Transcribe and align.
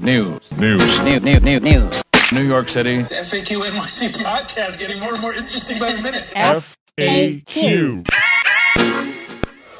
News. 0.00 0.40
News. 0.56 1.00
New, 1.00 1.18
new, 1.18 1.40
new, 1.40 1.58
news. 1.58 2.04
New 2.32 2.44
York 2.44 2.68
City. 2.68 3.02
The 3.02 3.16
FAQ 3.16 3.68
NYC 3.68 4.10
podcast 4.22 4.78
getting 4.78 5.00
more 5.00 5.12
and 5.12 5.20
more 5.20 5.34
interesting 5.34 5.76
by 5.80 5.90
the 5.90 6.00
minute. 6.00 6.28
FAQ. 6.36 8.06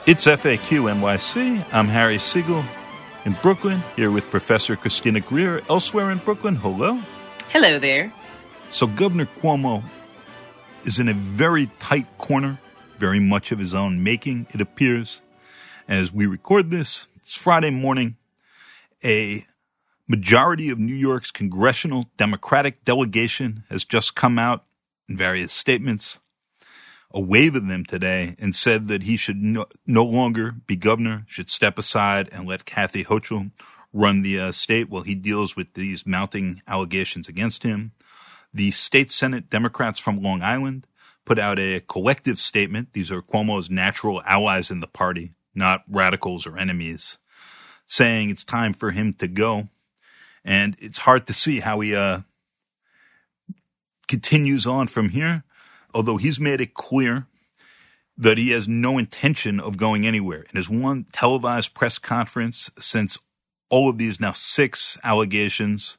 It's 0.08 0.26
FAQ 0.26 0.90
NYC. 0.90 1.64
I'm 1.72 1.86
Harry 1.86 2.18
Siegel 2.18 2.64
in 3.26 3.36
Brooklyn, 3.42 3.80
here 3.94 4.10
with 4.10 4.28
Professor 4.28 4.74
Christina 4.74 5.20
Greer 5.20 5.62
elsewhere 5.70 6.10
in 6.10 6.18
Brooklyn. 6.18 6.56
Hello. 6.56 7.00
Hello 7.50 7.78
there. 7.78 8.12
So, 8.70 8.88
Governor 8.88 9.28
Cuomo 9.40 9.84
is 10.82 10.98
in 10.98 11.06
a 11.08 11.14
very 11.14 11.70
tight 11.78 12.18
corner, 12.18 12.58
very 12.98 13.20
much 13.20 13.52
of 13.52 13.60
his 13.60 13.72
own 13.72 14.02
making, 14.02 14.48
it 14.52 14.60
appears. 14.60 15.22
As 15.86 16.12
we 16.12 16.26
record 16.26 16.70
this, 16.70 17.06
it's 17.18 17.36
Friday 17.36 17.70
morning. 17.70 18.16
A 19.04 19.46
majority 20.08 20.70
of 20.70 20.78
New 20.78 20.94
York's 20.94 21.30
congressional 21.30 22.06
Democratic 22.16 22.82
delegation 22.84 23.64
has 23.68 23.84
just 23.84 24.14
come 24.14 24.38
out 24.38 24.64
in 25.08 25.16
various 25.16 25.52
statements, 25.52 26.18
a 27.12 27.20
wave 27.20 27.54
of 27.54 27.68
them 27.68 27.84
today, 27.84 28.34
and 28.38 28.54
said 28.54 28.88
that 28.88 29.02
he 29.02 29.16
should 29.16 29.36
no, 29.36 29.66
no 29.86 30.04
longer 30.04 30.52
be 30.66 30.76
governor, 30.76 31.24
should 31.28 31.50
step 31.50 31.78
aside 31.78 32.28
and 32.32 32.48
let 32.48 32.64
Kathy 32.64 33.04
Hochul 33.04 33.50
run 33.92 34.22
the 34.22 34.38
uh, 34.40 34.52
state 34.52 34.88
while 34.88 35.02
he 35.02 35.14
deals 35.14 35.56
with 35.56 35.74
these 35.74 36.06
mounting 36.06 36.62
allegations 36.66 37.28
against 37.28 37.62
him. 37.62 37.92
The 38.52 38.70
state 38.70 39.10
Senate 39.10 39.50
Democrats 39.50 40.00
from 40.00 40.22
Long 40.22 40.42
Island 40.42 40.86
put 41.26 41.38
out 41.38 41.58
a 41.58 41.80
collective 41.80 42.38
statement. 42.38 42.94
These 42.94 43.12
are 43.12 43.20
Cuomo's 43.20 43.68
natural 43.68 44.22
allies 44.24 44.70
in 44.70 44.80
the 44.80 44.86
party, 44.86 45.32
not 45.54 45.84
radicals 45.88 46.46
or 46.46 46.56
enemies, 46.56 47.18
saying 47.86 48.30
it's 48.30 48.44
time 48.44 48.72
for 48.72 48.90
him 48.90 49.12
to 49.14 49.28
go 49.28 49.68
and 50.44 50.76
it's 50.78 50.98
hard 50.98 51.26
to 51.26 51.32
see 51.32 51.60
how 51.60 51.80
he 51.80 51.94
uh, 51.94 52.20
continues 54.06 54.66
on 54.66 54.88
from 54.88 55.10
here. 55.10 55.44
Although 55.94 56.16
he's 56.16 56.38
made 56.38 56.60
it 56.60 56.74
clear 56.74 57.26
that 58.16 58.36
he 58.36 58.50
has 58.50 58.66
no 58.66 58.98
intention 58.98 59.60
of 59.60 59.76
going 59.76 60.06
anywhere. 60.06 60.44
In 60.50 60.56
his 60.56 60.68
one 60.68 61.06
televised 61.12 61.72
press 61.72 61.98
conference, 61.98 62.70
since 62.78 63.18
all 63.70 63.88
of 63.88 63.98
these 63.98 64.18
now 64.18 64.32
six 64.32 64.98
allegations 65.04 65.98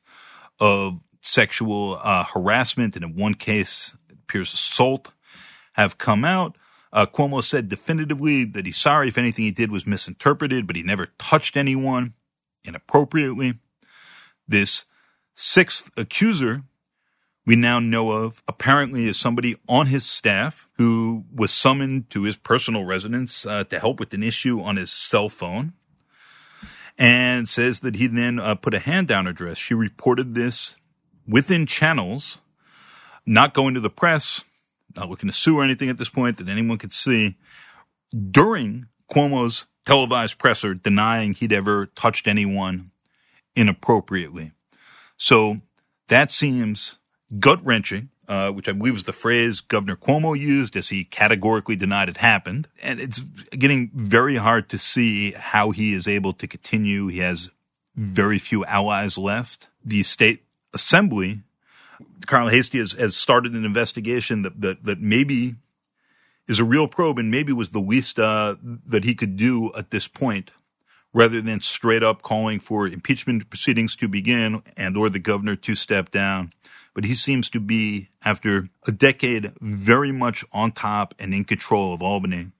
of 0.59 0.99
sexual 1.21 1.99
uh, 2.03 2.25
harassment, 2.25 2.95
and 2.95 3.05
in 3.05 3.15
one 3.15 3.33
case, 3.35 3.95
it 4.09 4.17
appears 4.23 4.53
assault, 4.53 5.13
have 5.73 5.97
come 5.97 6.25
out. 6.25 6.57
Uh, 6.91 7.05
Cuomo 7.05 7.43
said 7.43 7.69
definitively 7.69 8.43
that 8.43 8.65
he's 8.65 8.77
sorry 8.77 9.07
if 9.07 9.17
anything 9.17 9.45
he 9.45 9.51
did 9.51 9.71
was 9.71 9.87
misinterpreted, 9.87 10.67
but 10.67 10.75
he 10.75 10.83
never 10.83 11.07
touched 11.17 11.55
anyone 11.55 12.13
inappropriately. 12.63 13.59
This 14.49 14.85
sixth 15.35 15.91
accuser 15.95 16.63
we 17.45 17.55
now 17.55 17.79
know 17.79 18.11
of 18.11 18.43
apparently 18.47 19.05
is 19.07 19.17
somebody 19.17 19.55
on 19.67 19.87
his 19.87 20.05
staff 20.05 20.67
who 20.73 21.25
was 21.33 21.51
summoned 21.51 22.09
to 22.11 22.23
his 22.23 22.37
personal 22.37 22.85
residence 22.85 23.43
uh, 23.43 23.63
to 23.63 23.79
help 23.79 23.99
with 23.99 24.13
an 24.13 24.21
issue 24.21 24.61
on 24.61 24.75
his 24.75 24.91
cell 24.91 25.29
phone 25.29 25.73
and 26.97 27.47
says 27.49 27.79
that 27.79 27.95
he 27.95 28.05
then 28.05 28.37
uh, 28.37 28.53
put 28.53 28.75
a 28.75 28.79
hand 28.79 29.07
down 29.07 29.25
address. 29.25 29.57
She 29.57 29.73
reported 29.73 30.35
this 30.35 30.75
within 31.27 31.65
channels, 31.65 32.39
not 33.25 33.55
going 33.55 33.73
to 33.73 33.79
the 33.79 33.89
press, 33.89 34.43
not 34.95 35.09
looking 35.09 35.29
to 35.29 35.35
sue 35.35 35.57
or 35.57 35.63
anything 35.63 35.89
at 35.89 35.97
this 35.97 36.09
point 36.09 36.37
that 36.37 36.49
anyone 36.49 36.77
could 36.77 36.93
see 36.93 37.35
during 38.29 38.87
Cuomo's 39.11 39.65
televised 39.85 40.37
presser 40.37 40.75
denying 40.75 41.33
he'd 41.33 41.53
ever 41.53 41.87
touched 41.87 42.27
anyone 42.27 42.88
inappropriately. 43.59 44.53
So 45.17 45.59
that 46.07 46.31
seems 46.31 46.97
gut 47.39 47.63
wrenching, 47.63 48.09
uh, 48.29 48.51
which 48.51 48.69
I 48.69 48.71
believe 48.71 48.95
is 48.95 49.03
the 49.03 49.11
phrase 49.11 49.59
Governor 49.59 49.97
Cuomo 49.97 50.39
used 50.39 50.77
as 50.77 50.87
he 50.87 51.03
categorically 51.03 51.75
denied 51.75 52.07
it 52.07 52.17
happened. 52.17 52.69
And 52.81 53.01
it's 53.01 53.19
getting 53.19 53.91
very 53.93 54.37
hard 54.37 54.69
to 54.69 54.77
see 54.77 55.31
how 55.33 55.71
he 55.71 55.93
is 55.93 56.07
able 56.07 56.31
to 56.33 56.47
continue. 56.47 57.07
He 57.07 57.19
has 57.19 57.51
very 57.97 58.39
few 58.39 58.63
allies 58.63 59.17
left. 59.17 59.67
The 59.83 60.03
state 60.03 60.45
assembly, 60.73 61.41
Carl 62.27 62.47
Heastie 62.47 62.79
has, 62.79 62.93
has 62.93 63.17
started 63.17 63.53
an 63.55 63.65
investigation 63.65 64.43
that, 64.43 64.61
that, 64.61 64.83
that 64.85 65.01
maybe 65.01 65.55
is 66.47 66.59
a 66.59 66.63
real 66.63 66.87
probe 66.87 67.19
and 67.19 67.29
maybe 67.29 67.51
was 67.51 67.71
the 67.71 67.79
least 67.79 68.19
uh, 68.19 68.55
that 68.63 69.03
he 69.03 69.13
could 69.13 69.35
do 69.35 69.73
at 69.75 69.91
this 69.91 70.07
point 70.07 70.51
rather 71.13 71.41
than 71.41 71.61
straight 71.61 72.03
up 72.03 72.21
calling 72.21 72.59
for 72.59 72.87
impeachment 72.87 73.49
proceedings 73.49 73.95
to 73.95 74.07
begin 74.07 74.61
and 74.77 74.95
or 74.95 75.09
the 75.09 75.19
governor 75.19 75.55
to 75.55 75.75
step 75.75 76.11
down. 76.11 76.53
But 76.93 77.05
he 77.05 77.13
seems 77.13 77.49
to 77.51 77.59
be, 77.59 78.09
after 78.23 78.67
a 78.87 78.91
decade, 78.91 79.53
very 79.61 80.11
much 80.11 80.43
on 80.51 80.71
top 80.71 81.13
and 81.19 81.33
in 81.33 81.45
control 81.45 81.93
of 81.93 82.01
Albany. 82.01 82.51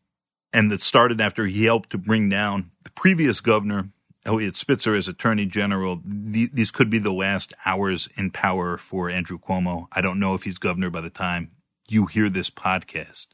And 0.54 0.72
that 0.72 0.82
started 0.82 1.22
after 1.22 1.46
he 1.46 1.66
helped 1.66 1.92
to 1.92 1.98
bring 1.98 2.30
down 2.30 2.72
the 2.84 2.90
previous 2.92 3.42
governor, 3.42 3.90
Eliot 4.26 4.58
Spitzer, 4.58 4.96
as 4.96 5.08
attorney 5.08 5.46
general. 5.46 6.02
These 6.04 6.72
could 6.72 6.90
be 6.90 7.00
the 7.00 7.14
last 7.14 7.54
hours 7.66 8.10
in 8.16 8.32
power 8.32 8.78
for 8.78 9.10
Andrew 9.10 9.38
Cuomo. 9.38 9.88
I 9.92 10.02
don't 10.02 10.20
know 10.20 10.34
if 10.34 10.44
he's 10.44 10.58
governor 10.58 10.90
by 10.90 11.02
the 11.02 11.10
time 11.10 11.52
you 11.88 12.06
hear 12.06 12.30
this 12.30 12.50
podcast. 12.50 13.28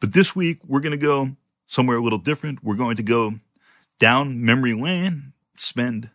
But 0.00 0.12
this 0.12 0.34
week, 0.34 0.58
we're 0.66 0.80
going 0.80 0.92
to 0.92 0.96
go 0.96 1.36
somewhere 1.66 1.96
a 1.96 2.02
little 2.02 2.18
different. 2.18 2.62
We're 2.62 2.74
going 2.74 2.96
to 2.96 3.02
go 3.02 3.34
down 4.02 4.44
memory 4.44 4.74
lane, 4.74 5.32
spend 5.54 6.10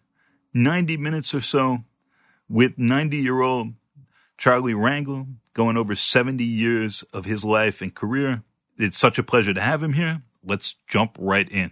90 0.53 0.97
minutes 0.97 1.33
or 1.33 1.39
so 1.39 1.85
with 2.49 2.77
90 2.77 3.15
year 3.15 3.39
old 3.39 3.75
Charlie 4.37 4.73
Rangel, 4.73 5.35
going 5.53 5.77
over 5.77 5.95
70 5.95 6.43
years 6.43 7.03
of 7.13 7.23
his 7.23 7.45
life 7.45 7.81
and 7.81 7.95
career. 7.95 8.43
It's 8.77 8.99
such 8.99 9.17
a 9.17 9.23
pleasure 9.23 9.53
to 9.53 9.61
have 9.61 9.81
him 9.81 9.93
here. 9.93 10.21
Let's 10.43 10.75
jump 10.89 11.15
right 11.17 11.49
in. 11.49 11.71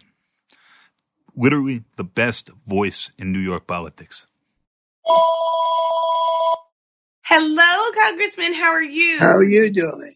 Literally 1.35 1.83
the 1.97 2.05
best 2.05 2.49
voice 2.65 3.11
in 3.17 3.33
New 3.33 3.39
York 3.39 3.67
politics. 3.67 4.25
Hello, 7.25 7.91
Congressman. 8.05 8.53
How 8.53 8.71
are 8.71 8.81
you? 8.81 9.19
How 9.19 9.35
are 9.35 9.43
you 9.43 9.69
doing? 9.69 10.15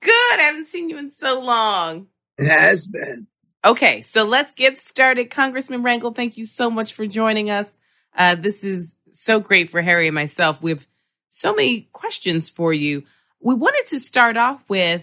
Good. 0.00 0.40
I 0.40 0.42
haven't 0.42 0.66
seen 0.66 0.90
you 0.90 0.98
in 0.98 1.12
so 1.12 1.40
long. 1.40 2.08
It 2.36 2.50
has 2.50 2.88
been. 2.88 3.28
Okay, 3.64 4.02
so 4.02 4.24
let's 4.24 4.52
get 4.52 4.82
started. 4.82 5.30
Congressman 5.30 5.82
Rangel, 5.82 6.14
thank 6.14 6.36
you 6.36 6.44
so 6.44 6.70
much 6.70 6.92
for 6.92 7.06
joining 7.06 7.50
us. 7.50 7.66
Uh, 8.14 8.34
this 8.34 8.62
is 8.62 8.94
so 9.10 9.40
great 9.40 9.70
for 9.70 9.80
Harry 9.80 10.06
and 10.06 10.14
myself. 10.14 10.62
We 10.62 10.72
have 10.72 10.86
so 11.30 11.54
many 11.54 11.88
questions 11.92 12.50
for 12.50 12.74
you. 12.74 13.04
We 13.40 13.54
wanted 13.54 13.86
to 13.86 14.00
start 14.00 14.36
off 14.36 14.62
with, 14.68 15.02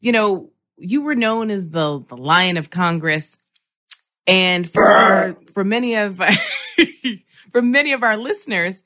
you 0.00 0.12
know, 0.12 0.50
you 0.78 1.02
were 1.02 1.14
known 1.14 1.50
as 1.50 1.68
the 1.68 2.02
the 2.08 2.16
Lion 2.16 2.56
of 2.56 2.70
Congress, 2.70 3.36
and 4.26 4.68
for 4.68 5.36
for 5.52 5.62
many 5.62 5.94
of 5.96 6.22
for 7.52 7.60
many 7.60 7.92
of 7.92 8.02
our 8.02 8.16
listeners, 8.16 8.82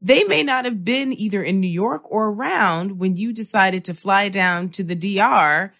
they 0.00 0.22
may 0.22 0.44
not 0.44 0.66
have 0.66 0.84
been 0.84 1.12
either 1.12 1.42
in 1.42 1.60
New 1.60 1.66
York 1.66 2.02
or 2.04 2.28
around 2.28 3.00
when 3.00 3.16
you 3.16 3.32
decided 3.32 3.84
to 3.86 3.94
fly 3.94 4.28
down 4.28 4.68
to 4.68 4.84
the 4.84 4.94
DR 4.94 5.72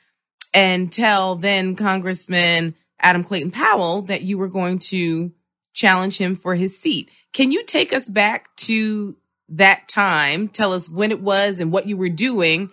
and 0.54 0.90
tell 0.90 1.34
then 1.34 1.76
Congressman 1.76 2.74
Adam 3.00 3.24
Clayton 3.24 3.50
Powell 3.50 4.02
that 4.02 4.22
you 4.22 4.38
were 4.38 4.48
going 4.48 4.78
to 4.78 5.32
challenge 5.74 6.16
him 6.18 6.36
for 6.36 6.54
his 6.54 6.78
seat. 6.78 7.10
Can 7.32 7.50
you 7.50 7.64
take 7.64 7.92
us 7.92 8.08
back 8.08 8.54
to 8.56 9.16
that 9.50 9.88
time? 9.88 10.48
Tell 10.48 10.72
us 10.72 10.88
when 10.88 11.10
it 11.10 11.20
was 11.20 11.58
and 11.58 11.72
what 11.72 11.86
you 11.86 11.96
were 11.96 12.08
doing 12.08 12.70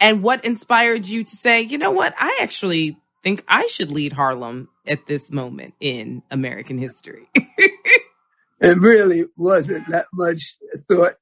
and 0.00 0.22
what 0.22 0.44
inspired 0.44 1.06
you 1.06 1.24
to 1.24 1.36
say, 1.36 1.62
you 1.62 1.78
know 1.78 1.90
what? 1.90 2.14
I 2.18 2.38
actually 2.40 2.96
think 3.22 3.44
I 3.48 3.66
should 3.66 3.90
lead 3.90 4.12
Harlem 4.12 4.68
at 4.86 5.06
this 5.06 5.30
moment 5.30 5.74
in 5.80 6.22
American 6.30 6.78
history. 6.78 7.28
it 7.34 8.78
really 8.78 9.24
wasn't 9.36 9.88
that 9.88 10.06
much 10.12 10.56
thought 10.88 11.14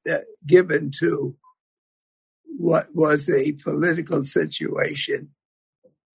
given 0.45 0.91
to 0.99 1.35
what 2.57 2.87
was 2.93 3.29
a 3.29 3.53
political 3.53 4.23
situation 4.23 5.29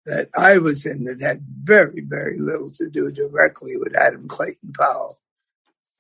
that 0.07 0.29
I 0.37 0.59
was 0.59 0.87
in 0.87 1.05
that 1.05 1.21
had 1.21 1.45
very, 1.63 2.03
very 2.07 2.39
little 2.39 2.71
to 2.71 2.89
do 2.89 3.11
directly 3.13 3.73
with 3.77 3.97
Adam 3.97 4.29
Clayton 4.29 4.73
Powell. 4.79 5.17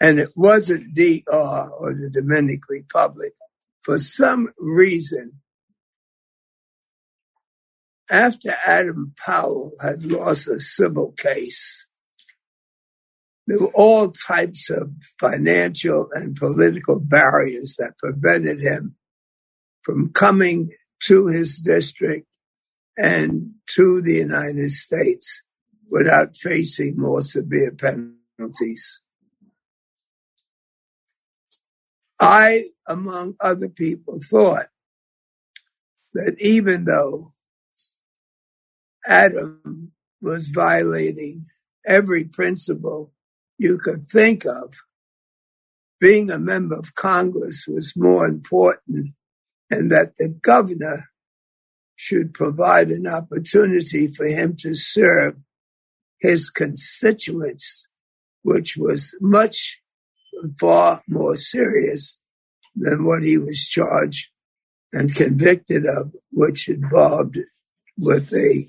And 0.00 0.18
it 0.18 0.30
wasn't 0.36 0.94
DR 0.94 1.70
or 1.78 1.92
the 1.92 2.10
Dominican 2.10 2.60
Republic. 2.68 3.32
For 3.82 3.98
some 3.98 4.48
reason, 4.58 5.40
after 8.10 8.50
Adam 8.66 9.14
Powell 9.24 9.72
had 9.80 10.04
lost 10.04 10.48
a 10.48 10.60
civil 10.60 11.12
case, 11.12 11.88
there 13.48 13.60
were 13.60 13.72
all 13.74 14.10
types 14.10 14.70
of 14.70 14.90
financial 15.18 16.08
and 16.12 16.36
political 16.36 16.98
barriers 17.00 17.76
that 17.78 17.98
prevented 17.98 18.60
him 18.60 18.96
from 19.82 20.12
coming 20.12 20.68
to 21.04 21.28
his 21.28 21.60
district 21.60 22.26
and 22.96 23.52
to 23.74 24.00
the 24.00 24.14
United 24.14 24.70
States 24.70 25.42
without 25.90 26.34
facing 26.36 26.94
more 26.96 27.22
severe 27.22 27.72
penalties. 27.72 29.02
I, 32.20 32.64
among 32.88 33.34
other 33.40 33.68
people, 33.68 34.18
thought 34.20 34.66
that 36.14 36.36
even 36.40 36.86
though 36.86 37.26
Adam 39.06 39.92
was 40.22 40.48
violating 40.48 41.44
every 41.86 42.24
principle 42.24 43.12
you 43.58 43.78
could 43.78 44.04
think 44.04 44.44
of, 44.46 44.74
being 46.00 46.30
a 46.30 46.38
member 46.38 46.78
of 46.78 46.94
Congress 46.94 47.66
was 47.66 47.94
more 47.96 48.26
important 48.26 49.14
and 49.70 49.90
that 49.90 50.16
the 50.16 50.28
governor 50.42 51.10
should 51.96 52.34
provide 52.34 52.88
an 52.90 53.06
opportunity 53.06 54.06
for 54.06 54.26
him 54.26 54.54
to 54.58 54.74
serve 54.74 55.36
his 56.20 56.50
constituents, 56.50 57.88
which 58.42 58.76
was 58.76 59.16
much 59.20 59.80
far 60.60 61.02
more 61.08 61.36
serious 61.36 62.20
than 62.74 63.04
what 63.04 63.22
he 63.22 63.38
was 63.38 63.66
charged 63.66 64.30
and 64.92 65.14
convicted 65.14 65.84
of, 65.86 66.14
which 66.30 66.68
involved 66.68 67.38
with 67.98 68.32
a 68.32 68.66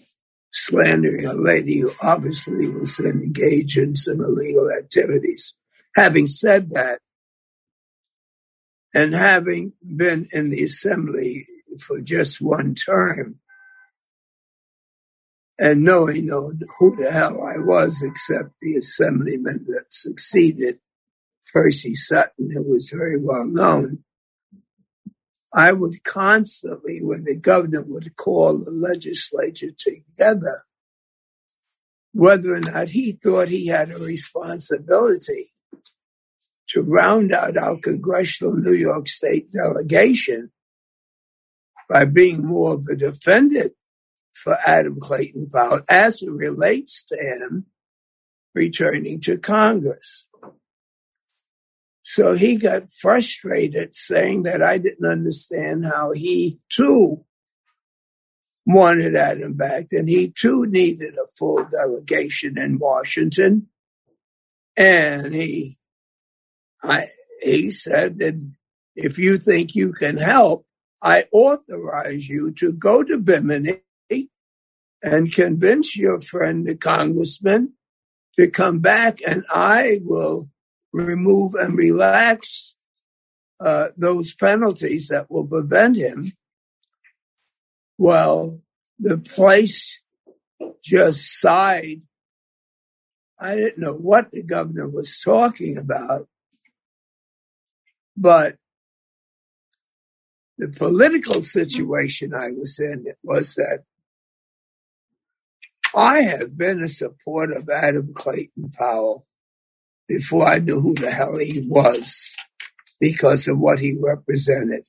slandering 0.51 1.25
a 1.25 1.33
lady 1.33 1.81
who 1.81 1.91
obviously 2.01 2.69
was 2.69 2.99
engaged 2.99 3.77
in 3.77 3.95
some 3.95 4.21
illegal 4.21 4.69
activities. 4.71 5.55
Having 5.95 6.27
said 6.27 6.69
that, 6.71 6.99
and 8.93 9.13
having 9.13 9.73
been 9.95 10.27
in 10.31 10.49
the 10.49 10.63
assembly 10.63 11.45
for 11.77 12.01
just 12.01 12.41
one 12.41 12.75
term, 12.75 13.39
and 15.59 15.83
knowing 15.83 16.27
no, 16.27 16.51
who 16.79 16.95
the 16.95 17.11
hell 17.11 17.43
I 17.43 17.57
was 17.57 18.01
except 18.03 18.51
the 18.61 18.75
assemblyman 18.75 19.65
that 19.67 19.85
succeeded 19.89 20.79
Percy 21.51 21.95
Sutton, 21.95 22.49
who 22.51 22.73
was 22.73 22.91
very 22.93 23.17
well 23.21 23.47
known, 23.47 24.03
I 25.53 25.71
would 25.71 26.03
constantly, 26.03 26.99
when 27.01 27.23
the 27.23 27.37
governor 27.39 27.83
would 27.87 28.15
call 28.15 28.63
the 28.63 28.71
legislature 28.71 29.71
together, 29.75 30.63
whether 32.13 32.53
or 32.53 32.59
not 32.59 32.89
he 32.89 33.13
thought 33.13 33.47
he 33.47 33.67
had 33.67 33.89
a 33.89 33.97
responsibility 33.97 35.53
to 36.69 36.81
round 36.81 37.31
out 37.31 37.57
our 37.57 37.77
congressional 37.79 38.55
New 38.55 38.73
York 38.73 39.07
State 39.07 39.51
delegation 39.51 40.51
by 41.89 42.05
being 42.05 42.45
more 42.45 42.75
of 42.75 42.85
a 42.91 42.95
defendant 42.95 43.73
for 44.33 44.57
Adam 44.65 44.99
Clayton 44.99 45.47
Powell 45.49 45.81
as 45.89 46.21
it 46.21 46.31
relates 46.31 47.03
to 47.05 47.15
him 47.15 47.65
returning 48.53 49.19
to 49.21 49.37
Congress. 49.37 50.27
So 52.03 52.35
he 52.35 52.57
got 52.57 52.93
frustrated 52.93 53.95
saying 53.95 54.43
that 54.43 54.61
I 54.61 54.77
didn't 54.77 55.09
understand 55.09 55.85
how 55.85 56.13
he 56.13 56.59
too 56.69 57.25
wanted 58.67 59.15
Adam 59.15 59.53
back 59.53 59.87
and 59.91 60.09
he 60.09 60.29
too 60.29 60.65
needed 60.67 61.13
a 61.15 61.27
full 61.37 61.65
delegation 61.65 62.57
in 62.57 62.77
Washington. 62.79 63.67
And 64.77 65.33
he, 65.33 65.77
I, 66.83 67.05
he 67.41 67.71
said 67.71 68.19
that 68.19 68.35
if 68.95 69.17
you 69.17 69.37
think 69.37 69.73
you 69.73 69.93
can 69.93 70.17
help, 70.17 70.66
I 71.01 71.23
authorize 71.31 72.27
you 72.27 72.51
to 72.53 72.73
go 72.73 73.03
to 73.03 73.19
Bimini 73.19 73.81
and 75.03 75.31
convince 75.31 75.95
your 75.95 76.21
friend, 76.21 76.67
the 76.67 76.75
congressman, 76.75 77.73
to 78.37 78.49
come 78.49 78.79
back 78.79 79.19
and 79.27 79.43
I 79.49 79.99
will 80.03 80.49
remove 80.91 81.53
and 81.53 81.77
relax 81.77 82.75
uh, 83.59 83.87
those 83.97 84.35
penalties 84.35 85.07
that 85.07 85.29
will 85.29 85.47
prevent 85.47 85.97
him, 85.97 86.33
well, 87.97 88.59
the 88.99 89.17
place 89.17 90.01
just 90.83 91.39
sighed. 91.39 92.01
I 93.39 93.55
didn't 93.55 93.79
know 93.79 93.95
what 93.95 94.31
the 94.31 94.43
governor 94.43 94.87
was 94.87 95.19
talking 95.23 95.77
about, 95.77 96.27
but 98.15 98.57
the 100.57 100.73
political 100.77 101.35
mm-hmm. 101.35 101.43
situation 101.43 102.33
I 102.33 102.47
was 102.49 102.79
in 102.79 103.05
was 103.23 103.55
that 103.55 103.83
I 105.95 106.21
have 106.21 106.57
been 106.57 106.79
a 106.79 106.89
supporter 106.89 107.57
of 107.57 107.69
Adam 107.69 108.13
Clayton 108.13 108.71
Powell 108.77 109.25
before 110.07 110.45
I 110.45 110.59
knew 110.59 110.79
who 110.81 110.93
the 110.93 111.11
hell 111.11 111.37
he 111.37 111.63
was 111.67 112.35
because 112.99 113.47
of 113.47 113.59
what 113.59 113.79
he 113.79 113.97
represented. 114.03 114.83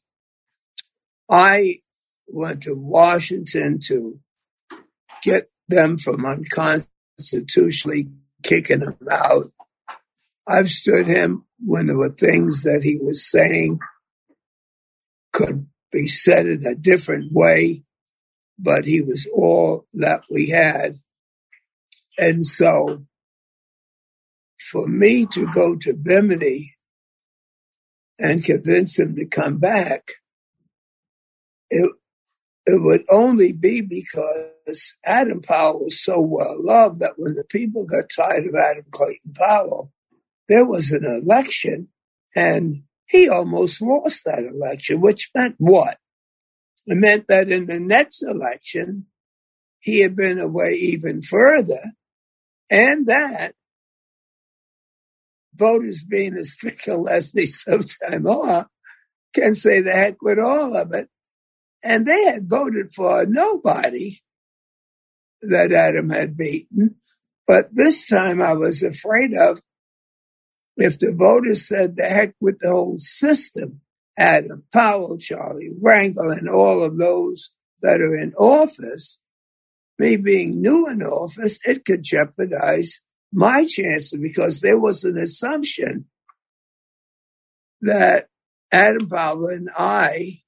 I 1.31 1.81
went 2.29 2.63
to 2.63 2.75
Washington 2.75 3.79
to 3.85 4.21
get 5.23 5.51
them 5.69 5.99
from 5.99 6.25
unconstitutionally 6.25 8.09
kicking 8.43 8.81
him 8.81 8.97
out. 9.11 9.53
I've 10.47 10.71
stood 10.71 11.07
him 11.07 11.45
when 11.65 11.87
there 11.87 11.97
were 11.97 12.09
things 12.09 12.63
that 12.63 12.83
he 12.83 12.99
was 13.01 13.31
saying 13.31 13.79
could 15.39 15.69
be 15.93 16.09
said 16.09 16.47
in 16.47 16.67
a 16.67 16.75
different 16.75 17.31
way, 17.33 17.85
but 18.59 18.85
he 18.85 19.01
was 19.01 19.29
all 19.33 19.87
that 19.93 20.23
we 20.29 20.49
had. 20.49 20.99
And 22.19 22.45
so 22.45 23.05
for 24.59 24.89
me 24.89 25.27
to 25.27 25.47
go 25.53 25.77
to 25.77 25.95
Bimini 25.95 26.73
and 28.19 28.45
convince 28.45 28.99
him 28.99 29.15
to 29.15 29.27
come 29.27 29.59
back, 29.59 30.15
it, 31.71 31.93
it 32.67 32.83
would 32.83 33.05
only 33.09 33.53
be 33.53 33.81
because 33.81 34.97
Adam 35.07 35.41
Powell 35.41 35.79
was 35.79 36.03
so 36.03 36.21
well 36.21 36.57
loved 36.59 36.99
that 36.99 37.15
when 37.17 37.37
the 37.37 37.45
people 37.45 37.85
got 37.85 38.11
tired 38.11 38.45
of 38.45 38.57
Adam 38.57 38.87
Clayton 38.91 39.35
Powell, 39.37 39.93
there 40.49 40.67
was 40.67 40.91
an 40.91 41.05
election 41.05 41.89
and 42.35 42.83
he 43.09 43.29
almost 43.29 43.81
lost 43.81 44.25
that 44.25 44.41
election, 44.41 45.01
which 45.01 45.31
meant 45.35 45.55
what? 45.59 45.99
It 46.87 46.97
meant 46.97 47.27
that 47.29 47.51
in 47.51 47.67
the 47.67 47.81
next 47.81 48.23
election, 48.23 49.07
he 49.81 50.03
had 50.03 50.17
been 50.17 50.39
away 50.39 50.73
even 50.73 51.23
further 51.23 51.93
and 52.71 53.07
that 53.07 53.55
voters 55.55 56.05
being 56.05 56.35
as 56.35 56.55
fickle 56.55 57.09
as 57.09 57.33
they 57.33 57.47
sometimes 57.47 58.29
are 58.29 58.69
can 59.35 59.55
say 59.55 59.81
the 59.81 59.93
heck 59.93 60.23
with 60.23 60.39
all 60.39 60.77
of 60.77 60.93
it. 60.93 61.09
And 61.83 62.07
they 62.07 62.25
had 62.25 62.49
voted 62.49 62.91
for 62.93 63.25
nobody 63.27 64.19
that 65.43 65.73
Adam 65.73 66.11
had 66.11 66.37
beaten. 66.37 66.97
But 67.47 67.69
this 67.73 68.07
time 68.07 68.43
I 68.43 68.55
was 68.55 68.83
afraid 68.83 69.31
of 69.37 69.61
if 70.79 70.99
the 70.99 71.13
voters 71.13 71.67
said 71.67 71.97
the 71.97 72.05
heck 72.05 72.35
with 72.41 72.61
the 72.61 72.71
whole 72.71 72.99
system, 72.99 73.81
Adam, 74.17 74.65
Powell, 74.73 75.19
Charlie, 75.19 75.71
Rangel, 75.81 76.37
and 76.37 76.49
all 76.49 76.83
of 76.83 76.97
those 76.99 77.51
that 77.83 78.01
are 78.01 78.17
in 78.17 78.33
office, 78.35 79.21
me 79.99 80.17
being 80.17 80.63
new 80.63 80.89
in 80.89 81.03
office, 81.03 81.59
it 81.65 81.85
could 81.85 82.03
jeopardize 82.03 83.01
my 83.33 83.65
chances 83.65 84.19
because 84.19 84.61
there 84.61 84.79
was 84.79 85.05
an 85.05 85.19
assumption 85.19 86.07
that 87.81 88.29
Adam 88.73 89.09
Powell 89.09 89.47
and 89.49 89.69
I 89.77 90.39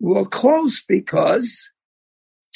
were 0.00 0.26
close 0.26 0.82
because 0.86 1.70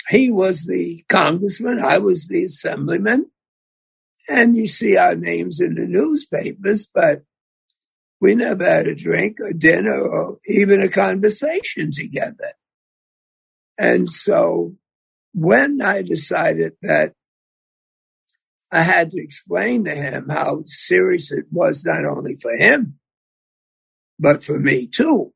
he 0.09 0.31
was 0.31 0.65
the 0.65 1.05
congressman, 1.09 1.79
I 1.79 1.99
was 1.99 2.29
the 2.29 2.45
assemblyman, 2.45 3.31
and 4.29 4.57
you 4.57 4.67
see 4.67 4.97
our 4.97 5.15
names 5.15 5.61
in 5.61 5.75
the 5.75 5.87
newspapers, 5.87 6.91
but 6.93 7.23
we 8.21 8.35
never 8.35 8.65
had 8.65 8.87
a 8.87 8.95
drink 8.95 9.39
or 9.41 9.53
dinner 9.53 9.99
or 9.99 10.39
even 10.47 10.81
a 10.81 10.89
conversation 10.89 11.91
together. 11.91 12.53
And 13.79 14.11
so 14.11 14.75
when 15.33 15.81
I 15.81 16.03
decided 16.03 16.75
that 16.83 17.15
I 18.73 18.83
had 18.83 19.11
to 19.11 19.23
explain 19.23 19.85
to 19.85 19.91
him 19.91 20.29
how 20.29 20.63
serious 20.65 21.33
it 21.33 21.47
was, 21.51 21.85
not 21.85 22.05
only 22.05 22.37
for 22.37 22.53
him, 22.53 22.99
but 24.19 24.45
for 24.45 24.61
me 24.61 24.87
too. 24.87 25.33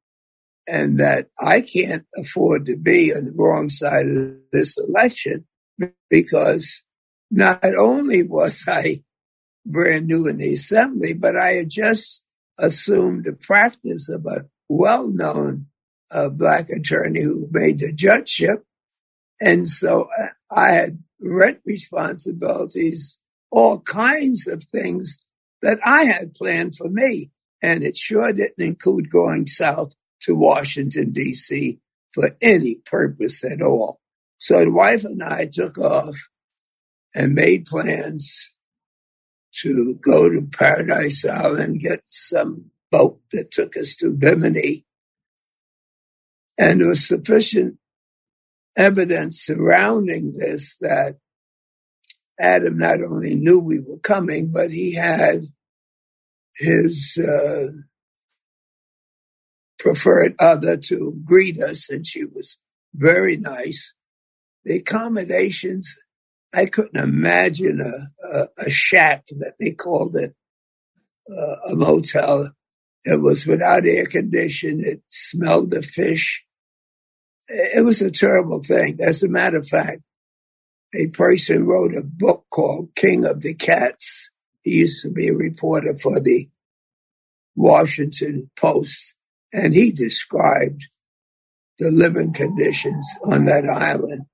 And 0.69 0.99
that 1.00 1.29
I 1.41 1.61
can't 1.61 2.07
afford 2.17 2.67
to 2.67 2.76
be 2.76 3.12
on 3.12 3.26
the 3.26 3.35
wrong 3.37 3.69
side 3.69 4.07
of 4.07 4.38
this 4.53 4.79
election 4.79 5.47
because 6.09 6.84
not 7.35 7.64
only 7.76 8.23
was 8.23 8.64
I 8.69 9.03
brand 9.67 10.07
new 10.07 10.26
in 10.29 10.38
the 10.38 10.55
assembly, 10.55 11.14
but 11.14 11.37
I 11.37 11.50
had 11.50 11.71
just 11.71 12.25
assumed 12.59 13.25
the 13.25 13.37
practice 13.41 14.09
of 14.09 14.25
a 14.26 14.47
well 14.69 15.09
known 15.09 15.67
uh, 16.11 16.31
black 16.31 16.69
attorney 16.71 17.23
who 17.23 17.49
made 17.50 17.81
the 17.81 17.93
judgeship. 17.93 18.64
And 19.41 19.67
so 19.67 20.09
uh, 20.19 20.29
I 20.50 20.73
had 20.73 21.03
rent 21.21 21.61
responsibilities 21.67 23.19
all 23.50 23.81
kinds 23.81 24.47
of 24.47 24.64
things 24.64 25.25
that 25.62 25.79
I 25.85 26.05
had 26.05 26.35
planned 26.35 26.76
for 26.76 26.88
me. 26.88 27.31
And 27.62 27.83
it 27.83 27.97
sure 27.97 28.33
didn't 28.33 28.64
include 28.64 29.11
going 29.11 29.47
south 29.47 29.95
to 30.23 30.35
Washington, 30.35 31.12
D.C. 31.12 31.79
for 32.12 32.37
any 32.43 32.76
purpose 32.85 33.45
at 33.45 33.62
all. 33.62 34.00
So 34.38 34.59
the 34.64 34.73
wife 34.73 35.05
and 35.05 35.23
I 35.23 35.47
took 35.47 35.79
off 35.79 36.29
and 37.14 37.35
made 37.35 37.66
plans 37.66 38.54
to 39.62 39.97
go 40.00 40.28
to 40.28 40.49
Paradise 40.52 41.25
Island, 41.25 41.80
get 41.80 42.02
some 42.06 42.71
boat 42.90 43.21
that 43.33 43.50
took 43.50 43.76
us 43.76 43.94
to 43.97 44.12
Bimini. 44.12 44.85
And 46.59 46.80
there 46.80 46.88
was 46.88 47.06
sufficient 47.06 47.78
evidence 48.76 49.38
surrounding 49.40 50.35
this 50.35 50.76
that 50.78 51.18
Adam 52.38 52.78
not 52.78 53.00
only 53.00 53.35
knew 53.35 53.61
we 53.61 53.80
were 53.80 53.99
coming, 53.99 54.50
but 54.52 54.71
he 54.71 54.94
had 54.94 55.47
his 56.56 57.18
uh, 57.18 57.73
preferred 59.78 60.35
other 60.38 60.76
to 60.76 61.21
greet 61.25 61.61
us, 61.61 61.88
and 61.90 62.06
she 62.06 62.25
was 62.25 62.59
very 62.94 63.37
nice. 63.37 63.94
The 64.64 64.76
accommodations, 64.76 65.97
I 66.54 66.66
couldn't 66.66 67.02
imagine 67.02 67.80
a, 67.80 68.26
a, 68.37 68.46
a 68.66 68.70
shack 68.70 69.26
that 69.26 69.54
they 69.58 69.73
called 69.73 70.16
it 70.16 70.34
uh, 71.28 71.73
a 71.73 71.76
motel. 71.76 72.52
It 73.04 73.20
was 73.20 73.46
without 73.46 73.87
air 73.87 74.06
conditioning. 74.06 74.84
It 74.84 75.02
smelled 75.08 75.75
of 75.75 75.84
fish. 75.84 76.44
It 77.49 77.84
was 77.84 78.00
a 78.00 78.11
terrible 78.11 78.61
thing. 78.61 78.99
As 79.04 79.23
a 79.23 79.28
matter 79.28 79.58
of 79.58 79.68
fact, 79.68 80.02
a 80.94 81.08
person 81.08 81.66
wrote 81.66 81.92
a 81.94 82.04
book 82.04 82.46
called 82.50 82.94
King 82.94 83.26
of 83.26 83.42
the 83.42 83.54
Cats. 83.54 84.30
He 84.62 84.78
used 84.78 85.02
to 85.02 85.11
be 85.11 85.28
a 85.28 85.34
reporter 85.34 85.94
for 85.99 86.20
the 86.20 86.49
Washington 87.56 88.50
Post, 88.56 89.14
and 89.52 89.75
he 89.75 89.92
described 89.92 90.87
the 91.78 91.90
living 91.90 92.32
conditions 92.32 93.06
on 93.25 93.44
that 93.46 93.66
island. 93.66 94.26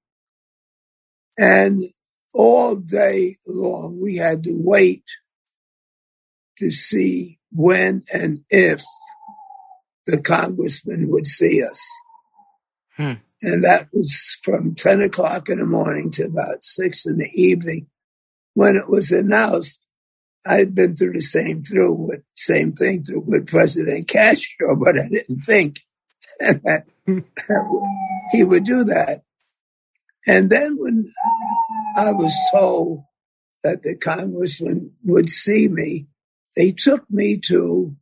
And 1.39 1.85
all 2.33 2.77
day 2.77 3.37
long, 3.47 4.01
we 4.01 4.17
had 4.17 4.45
to 4.45 4.53
wait 4.55 5.05
to 6.59 6.71
see 6.71 7.39
when 7.53 8.03
and 8.13 8.45
if 8.51 8.83
the 10.07 10.21
congressman 10.21 11.09
would 11.09 11.27
see 11.27 11.63
us. 11.65 11.89
Hmm. 12.97 13.15
And 13.43 13.65
that 13.65 13.89
was 13.93 14.39
from 14.43 14.75
10 14.75 15.01
o'clock 15.01 15.49
in 15.49 15.59
the 15.59 15.67
morning 15.67 16.11
to 16.13 16.25
about 16.25 16.63
six 16.63 17.07
in 17.07 17.19
the 17.19 17.31
evening. 17.35 17.87
When 18.55 18.77
it 18.77 18.89
was 18.89 19.13
announced, 19.13 19.83
I'd 20.47 20.75
been 20.75 20.97
through 20.97 21.15
the 21.15 21.23
same 21.23 21.63
through 21.63 21.95
with 21.95 22.23
same 22.35 22.73
thing 22.73 23.03
through 23.03 23.25
with 23.27 23.49
President 23.49 24.09
Castro, 24.09 24.77
but 24.83 24.99
I 24.99 25.09
didn't 25.09 25.43
think 25.43 25.81
that 26.41 26.85
he 28.31 28.45
would 28.45 28.65
do 28.65 28.85
that. 28.85 29.23
And 30.27 30.51
then 30.51 30.77
when 30.79 31.07
I 31.97 32.13
was 32.13 32.35
told 32.53 33.05
that 33.63 33.83
the 33.83 33.97
congressman 33.97 34.93
would 35.05 35.29
see 35.29 35.69
me, 35.69 36.07
they 36.57 36.73
took 36.73 37.09
me 37.11 37.39
to 37.47 37.97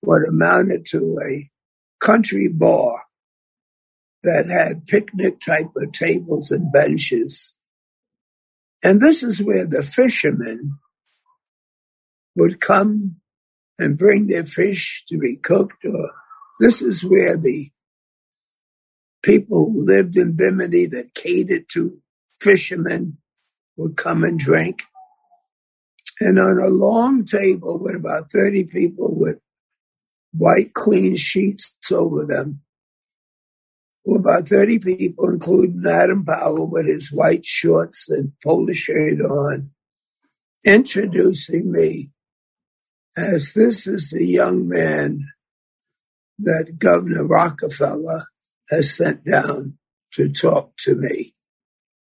what 0.00 0.26
amounted 0.28 0.86
to 0.86 1.16
a 1.24 1.50
country 2.00 2.48
bar 2.48 3.04
that 4.22 4.46
had 4.46 4.86
picnic 4.86 5.40
type 5.40 5.70
of 5.76 5.92
tables 5.92 6.50
and 6.50 6.72
benches. 6.72 7.56
And 8.82 9.00
this 9.00 9.22
is 9.22 9.42
where 9.42 9.66
the 9.66 9.82
fishermen 9.82 10.78
would 12.36 12.60
come 12.60 13.16
and 13.78 13.98
bring 13.98 14.26
their 14.26 14.44
fish 14.44 15.04
to 15.08 15.18
be 15.18 15.36
cooked, 15.36 15.84
or 15.84 16.12
this 16.60 16.82
is 16.82 17.04
where 17.04 17.36
the 17.36 17.70
people 19.22 19.70
who 19.70 19.86
lived 19.86 20.16
in 20.16 20.36
Bimini 20.36 20.86
that 20.86 21.14
catered 21.14 21.68
to 21.70 22.01
fishermen 22.42 23.18
would 23.76 23.96
come 23.96 24.24
and 24.24 24.38
drink. 24.38 24.82
And 26.20 26.38
on 26.38 26.58
a 26.58 26.68
long 26.68 27.24
table 27.24 27.78
with 27.80 27.96
about 27.96 28.30
30 28.30 28.64
people 28.64 29.18
with 29.18 29.38
white 30.32 30.74
clean 30.74 31.16
sheets 31.16 31.74
over 31.90 32.24
them, 32.26 32.62
were 34.04 34.18
about 34.18 34.48
30 34.48 34.80
people, 34.80 35.30
including 35.30 35.84
Adam 35.86 36.24
Powell 36.24 36.70
with 36.70 36.86
his 36.86 37.12
white 37.12 37.44
shorts 37.44 38.08
and 38.10 38.32
polo 38.42 38.72
shirt 38.72 39.20
on, 39.20 39.70
introducing 40.64 41.70
me 41.70 42.10
as 43.16 43.54
this 43.54 43.86
is 43.86 44.10
the 44.10 44.24
young 44.24 44.68
man 44.68 45.20
that 46.38 46.76
Governor 46.78 47.26
Rockefeller 47.26 48.24
has 48.70 48.96
sent 48.96 49.24
down 49.24 49.78
to 50.12 50.28
talk 50.30 50.72
to 50.78 50.94
me. 50.94 51.34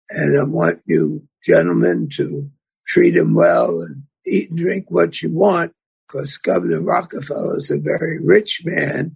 And 0.09 0.39
I 0.39 0.49
want 0.49 0.81
you 0.85 1.27
gentlemen 1.43 2.09
to 2.13 2.49
treat 2.87 3.15
him 3.15 3.33
well 3.33 3.81
and 3.81 4.03
eat 4.25 4.49
and 4.49 4.57
drink 4.57 4.85
what 4.89 5.21
you 5.21 5.33
want 5.33 5.73
because 6.07 6.37
Governor 6.37 6.83
Rockefeller 6.83 7.57
is 7.57 7.71
a 7.71 7.79
very 7.79 8.19
rich 8.23 8.61
man 8.63 9.15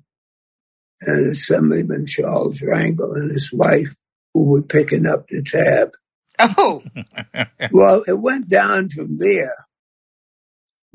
and 1.01 1.31
Assemblyman 1.31 2.05
Charles 2.05 2.61
Rangel 2.61 3.15
and 3.15 3.31
his 3.31 3.51
wife 3.53 3.95
who 4.33 4.49
were 4.49 4.63
picking 4.63 5.05
up 5.05 5.27
the 5.29 5.41
tab. 5.41 5.91
Oh. 6.39 6.81
well, 7.71 8.03
it 8.07 8.19
went 8.19 8.49
down 8.49 8.89
from 8.89 9.17
there 9.17 9.67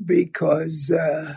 because 0.03 0.91
uh, 0.91 1.33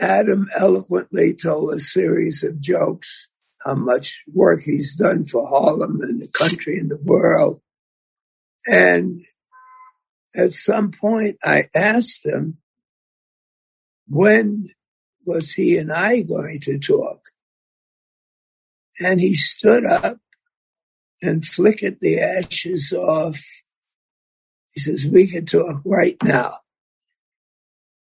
Adam 0.00 0.48
eloquently 0.58 1.34
told 1.34 1.72
a 1.72 1.80
series 1.80 2.42
of 2.44 2.60
jokes 2.60 3.28
how 3.64 3.74
much 3.74 4.22
work 4.32 4.60
he's 4.64 4.94
done 4.94 5.24
for 5.24 5.48
Harlem 5.48 6.00
and 6.02 6.20
the 6.20 6.28
country 6.28 6.78
and 6.78 6.90
the 6.90 7.00
world. 7.04 7.60
And 8.66 9.22
at 10.36 10.52
some 10.52 10.90
point, 10.90 11.38
I 11.44 11.64
asked 11.74 12.24
him, 12.24 12.58
when 14.06 14.68
was 15.26 15.52
he 15.52 15.76
and 15.76 15.92
I 15.92 16.22
going 16.22 16.60
to 16.60 16.78
talk? 16.78 17.28
And 19.00 19.20
he 19.20 19.34
stood 19.34 19.84
up 19.84 20.18
and 21.22 21.44
flickered 21.44 21.98
the 22.00 22.18
ashes 22.18 22.92
off. 22.92 23.40
He 24.72 24.80
says, 24.80 25.06
We 25.06 25.26
can 25.26 25.46
talk 25.46 25.82
right 25.84 26.16
now. 26.22 26.52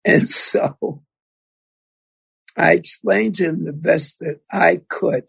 And 0.04 0.28
so 0.28 1.04
I 2.59 2.73
explained 2.73 3.37
to 3.37 3.44
him 3.44 3.64
the 3.64 3.73
best 3.73 4.18
that 4.18 4.40
I 4.50 4.80
could 4.88 5.23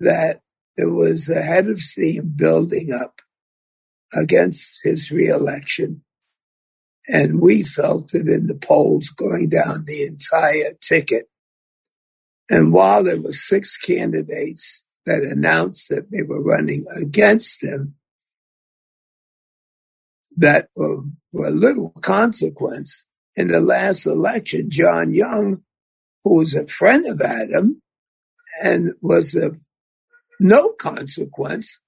that 0.00 0.40
there 0.76 0.92
was 0.92 1.28
a 1.28 1.42
head 1.42 1.68
of 1.68 1.78
steam 1.78 2.32
building 2.36 2.90
up 2.92 3.20
against 4.14 4.80
his 4.84 5.10
reelection. 5.10 6.02
And 7.06 7.40
we 7.40 7.62
felt 7.62 8.14
it 8.14 8.28
in 8.28 8.46
the 8.46 8.54
polls 8.56 9.08
going 9.08 9.50
down 9.50 9.84
the 9.86 10.04
entire 10.04 10.74
ticket. 10.80 11.28
And 12.48 12.72
while 12.72 13.04
there 13.04 13.20
were 13.20 13.32
six 13.32 13.76
candidates 13.76 14.84
that 15.06 15.22
announced 15.22 15.90
that 15.90 16.10
they 16.10 16.22
were 16.22 16.42
running 16.42 16.86
against 17.00 17.62
him, 17.62 17.94
that 20.36 20.68
were, 20.76 21.02
were 21.32 21.50
little 21.50 21.90
consequence, 22.00 23.04
in 23.36 23.48
the 23.48 23.60
last 23.60 24.06
election, 24.06 24.70
John 24.70 25.12
Young, 25.12 25.62
who 26.22 26.36
was 26.36 26.54
a 26.54 26.66
friend 26.66 27.04
of 27.06 27.20
Adam 27.20 27.82
and 28.62 28.92
was 29.02 29.34
of 29.34 29.60
no 30.40 30.70
consequence, 30.72 31.80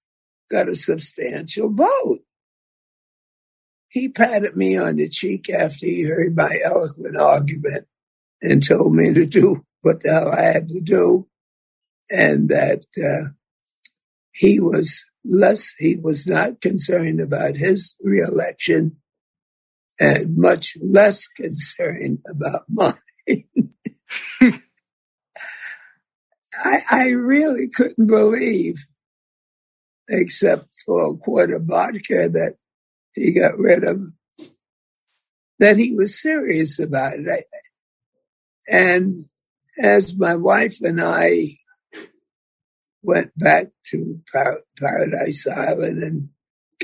got 0.50 0.68
a 0.68 0.74
substantial 0.74 1.70
vote. 1.70 2.20
He 3.88 4.08
patted 4.08 4.56
me 4.56 4.76
on 4.76 4.96
the 4.96 5.08
cheek 5.08 5.48
after 5.50 5.86
he 5.86 6.06
heard 6.06 6.36
my 6.36 6.58
eloquent 6.64 7.16
argument 7.16 7.86
and 8.42 8.66
told 8.66 8.94
me 8.94 9.12
to 9.14 9.26
do 9.26 9.64
what 9.82 10.02
the 10.02 10.10
hell 10.10 10.30
I 10.30 10.42
had 10.42 10.68
to 10.68 10.80
do, 10.80 11.28
and 12.10 12.48
that 12.48 12.84
uh, 12.98 13.30
he 14.32 14.60
was 14.60 15.04
less, 15.24 15.74
he 15.78 15.96
was 15.96 16.26
not 16.26 16.60
concerned 16.60 17.20
about 17.20 17.56
his 17.56 17.96
reelection 18.02 18.96
and 19.98 20.36
much 20.36 20.76
less 20.82 21.26
concerned 21.26 22.18
about 22.30 22.64
money. 22.68 23.46
I, 26.64 26.78
I 26.90 27.08
really 27.10 27.68
couldn't 27.68 28.06
believe, 28.06 28.86
except 30.08 30.68
for 30.84 31.10
a 31.10 31.16
quart 31.16 31.50
of 31.50 31.64
vodka 31.64 32.28
that 32.30 32.56
he 33.14 33.32
got 33.32 33.58
rid 33.58 33.84
of, 33.84 34.02
that 35.58 35.76
he 35.76 35.94
was 35.94 36.20
serious 36.20 36.78
about 36.78 37.14
it. 37.18 37.44
And 38.68 39.26
as 39.82 40.16
my 40.16 40.34
wife 40.34 40.80
and 40.82 41.00
I 41.00 41.50
went 43.02 43.36
back 43.36 43.68
to 43.90 44.20
Paradise 44.78 45.46
Island 45.46 46.02
and 46.02 46.28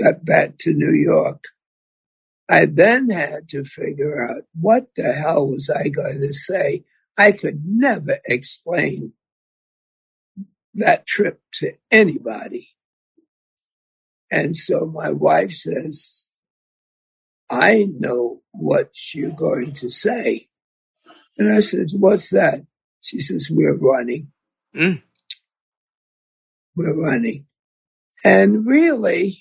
got 0.00 0.24
back 0.24 0.58
to 0.58 0.72
New 0.72 0.92
York, 0.92 1.44
I 2.50 2.66
then 2.66 3.10
had 3.10 3.48
to 3.50 3.64
figure 3.64 4.28
out 4.28 4.42
what 4.58 4.88
the 4.96 5.12
hell 5.12 5.46
was 5.46 5.70
I 5.70 5.88
going 5.88 6.20
to 6.20 6.32
say. 6.32 6.84
I 7.18 7.32
could 7.32 7.62
never 7.64 8.18
explain 8.26 9.12
that 10.74 11.06
trip 11.06 11.40
to 11.54 11.72
anybody. 11.90 12.68
And 14.30 14.56
so 14.56 14.86
my 14.86 15.10
wife 15.10 15.52
says, 15.52 16.28
I 17.50 17.86
know 17.98 18.40
what 18.52 18.94
you're 19.14 19.34
going 19.34 19.72
to 19.74 19.90
say. 19.90 20.48
And 21.36 21.52
I 21.52 21.60
said, 21.60 21.88
What's 21.98 22.30
that? 22.30 22.66
She 23.02 23.20
says, 23.20 23.48
We're 23.50 23.78
running. 23.78 24.32
Mm. 24.74 25.02
We're 26.74 27.06
running. 27.06 27.46
And 28.24 28.66
really, 28.66 29.34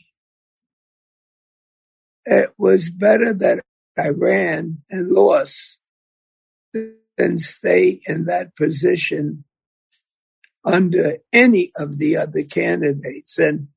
it 2.25 2.49
was 2.57 2.89
better 2.89 3.33
that 3.33 3.63
I 3.97 4.09
ran 4.09 4.79
and 4.89 5.07
lost 5.07 5.79
than 6.73 7.37
stay 7.37 8.01
in 8.07 8.25
that 8.25 8.55
position 8.55 9.43
under 10.63 11.17
any 11.33 11.71
of 11.77 11.97
the 11.97 12.17
other 12.17 12.43
candidates. 12.43 13.39
And 13.39 13.67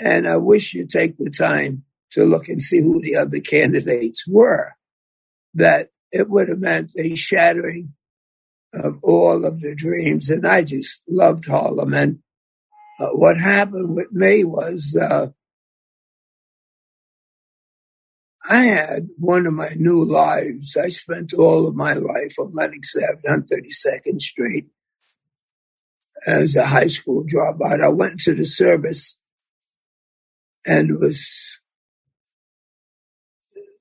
and 0.00 0.26
I 0.26 0.36
wish 0.36 0.74
you 0.74 0.86
take 0.86 1.18
the 1.18 1.30
time 1.30 1.84
to 2.10 2.24
look 2.24 2.48
and 2.48 2.60
see 2.60 2.80
who 2.80 3.00
the 3.00 3.16
other 3.16 3.40
candidates 3.40 4.26
were. 4.26 4.72
That 5.54 5.90
it 6.10 6.28
would 6.28 6.48
have 6.48 6.60
meant 6.60 6.90
a 6.98 7.14
shattering 7.14 7.94
of 8.72 8.98
all 9.02 9.44
of 9.44 9.60
the 9.60 9.74
dreams. 9.74 10.30
And 10.30 10.46
I 10.46 10.64
just 10.64 11.02
loved 11.08 11.46
Harlem. 11.46 11.94
And 11.94 12.18
uh, 13.00 13.10
what 13.12 13.36
happened 13.36 13.94
with 13.94 14.12
me 14.12 14.44
was 14.44 14.96
uh, 15.00 15.28
I 18.48 18.64
had 18.64 19.08
one 19.16 19.46
of 19.46 19.54
my 19.54 19.70
new 19.76 20.04
lives. 20.04 20.76
I 20.76 20.88
spent 20.90 21.32
all 21.32 21.66
of 21.66 21.74
my 21.74 21.94
life 21.94 22.38
on 22.38 22.52
Lenox 22.52 22.94
Avenue 22.96 23.34
on 23.34 23.42
32nd 23.42 24.20
Street 24.20 24.66
as 26.26 26.56
a 26.56 26.66
high 26.66 26.86
school 26.86 27.24
dropout. 27.24 27.82
I 27.82 27.88
went 27.88 28.20
to 28.20 28.34
the 28.34 28.44
service 28.44 29.18
and 30.66 30.92
was 30.92 31.58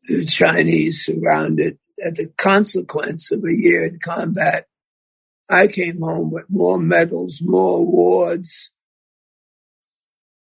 the 0.07 0.25
Chinese 0.25 1.05
surrounded. 1.05 1.77
At 2.03 2.15
the 2.15 2.27
consequence 2.37 3.31
of 3.31 3.43
a 3.45 3.55
year 3.55 3.85
in 3.85 3.99
combat, 4.03 4.65
I 5.49 5.67
came 5.67 6.01
home 6.01 6.31
with 6.31 6.45
more 6.49 6.79
medals, 6.79 7.41
more 7.41 7.79
awards, 7.79 8.71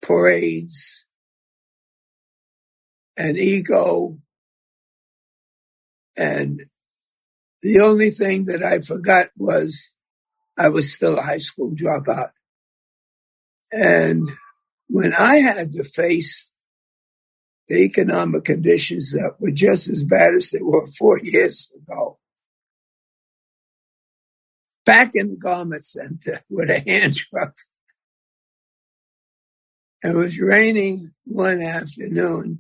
parades, 0.02 1.04
and 3.18 3.38
ego. 3.38 4.16
And 6.16 6.62
the 7.62 7.82
only 7.82 8.12
thing 8.12 8.46
that 8.46 8.64
I 8.64 8.80
forgot 8.80 9.30
was 9.38 9.94
I 10.60 10.68
was 10.68 10.94
still 10.94 11.18
a 11.18 11.24
high 11.24 11.38
school 11.38 11.74
dropout. 11.74 12.32
And 13.72 14.30
when 14.90 15.14
I 15.14 15.38
had 15.38 15.72
to 15.74 15.84
face 15.86 16.54
the 17.70 17.78
economic 17.84 18.44
conditions 18.44 19.12
that 19.14 19.36
were 19.40 19.52
just 19.52 19.88
as 19.88 20.04
bad 20.04 20.34
as 20.34 20.52
they 20.52 20.60
were 20.62 20.88
four 20.98 21.20
years 21.24 21.72
ago, 21.76 22.20
back 24.86 25.12
in 25.14 25.30
the 25.30 25.38
garment 25.38 25.86
center 25.86 26.42
with 26.50 26.70
a 26.70 26.82
hand 26.90 27.16
truck. 27.16 27.54
It 30.02 30.16
was 30.16 30.40
raining 30.40 31.12
one 31.26 31.62
afternoon. 31.62 32.60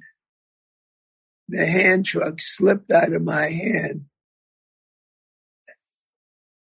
The 1.47 1.65
hand 1.65 2.05
truck 2.05 2.39
slipped 2.39 2.91
out 2.91 3.13
of 3.13 3.23
my 3.23 3.47
hand 3.47 4.05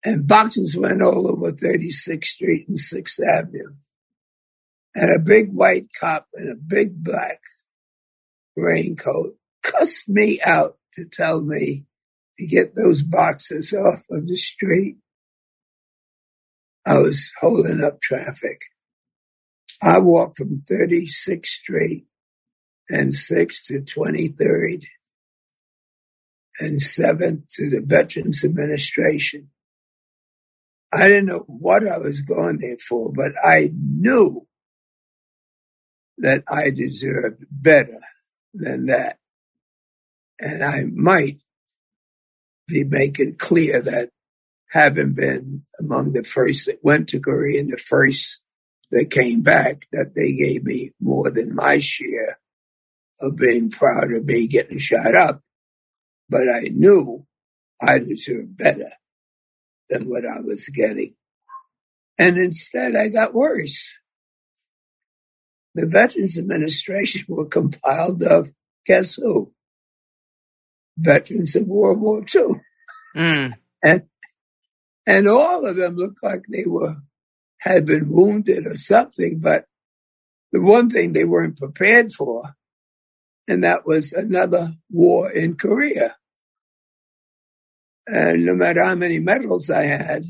and 0.04 0.28
boxes 0.28 0.76
went 0.78 1.02
all 1.02 1.28
over 1.32 1.52
36th 1.52 2.26
Street 2.26 2.68
and 2.68 2.78
6th 2.78 3.20
Avenue 3.26 3.78
and 4.96 5.16
a 5.16 5.24
big 5.24 5.52
white 5.52 5.88
cop 6.00 6.28
in 6.36 6.50
a 6.50 6.56
big 6.56 7.04
black 7.04 7.40
raincoat 8.56 9.36
cussed 9.64 10.10
me 10.10 10.40
out 10.46 10.78
to 10.94 11.06
tell 11.06 11.42
me 11.42 11.86
to 12.38 12.46
get 12.46 12.76
those 12.76 13.04
boxes 13.04 13.74
off 13.74 14.04
of 14.12 14.28
the 14.28 14.36
street. 14.36 14.98
I 16.86 17.00
was 17.00 17.32
holding 17.40 17.82
up 17.82 18.02
traffic. 18.02 18.60
I 19.82 20.00
walked 20.00 20.38
from 20.38 20.64
36th 20.70 21.46
Street 21.46 22.06
and 22.90 23.12
6th 23.12 23.68
to 23.68 23.80
23rd 23.80 24.86
and 26.60 26.80
7th 26.80 27.48
to 27.56 27.70
the 27.70 27.84
Veterans 27.86 28.44
Administration. 28.44 29.50
I 30.94 31.08
didn't 31.08 31.26
know 31.26 31.46
what 31.48 31.88
I 31.88 31.98
was 31.98 32.22
going 32.22 32.60
there 32.60 32.78
for, 32.78 33.12
but 33.12 33.32
I 33.44 33.70
knew 33.74 34.48
that 36.20 36.44
I 36.48 36.70
deserved 36.70 37.46
better 37.50 38.00
than 38.54 38.86
that. 38.86 39.18
And 40.40 40.64
I 40.64 40.84
might 40.94 41.40
be 42.68 42.84
making 42.84 43.38
clear 43.38 43.82
that 43.82 44.10
having 44.70 45.16
been 45.16 45.64
among 45.80 46.12
the 46.12 46.24
first 46.24 46.68
that 46.68 46.84
went 46.84 47.10
to 47.10 47.20
Korea 47.20 47.62
and 47.62 47.72
the 47.72 47.78
first 47.78 48.44
that 48.92 49.10
came 49.10 49.42
back, 49.42 49.88
that 49.92 50.14
they 50.16 50.36
gave 50.36 50.64
me 50.64 50.92
more 51.02 51.32
than 51.32 51.56
my 51.56 51.80
share 51.80 52.40
of 53.20 53.36
being 53.36 53.72
proud 53.72 54.12
of 54.12 54.26
me 54.26 54.48
getting 54.48 54.78
shot 54.78 55.16
up. 55.16 55.42
But 56.30 56.48
I 56.48 56.70
knew 56.72 57.26
I 57.82 57.98
deserved 57.98 58.58
better 58.58 58.92
than 59.94 60.08
what 60.08 60.26
I 60.26 60.42
was 60.42 60.70
getting. 60.74 61.16
And 62.20 62.38
instead, 62.38 62.96
I 62.96 63.10
got 63.10 63.34
worse 63.34 63.98
the 65.76 65.88
Veterans 65.88 66.38
Administration 66.38 67.26
were 67.28 67.48
compiled 67.48 68.22
of 68.24 68.52
guess 68.86 69.16
who? 69.16 69.54
Veterans 70.98 71.56
of 71.56 71.68
World 71.68 72.02
War 72.02 72.24
II. 72.34 72.46
Mm. 73.16 73.54
And 73.84 74.04
and 75.06 75.28
all 75.28 75.66
of 75.66 75.76
them 75.76 75.96
looked 75.96 76.24
like 76.24 76.44
they 76.50 76.66
were 76.66 76.98
had 77.60 77.86
been 77.86 78.10
wounded 78.10 78.66
or 78.66 78.76
something, 78.76 79.40
but 79.40 79.66
the 80.52 80.62
one 80.62 80.90
thing 80.90 81.14
they 81.14 81.26
weren't 81.26 81.58
prepared 81.58 82.12
for, 82.12 82.56
and 83.48 83.64
that 83.64 83.86
was 83.86 84.14
another 84.14 84.76
war 84.92 85.32
in 85.32 85.56
Korea. 85.56 86.16
And 88.08 88.46
no 88.46 88.56
matter 88.56 88.84
how 88.84 88.96
many 88.96 89.20
medals 89.20 89.70
I 89.70 89.86
had, 89.86 90.26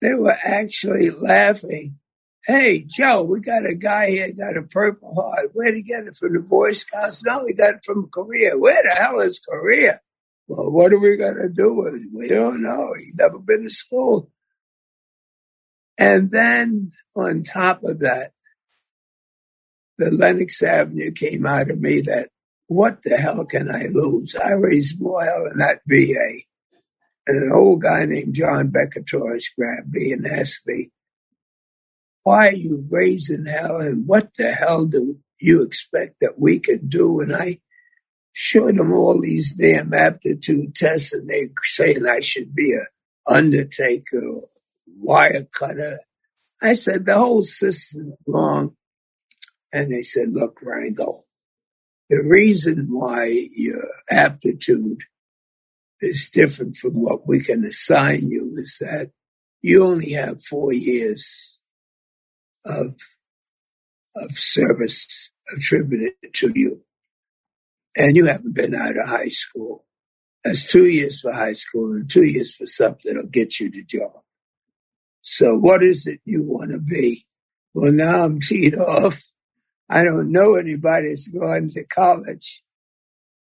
they 0.00 0.14
were 0.14 0.36
actually 0.44 1.10
laughing 1.10 1.98
Hey, 2.46 2.84
Joe, 2.86 3.24
we 3.24 3.40
got 3.40 3.68
a 3.68 3.74
guy 3.74 4.10
here 4.10 4.28
got 4.38 4.56
a 4.56 4.62
Purple 4.62 5.12
Heart. 5.16 5.50
Where'd 5.52 5.74
he 5.74 5.82
get 5.82 6.06
it 6.06 6.16
from 6.16 6.32
the 6.32 6.38
Boy 6.38 6.72
Scouts? 6.72 7.24
No, 7.24 7.44
he 7.44 7.54
got 7.54 7.74
it 7.74 7.84
from 7.84 8.08
Korea. 8.08 8.52
Where 8.56 8.80
the 8.84 8.90
hell 8.90 9.18
is 9.18 9.40
Korea? 9.40 9.98
Well, 10.46 10.72
what 10.72 10.92
are 10.92 10.98
we 11.00 11.16
going 11.16 11.38
to 11.38 11.48
do 11.48 11.74
with 11.74 11.94
it? 11.94 12.08
We 12.14 12.28
don't 12.28 12.62
know. 12.62 12.90
He's 12.98 13.14
never 13.16 13.40
been 13.40 13.64
to 13.64 13.70
school. 13.70 14.30
And 15.98 16.30
then 16.30 16.92
on 17.16 17.42
top 17.42 17.80
of 17.82 17.98
that, 17.98 18.30
the 19.98 20.12
Lenox 20.12 20.62
Avenue 20.62 21.10
came 21.10 21.46
out 21.46 21.68
of 21.68 21.80
me 21.80 22.00
that 22.02 22.28
what 22.68 23.02
the 23.02 23.16
hell 23.16 23.44
can 23.44 23.68
I 23.68 23.86
lose? 23.92 24.36
I 24.36 24.52
raised 24.52 25.00
more 25.00 25.24
hell 25.24 25.48
in 25.50 25.58
that 25.58 25.80
VA. 25.88 26.45
And 27.26 27.42
an 27.42 27.50
old 27.52 27.82
guy 27.82 28.04
named 28.04 28.34
John 28.34 28.70
Becatorris 28.70 29.54
grabbed 29.56 29.92
me 29.92 30.12
and 30.12 30.26
asked 30.26 30.66
me, 30.66 30.90
why 32.22 32.48
are 32.48 32.52
you 32.52 32.84
raising 32.90 33.46
hell 33.46 33.78
and 33.78 34.06
what 34.06 34.30
the 34.36 34.52
hell 34.52 34.84
do 34.84 35.18
you 35.40 35.64
expect 35.64 36.16
that 36.20 36.34
we 36.38 36.58
can 36.58 36.88
do? 36.88 37.20
And 37.20 37.32
I 37.32 37.58
showed 38.32 38.76
them 38.76 38.92
all 38.92 39.20
these 39.20 39.54
damn 39.54 39.94
aptitude 39.94 40.74
tests 40.74 41.14
and 41.14 41.28
they 41.28 41.44
saying 41.62 42.06
I 42.08 42.20
should 42.20 42.54
be 42.54 42.76
a 42.76 43.32
undertaker 43.32 44.18
or 44.18 44.42
wire 44.98 45.46
cutter. 45.52 45.98
I 46.62 46.72
said, 46.72 47.06
the 47.06 47.14
whole 47.14 47.42
system 47.42 48.08
is 48.08 48.18
wrong. 48.26 48.76
And 49.72 49.92
they 49.92 50.02
said, 50.02 50.28
look, 50.30 50.60
Rangel, 50.62 51.18
the 52.08 52.26
reason 52.30 52.86
why 52.88 53.48
your 53.52 53.84
aptitude 54.10 54.98
is 56.00 56.30
different 56.30 56.76
from 56.76 56.92
what 56.94 57.22
we 57.26 57.40
can 57.40 57.64
assign 57.64 58.30
you 58.30 58.52
is 58.62 58.78
that 58.80 59.10
you 59.62 59.84
only 59.84 60.12
have 60.12 60.42
four 60.42 60.72
years 60.72 61.58
of, 62.66 62.96
of 64.16 64.30
service 64.32 65.32
attributed 65.56 66.12
to 66.34 66.52
you. 66.54 66.82
And 67.96 68.16
you 68.16 68.26
haven't 68.26 68.54
been 68.54 68.74
out 68.74 68.96
of 68.96 69.08
high 69.08 69.28
school. 69.28 69.86
That's 70.44 70.70
two 70.70 70.84
years 70.84 71.20
for 71.20 71.32
high 71.32 71.54
school 71.54 71.92
and 71.92 72.08
two 72.08 72.24
years 72.24 72.54
for 72.54 72.66
something 72.66 73.00
that'll 73.04 73.30
get 73.30 73.58
you 73.58 73.70
the 73.70 73.82
job. 73.84 74.22
So 75.22 75.58
what 75.58 75.82
is 75.82 76.06
it 76.06 76.20
you 76.24 76.44
want 76.46 76.72
to 76.72 76.80
be? 76.80 77.26
Well, 77.74 77.92
now 77.92 78.24
I'm 78.24 78.38
teed 78.40 78.76
off. 78.76 79.20
I 79.90 80.04
don't 80.04 80.30
know 80.30 80.54
anybody 80.54 81.08
that's 81.08 81.28
going 81.28 81.70
to 81.70 81.84
college. 81.86 82.62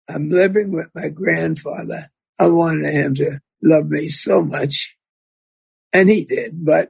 I'm 0.10 0.30
living 0.30 0.72
with 0.72 0.90
my 0.96 1.10
grandfather. 1.10 2.08
I 2.40 2.48
wanted 2.48 2.94
him 2.94 3.14
to 3.16 3.40
love 3.62 3.88
me 3.88 4.10
so 4.10 4.44
much. 4.44 4.98
And 5.94 6.10
he 6.10 6.26
did, 6.26 6.66
but 6.66 6.90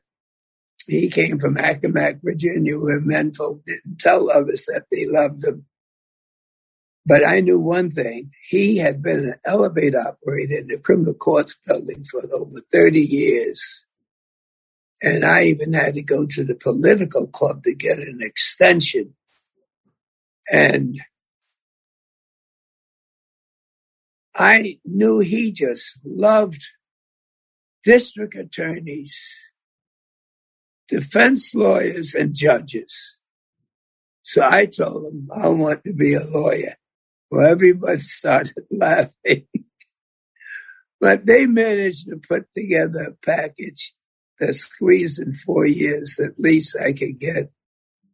he 0.88 1.10
came 1.10 1.40
from 1.40 1.56
Accomack, 1.56 2.22
Virginia, 2.24 2.76
where 2.78 3.02
men 3.02 3.34
folk 3.34 3.64
didn't 3.66 4.00
tell 4.00 4.30
others 4.30 4.66
that 4.66 4.86
they 4.92 5.04
loved 5.08 5.42
them. 5.44 5.66
But 7.06 7.26
I 7.26 7.42
knew 7.42 7.60
one 7.60 7.92
thing. 7.92 8.32
He 8.50 8.78
had 8.78 9.04
been 9.04 9.20
an 9.20 9.36
elevator 9.46 10.00
operator 10.00 10.60
in 10.60 10.68
the 10.68 10.80
criminal 10.82 11.14
courts 11.14 11.58
building 11.66 12.06
for 12.10 12.22
over 12.34 12.62
30 12.72 13.00
years. 13.00 13.86
And 15.02 15.26
I 15.26 15.44
even 15.44 15.74
had 15.74 15.96
to 15.96 16.04
go 16.04 16.26
to 16.26 16.44
the 16.46 16.56
political 16.56 17.28
club 17.28 17.64
to 17.64 17.76
get 17.76 17.98
an 18.00 18.20
extension. 18.22 19.16
And 20.52 21.02
I 24.36 24.80
knew 24.84 25.20
he 25.20 25.52
just 25.52 26.00
loved 26.04 26.62
district 27.84 28.36
attorneys, 28.36 29.52
defense 30.88 31.54
lawyers, 31.54 32.16
and 32.16 32.34
judges. 32.34 33.22
So 34.24 34.42
I 34.42 34.66
told 34.66 35.14
him 35.14 35.30
I 35.36 35.50
want 35.50 35.84
to 35.86 35.94
be 35.94 36.16
a 36.16 36.38
lawyer. 36.38 36.76
Well, 37.30 37.52
everybody 37.52 38.00
started 38.00 38.64
laughing. 38.72 39.48
but 41.00 41.26
they 41.26 41.46
managed 41.46 42.08
to 42.08 42.20
put 42.28 42.46
together 42.56 43.10
a 43.10 43.26
package 43.26 43.94
that 44.40 44.54
squeezed 44.54 45.20
in 45.20 45.36
four 45.36 45.66
years, 45.68 46.20
at 46.24 46.40
least 46.40 46.78
I 46.80 46.94
could 46.94 47.20
get 47.20 47.52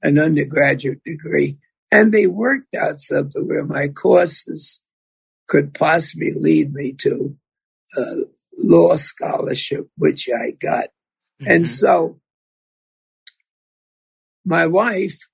an 0.01 0.19
undergraduate 0.19 1.03
degree. 1.05 1.58
And 1.91 2.12
they 2.12 2.27
worked 2.27 2.75
out 2.75 2.99
something 2.99 3.47
where 3.47 3.65
my 3.65 3.88
courses 3.88 4.84
could 5.49 5.73
possibly 5.73 6.31
lead 6.39 6.73
me 6.73 6.93
to 6.93 7.35
a 7.97 8.03
law 8.57 8.95
scholarship, 8.95 9.89
which 9.97 10.29
I 10.29 10.51
got. 10.62 10.85
Mm-hmm. 11.41 11.51
And 11.51 11.67
so 11.67 12.19
my 14.45 14.67
wife 14.67 15.27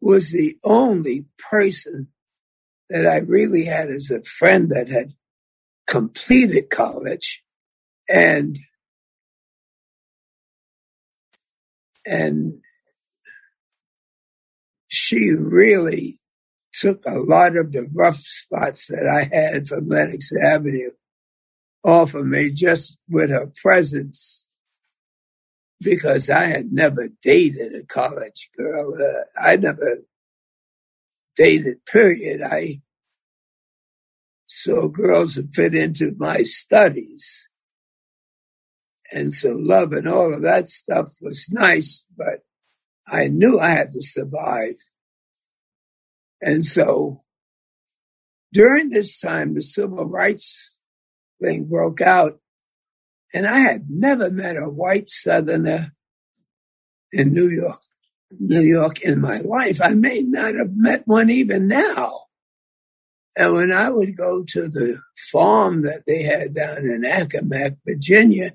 was 0.00 0.32
the 0.32 0.56
only 0.64 1.26
person 1.50 2.08
that 2.88 3.06
I 3.06 3.18
really 3.18 3.64
had 3.64 3.88
as 3.88 4.10
a 4.10 4.22
friend 4.22 4.70
that 4.70 4.88
had 4.88 5.12
completed 5.86 6.70
college 6.70 7.42
and 8.08 8.58
and 12.06 12.60
she 14.88 15.30
really 15.30 16.18
took 16.74 17.04
a 17.06 17.18
lot 17.18 17.56
of 17.56 17.72
the 17.72 17.88
rough 17.94 18.16
spots 18.16 18.88
that 18.88 19.06
I 19.06 19.34
had 19.34 19.68
from 19.68 19.88
Lenox 19.88 20.30
Avenue 20.36 20.90
off 21.84 22.14
of 22.14 22.26
me 22.26 22.50
just 22.50 22.98
with 23.08 23.30
her 23.30 23.52
presence 23.62 24.48
because 25.80 26.30
I 26.30 26.44
had 26.44 26.72
never 26.72 27.08
dated 27.22 27.72
a 27.74 27.86
college 27.86 28.48
girl. 28.56 28.94
Uh, 28.94 29.24
I 29.40 29.56
never 29.56 29.98
dated, 31.36 31.84
period. 31.86 32.40
I 32.42 32.80
saw 34.46 34.88
girls 34.88 35.34
that 35.34 35.54
fit 35.54 35.74
into 35.74 36.14
my 36.18 36.38
studies. 36.38 37.48
And 39.12 39.32
so 39.34 39.50
love 39.50 39.92
and 39.92 40.08
all 40.08 40.32
of 40.32 40.42
that 40.42 40.68
stuff 40.68 41.12
was 41.20 41.48
nice, 41.50 42.06
but 42.16 42.40
I 43.06 43.28
knew 43.28 43.60
I 43.60 43.70
had 43.70 43.92
to 43.92 44.02
survive. 44.02 44.74
And 46.44 46.64
so 46.64 47.16
during 48.52 48.90
this 48.90 49.18
time, 49.18 49.54
the 49.54 49.62
civil 49.62 50.06
rights 50.06 50.76
thing 51.42 51.64
broke 51.64 52.02
out. 52.02 52.38
And 53.32 53.46
I 53.46 53.58
had 53.58 53.86
never 53.88 54.30
met 54.30 54.56
a 54.56 54.70
white 54.70 55.08
Southerner 55.08 55.94
in 57.12 57.32
New 57.32 57.48
York, 57.48 57.80
New 58.38 58.60
York 58.60 59.00
in 59.00 59.22
my 59.22 59.38
life. 59.38 59.80
I 59.82 59.94
may 59.94 60.22
not 60.22 60.54
have 60.54 60.76
met 60.76 61.02
one 61.06 61.30
even 61.30 61.66
now. 61.66 62.26
And 63.36 63.54
when 63.54 63.72
I 63.72 63.88
would 63.90 64.14
go 64.14 64.44
to 64.44 64.68
the 64.68 65.00
farm 65.32 65.82
that 65.82 66.02
they 66.06 66.22
had 66.22 66.54
down 66.54 66.88
in 66.88 67.02
Accomack, 67.02 67.78
Virginia, 67.86 68.52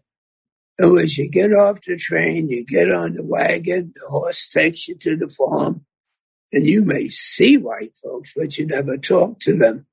it 0.77 0.89
was 0.89 1.17
you 1.17 1.29
get 1.29 1.51
off 1.51 1.81
the 1.81 1.97
train, 1.97 2.49
you 2.49 2.65
get 2.65 2.89
on 2.89 3.15
the 3.15 3.25
wagon, 3.25 3.93
the 3.95 4.07
horse 4.09 4.47
takes 4.47 4.87
you 4.87 4.95
to 4.99 5.17
the 5.17 5.27
farm, 5.27 5.85
and 6.51 6.65
you 6.65 6.83
may 6.83 7.09
see 7.09 7.57
white 7.57 7.95
folks, 8.01 8.33
but 8.35 8.57
you 8.57 8.65
never 8.65 8.97
talk 8.97 9.39
to 9.39 9.55
them. 9.55 9.85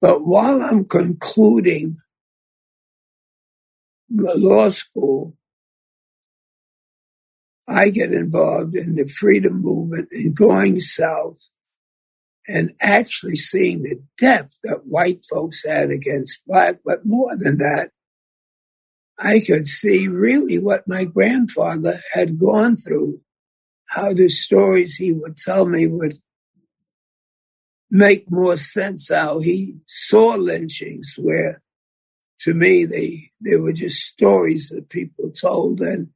But 0.00 0.26
while 0.26 0.62
I'm 0.62 0.84
concluding 0.84 1.96
my 4.10 4.32
law 4.36 4.68
school, 4.70 5.36
I 7.66 7.90
get 7.90 8.12
involved 8.12 8.74
in 8.74 8.94
the 8.94 9.06
freedom 9.06 9.60
movement 9.60 10.08
and 10.12 10.34
going 10.34 10.80
south 10.80 11.38
and 12.46 12.72
actually 12.80 13.36
seeing 13.36 13.82
the 13.82 14.00
depth 14.16 14.58
that 14.64 14.86
white 14.86 15.24
folks 15.30 15.64
had 15.66 15.90
against 15.90 16.46
black. 16.46 16.78
But 16.84 17.04
more 17.04 17.36
than 17.36 17.58
that, 17.58 17.90
I 19.18 19.40
could 19.46 19.66
see 19.66 20.08
really 20.08 20.58
what 20.58 20.88
my 20.88 21.04
grandfather 21.04 22.00
had 22.14 22.38
gone 22.38 22.76
through 22.76 23.20
how 23.88 24.12
the 24.12 24.28
stories 24.28 24.96
he 24.96 25.12
would 25.12 25.36
tell 25.36 25.66
me 25.66 25.86
would 25.86 26.18
make 27.90 28.30
more 28.30 28.56
sense 28.56 29.10
how 29.12 29.40
he 29.40 29.80
saw 29.86 30.34
lynchings 30.34 31.14
where 31.18 31.62
to 32.38 32.52
me 32.54 32.84
they 32.84 33.30
they 33.40 33.56
were 33.56 33.72
just 33.72 34.06
stories 34.06 34.68
that 34.68 34.90
people 34.90 35.30
told 35.30 35.80
and 35.80 36.10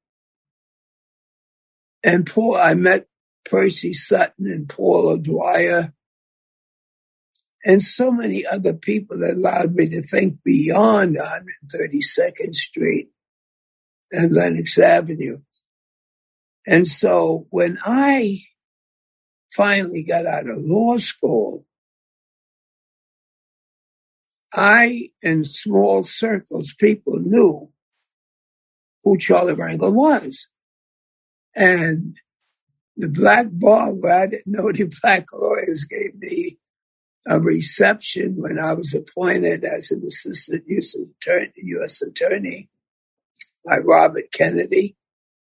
and 2.05 2.27
Paul 2.27 2.57
I 2.57 2.75
met 2.75 3.07
Percy 3.45 3.93
Sutton 3.93 4.47
and 4.47 4.69
Paul 4.69 5.13
O'Dwyer 5.13 5.95
and 7.65 7.81
so 7.81 8.11
many 8.11 8.45
other 8.45 8.75
people 8.75 9.19
that 9.19 9.37
allowed 9.37 9.75
me 9.75 9.89
to 9.89 10.03
think 10.03 10.43
beyond 10.45 11.17
132nd 11.17 12.55
Street 12.55 13.11
and 14.11 14.33
Lenox 14.33 14.79
Avenue. 14.79 15.39
And 16.66 16.87
so 16.87 17.46
when 17.51 17.79
I 17.85 18.38
finally 19.53 20.05
got 20.05 20.27
out 20.27 20.48
of 20.48 20.59
law 20.59 20.96
school, 20.98 21.66
I, 24.55 25.11
in 25.22 25.44
small 25.44 26.05
circles, 26.05 26.75
people 26.75 27.18
knew 27.18 27.70
who 29.03 29.18
Charlie 29.18 29.55
Rangel 29.55 29.92
was. 29.92 30.48
And 31.55 32.16
the 32.96 33.09
black 33.09 33.46
bar 33.51 33.92
where 33.92 34.25
I 34.25 34.27
didn't 34.27 34.46
know 34.46 34.70
the 34.70 34.92
black 35.03 35.33
lawyers 35.33 35.85
gave 35.85 36.14
me 36.16 36.59
a 37.27 37.40
reception 37.40 38.35
when 38.37 38.59
I 38.59 38.75
was 38.75 38.94
appointed 38.94 39.64
as 39.64 39.90
an 39.90 40.05
assistant 40.05 40.64
U.S. 40.66 40.96
attorney, 40.96 41.53
US 41.57 42.03
attorney 42.03 42.68
by 43.64 43.79
Robert 43.85 44.25
Kennedy. 44.33 44.96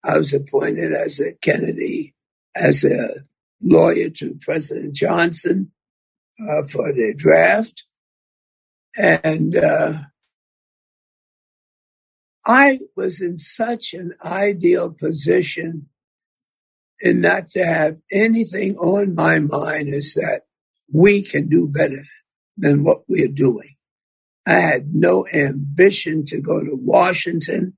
I 0.04 0.18
was 0.18 0.32
appointed 0.32 0.92
as 0.92 1.20
a 1.20 1.34
Kennedy, 1.40 2.14
as 2.54 2.84
a 2.84 3.08
lawyer 3.62 4.10
to 4.10 4.36
President 4.40 4.94
Johnson 4.94 5.72
uh, 6.40 6.62
for 6.64 6.92
the 6.92 7.14
draft. 7.16 7.84
And 8.96 9.56
uh, 9.56 10.00
I 12.46 12.80
was 12.96 13.20
in 13.20 13.38
such 13.38 13.94
an 13.94 14.12
ideal 14.24 14.90
position 14.92 15.88
in 17.00 17.20
not 17.20 17.48
to 17.48 17.64
have 17.64 17.98
anything 18.12 18.76
on 18.76 19.14
my 19.14 19.38
mind 19.40 19.88
is 19.88 20.14
that 20.14 20.42
we 20.92 21.22
can 21.22 21.48
do 21.48 21.66
better 21.66 22.04
than 22.56 22.84
what 22.84 23.02
we're 23.08 23.28
doing. 23.28 23.74
I 24.46 24.52
had 24.52 24.94
no 24.94 25.26
ambition 25.34 26.24
to 26.26 26.40
go 26.40 26.60
to 26.60 26.78
Washington. 26.80 27.76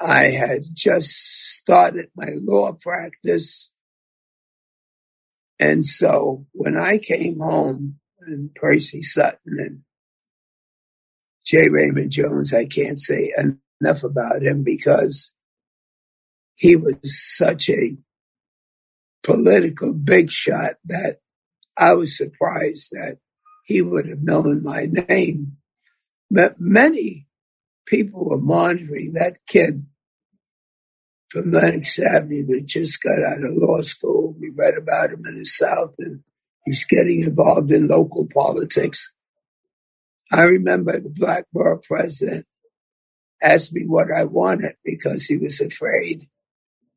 I 0.00 0.24
had 0.24 0.62
just 0.72 1.10
started 1.56 2.10
my 2.16 2.30
law 2.42 2.72
practice. 2.72 3.72
And 5.60 5.86
so 5.86 6.46
when 6.52 6.76
I 6.76 6.98
came 6.98 7.38
home 7.38 8.00
and 8.20 8.54
Percy 8.54 9.02
Sutton 9.02 9.56
and 9.58 9.80
J. 11.46 11.68
Raymond 11.70 12.10
Jones, 12.10 12.52
I 12.52 12.64
can't 12.64 12.98
say 12.98 13.32
enough 13.80 14.02
about 14.02 14.42
him 14.42 14.62
because 14.64 15.34
he 16.56 16.76
was 16.76 16.98
such 17.36 17.68
a 17.68 17.96
political 19.22 19.94
big 19.94 20.30
shot 20.30 20.74
that 20.84 21.18
I 21.76 21.94
was 21.94 22.16
surprised 22.16 22.90
that 22.92 23.18
he 23.64 23.82
would 23.82 24.06
have 24.08 24.22
known 24.22 24.62
my 24.62 24.86
name. 25.08 25.56
But 26.30 26.56
many 26.58 27.26
people 27.86 28.28
were 28.28 28.40
monitoring 28.40 29.12
that 29.14 29.38
kid 29.46 29.86
from 31.28 31.52
Lenox 31.52 31.98
Avenue 31.98 32.46
that 32.46 32.64
just 32.66 33.02
got 33.02 33.22
out 33.22 33.42
of 33.42 33.56
law 33.56 33.80
school. 33.80 34.34
We 34.38 34.50
read 34.56 34.74
about 34.80 35.10
him 35.10 35.24
in 35.26 35.38
the 35.38 35.44
South 35.44 35.94
and 35.98 36.22
He's 36.64 36.84
getting 36.84 37.24
involved 37.26 37.70
in 37.70 37.88
local 37.88 38.26
politics. 38.26 39.12
I 40.32 40.42
remember 40.42 40.98
the 40.98 41.10
black 41.10 41.44
borough 41.52 41.80
president 41.82 42.46
asked 43.42 43.74
me 43.74 43.84
what 43.86 44.10
I 44.10 44.24
wanted 44.24 44.74
because 44.84 45.26
he 45.26 45.36
was 45.36 45.60
afraid 45.60 46.26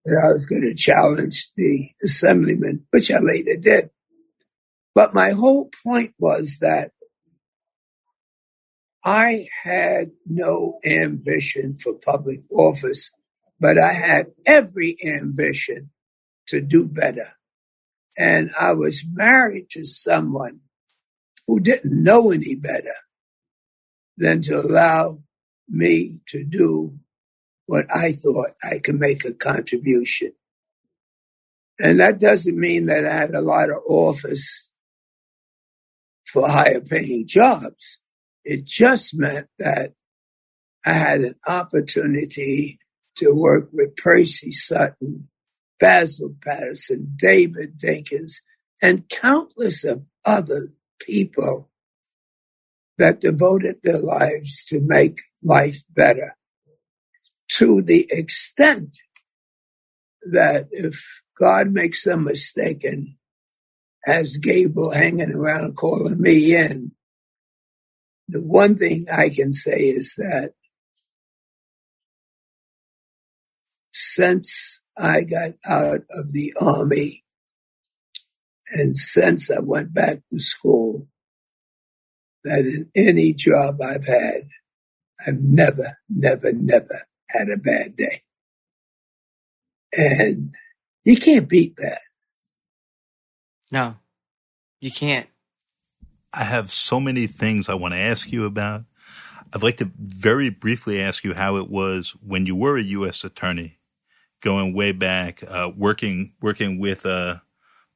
that 0.05 0.21
I 0.23 0.31
was 0.31 0.45
going 0.45 0.61
to 0.61 0.73
challenge 0.73 1.49
the 1.57 1.89
assemblyman, 2.03 2.85
which 2.91 3.11
I 3.11 3.19
later 3.19 3.59
did. 3.59 3.89
But 4.95 5.13
my 5.13 5.31
whole 5.31 5.69
point 5.83 6.13
was 6.17 6.59
that 6.61 6.91
I 9.07 9.45
had 9.63 10.11
no 10.25 10.79
ambition 10.85 11.75
for 11.77 11.93
public 11.93 12.41
office, 12.51 13.15
but 13.57 13.77
I 13.77 13.93
had 13.93 14.33
every 14.45 14.97
ambition 15.07 15.91
to 16.47 16.59
do 16.59 16.85
better. 16.85 17.37
And 18.17 18.51
I 18.59 18.73
was 18.73 19.05
married 19.09 19.69
to 19.69 19.85
someone 19.85 20.59
who 21.47 21.61
didn't 21.61 22.03
know 22.03 22.31
any 22.31 22.57
better 22.57 22.95
than 24.17 24.41
to 24.41 24.55
allow 24.55 25.19
me 25.69 26.19
to 26.27 26.43
do 26.43 26.99
what 27.65 27.85
I 27.89 28.11
thought 28.11 28.49
I 28.61 28.79
could 28.79 28.99
make 28.99 29.23
a 29.23 29.33
contribution. 29.33 30.33
And 31.79 32.01
that 32.01 32.19
doesn't 32.19 32.59
mean 32.59 32.87
that 32.87 33.05
I 33.05 33.15
had 33.15 33.33
a 33.33 33.39
lot 33.39 33.69
of 33.69 33.77
office 33.87 34.69
for 36.25 36.49
higher 36.49 36.81
paying 36.81 37.23
jobs. 37.25 37.99
It 38.49 38.63
just 38.63 39.13
meant 39.13 39.47
that 39.59 39.91
I 40.85 40.93
had 40.93 41.19
an 41.19 41.35
opportunity 41.49 42.79
to 43.17 43.37
work 43.37 43.67
with 43.73 43.97
Percy 43.97 44.53
Sutton, 44.53 45.27
Basil 45.81 46.33
Paterson, 46.41 47.13
David 47.17 47.77
Dinkins, 47.77 48.35
and 48.81 49.09
countless 49.09 49.83
of 49.83 50.05
other 50.23 50.69
people 51.01 51.69
that 52.97 53.19
devoted 53.19 53.79
their 53.83 53.99
lives 53.99 54.63
to 54.69 54.79
make 54.79 55.19
life 55.43 55.83
better. 55.93 56.37
To 57.57 57.81
the 57.81 58.07
extent 58.09 58.95
that 60.21 60.69
if 60.71 61.21
God 61.37 61.71
makes 61.71 62.07
a 62.07 62.15
mistake 62.15 62.85
and 62.85 63.15
has 64.05 64.37
Gabriel 64.37 64.91
hanging 64.91 65.33
around 65.33 65.75
calling 65.75 66.21
me 66.21 66.55
in, 66.55 66.93
the 68.27 68.39
one 68.39 68.77
thing 68.77 69.05
I 69.11 69.29
can 69.29 69.53
say 69.53 69.77
is 69.77 70.15
that 70.17 70.51
since 73.91 74.81
I 74.97 75.23
got 75.23 75.51
out 75.67 76.01
of 76.11 76.33
the 76.33 76.53
army 76.59 77.23
and 78.73 78.95
since 78.95 79.49
I 79.49 79.59
went 79.59 79.93
back 79.93 80.19
to 80.31 80.39
school, 80.39 81.07
that 82.43 82.59
in 82.59 82.89
any 82.95 83.33
job 83.33 83.81
I've 83.81 84.05
had, 84.05 84.49
I've 85.25 85.39
never, 85.39 85.97
never, 86.09 86.51
never 86.53 87.07
had 87.29 87.47
a 87.53 87.59
bad 87.59 87.95
day. 87.95 88.21
And 89.93 90.53
you 91.05 91.17
can't 91.17 91.49
beat 91.49 91.75
that. 91.77 92.01
No, 93.71 93.95
you 94.79 94.91
can't. 94.91 95.27
I 96.33 96.43
have 96.43 96.71
so 96.71 96.99
many 96.99 97.27
things 97.27 97.69
I 97.69 97.73
want 97.75 97.93
to 97.93 97.99
ask 97.99 98.31
you 98.31 98.45
about. 98.45 98.83
I'd 99.53 99.63
like 99.63 99.77
to 99.77 99.91
very 99.97 100.49
briefly 100.49 101.01
ask 101.01 101.23
you 101.23 101.33
how 101.33 101.55
it 101.57 101.69
was 101.69 102.15
when 102.25 102.45
you 102.45 102.55
were 102.55 102.77
a 102.77 102.83
U.S. 102.83 103.23
attorney, 103.23 103.79
going 104.41 104.73
way 104.73 104.91
back, 104.91 105.41
uh, 105.47 105.71
working 105.75 106.33
working 106.41 106.79
with 106.79 107.05
uh, 107.05 107.37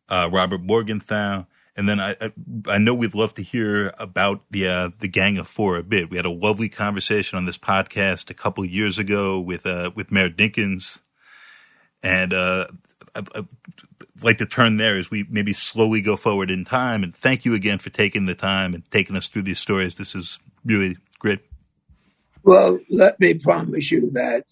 uh, 0.07 0.29
Robert 0.31 0.61
Morgenthau, 0.61 1.45
and 1.75 1.89
then 1.89 1.99
I, 1.99 2.15
I, 2.21 2.31
I 2.67 2.77
know 2.77 2.93
we'd 2.93 3.15
love 3.15 3.33
to 3.35 3.43
hear 3.43 3.91
about 3.97 4.43
the 4.49 4.67
uh, 4.67 4.89
the 4.99 5.07
Gang 5.07 5.37
of 5.37 5.47
Four 5.47 5.77
a 5.77 5.83
bit. 5.83 6.09
We 6.09 6.17
had 6.17 6.25
a 6.25 6.31
lovely 6.31 6.69
conversation 6.69 7.37
on 7.37 7.45
this 7.45 7.57
podcast 7.57 8.29
a 8.29 8.33
couple 8.33 8.63
years 8.63 8.97
ago 8.97 9.39
with 9.39 9.65
uh, 9.65 9.91
with 9.93 10.11
Mayor 10.11 10.29
Dinkins, 10.29 11.01
and 12.01 12.33
uh, 12.33 12.67
I, 13.13 13.45
like 14.23 14.37
to 14.39 14.45
turn 14.45 14.77
there 14.77 14.97
as 14.97 15.09
we 15.09 15.25
maybe 15.29 15.53
slowly 15.53 16.01
go 16.01 16.15
forward 16.15 16.51
in 16.51 16.65
time. 16.65 17.03
And 17.03 17.15
thank 17.15 17.45
you 17.45 17.53
again 17.53 17.79
for 17.79 17.89
taking 17.89 18.25
the 18.25 18.35
time 18.35 18.73
and 18.73 18.89
taking 18.91 19.15
us 19.15 19.27
through 19.27 19.43
these 19.43 19.59
stories. 19.59 19.95
This 19.95 20.15
is 20.15 20.39
really 20.65 20.97
great. 21.19 21.39
Well, 22.43 22.79
let 22.89 23.19
me 23.19 23.35
promise 23.35 23.91
you 23.91 24.11
that 24.11 24.45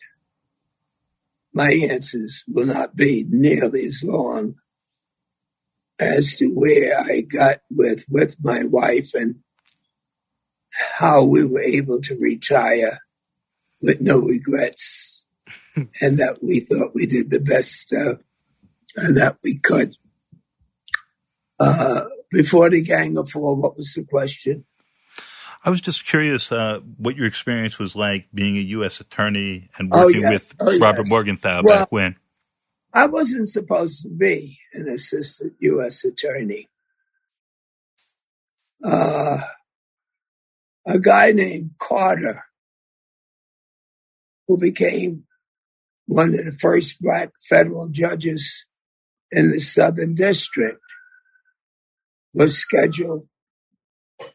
my 1.53 1.71
answers 1.91 2.43
will 2.47 2.67
not 2.67 2.95
be 2.95 3.25
nearly 3.29 3.81
as 3.81 4.03
long 4.03 4.55
as 5.99 6.35
to 6.37 6.51
where 6.55 6.97
I 6.97 7.21
got 7.21 7.57
with 7.71 8.05
with 8.09 8.37
my 8.41 8.61
wife 8.65 9.11
and 9.13 9.35
how 10.71 11.25
we 11.25 11.43
were 11.43 11.61
able 11.61 11.99
to 12.01 12.15
retire 12.19 12.99
with 13.81 13.99
no 13.99 14.19
regrets 14.19 15.25
and 15.75 16.17
that 16.17 16.39
we 16.41 16.61
thought 16.61 16.91
we 16.93 17.05
did 17.05 17.31
the 17.31 17.41
best 17.41 17.93
uh, 17.93 18.15
that 19.15 19.37
we 19.43 19.57
could. 19.59 19.95
Uh, 21.59 22.01
before 22.31 22.69
the 22.69 22.81
Gang 22.81 23.17
of 23.17 23.29
Four, 23.29 23.55
what 23.55 23.75
was 23.75 23.93
the 23.93 24.03
question? 24.03 24.65
I 25.63 25.69
was 25.69 25.81
just 25.81 26.05
curious 26.05 26.51
uh, 26.51 26.79
what 26.97 27.17
your 27.17 27.25
experience 27.25 27.77
was 27.77 27.95
like 27.95 28.27
being 28.33 28.55
a 28.55 28.61
U.S. 28.61 29.01
attorney 29.01 29.69
and 29.77 29.89
oh, 29.91 30.05
working 30.05 30.25
oh, 30.25 30.31
yes. 30.31 30.33
with 30.33 30.55
oh, 30.61 30.79
Robert 30.79 31.01
yes. 31.05 31.09
Morgenthau 31.09 31.61
well, 31.65 31.79
back 31.79 31.91
when. 31.91 32.15
I 32.93 33.07
wasn't 33.07 33.47
supposed 33.47 34.03
to 34.03 34.09
be 34.09 34.57
an 34.73 34.87
assistant 34.87 35.53
U.S. 35.59 36.05
attorney. 36.05 36.69
Uh, 38.83 39.39
a 40.87 40.99
guy 40.99 41.33
named 41.33 41.71
Carter, 41.77 42.45
who 44.47 44.57
became 44.57 45.25
one 46.07 46.29
of 46.29 46.45
the 46.45 46.57
first 46.59 47.01
black 47.01 47.31
federal 47.41 47.89
judges 47.89 48.65
in 49.31 49.51
the 49.51 49.59
Southern 49.59 50.15
District, 50.15 50.79
was 52.33 52.57
scheduled 52.57 53.27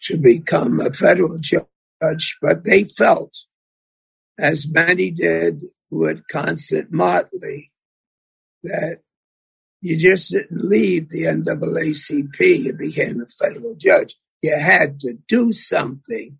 to 0.00 0.18
become 0.18 0.80
a 0.80 0.92
federal 0.92 1.38
judge, 1.38 2.38
but 2.40 2.64
they 2.64 2.85
felt, 2.85 3.37
as 4.38 4.68
many 4.68 5.11
did 5.11 5.62
with 5.90 6.26
Constance 6.28 6.88
Motley, 6.90 7.72
that 8.62 9.00
you 9.80 9.98
just 9.98 10.33
didn't 10.33 10.64
leave 10.64 11.11
the 11.11 11.24
NAACP 11.24 12.68
and 12.68 12.78
became 12.78 13.20
a 13.20 13.26
federal 13.26 13.76
judge. 13.76 14.16
You 14.42 14.59
had 14.59 14.98
to 15.00 15.18
do 15.28 15.52
something. 15.52 16.38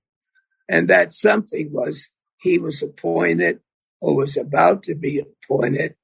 And 0.69 0.88
that 0.88 1.12
something 1.12 1.71
was 1.71 2.11
he 2.40 2.59
was 2.59 2.83
appointed 2.83 3.61
or 4.01 4.17
was 4.17 4.37
about 4.37 4.83
to 4.85 4.95
be 4.95 5.21
appointed 5.21 5.95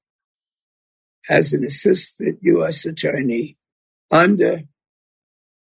as 1.28 1.52
an 1.52 1.64
assistant 1.64 2.38
U.S. 2.42 2.86
attorney 2.86 3.56
under 4.10 4.62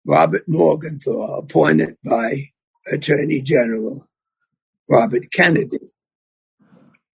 Robert 0.06 0.44
Morgenthau, 0.46 1.38
appointed 1.38 1.96
by 2.04 2.50
Attorney 2.92 3.40
General 3.40 4.06
Robert 4.88 5.30
Kennedy. 5.32 5.78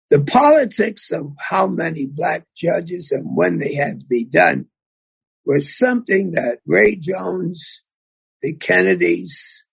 The 0.09 0.23
politics 0.23 1.11
of 1.11 1.31
how 1.39 1.67
many 1.67 2.05
black 2.05 2.45
judges 2.55 3.13
and 3.13 3.37
when 3.37 3.59
they 3.59 3.75
had 3.75 4.01
to 4.01 4.05
be 4.05 4.25
done 4.25 4.65
was 5.45 5.77
something 5.77 6.31
that 6.31 6.59
Ray 6.65 6.97
Jones, 6.97 7.83
the 8.41 8.53
Kennedys, 8.55 9.65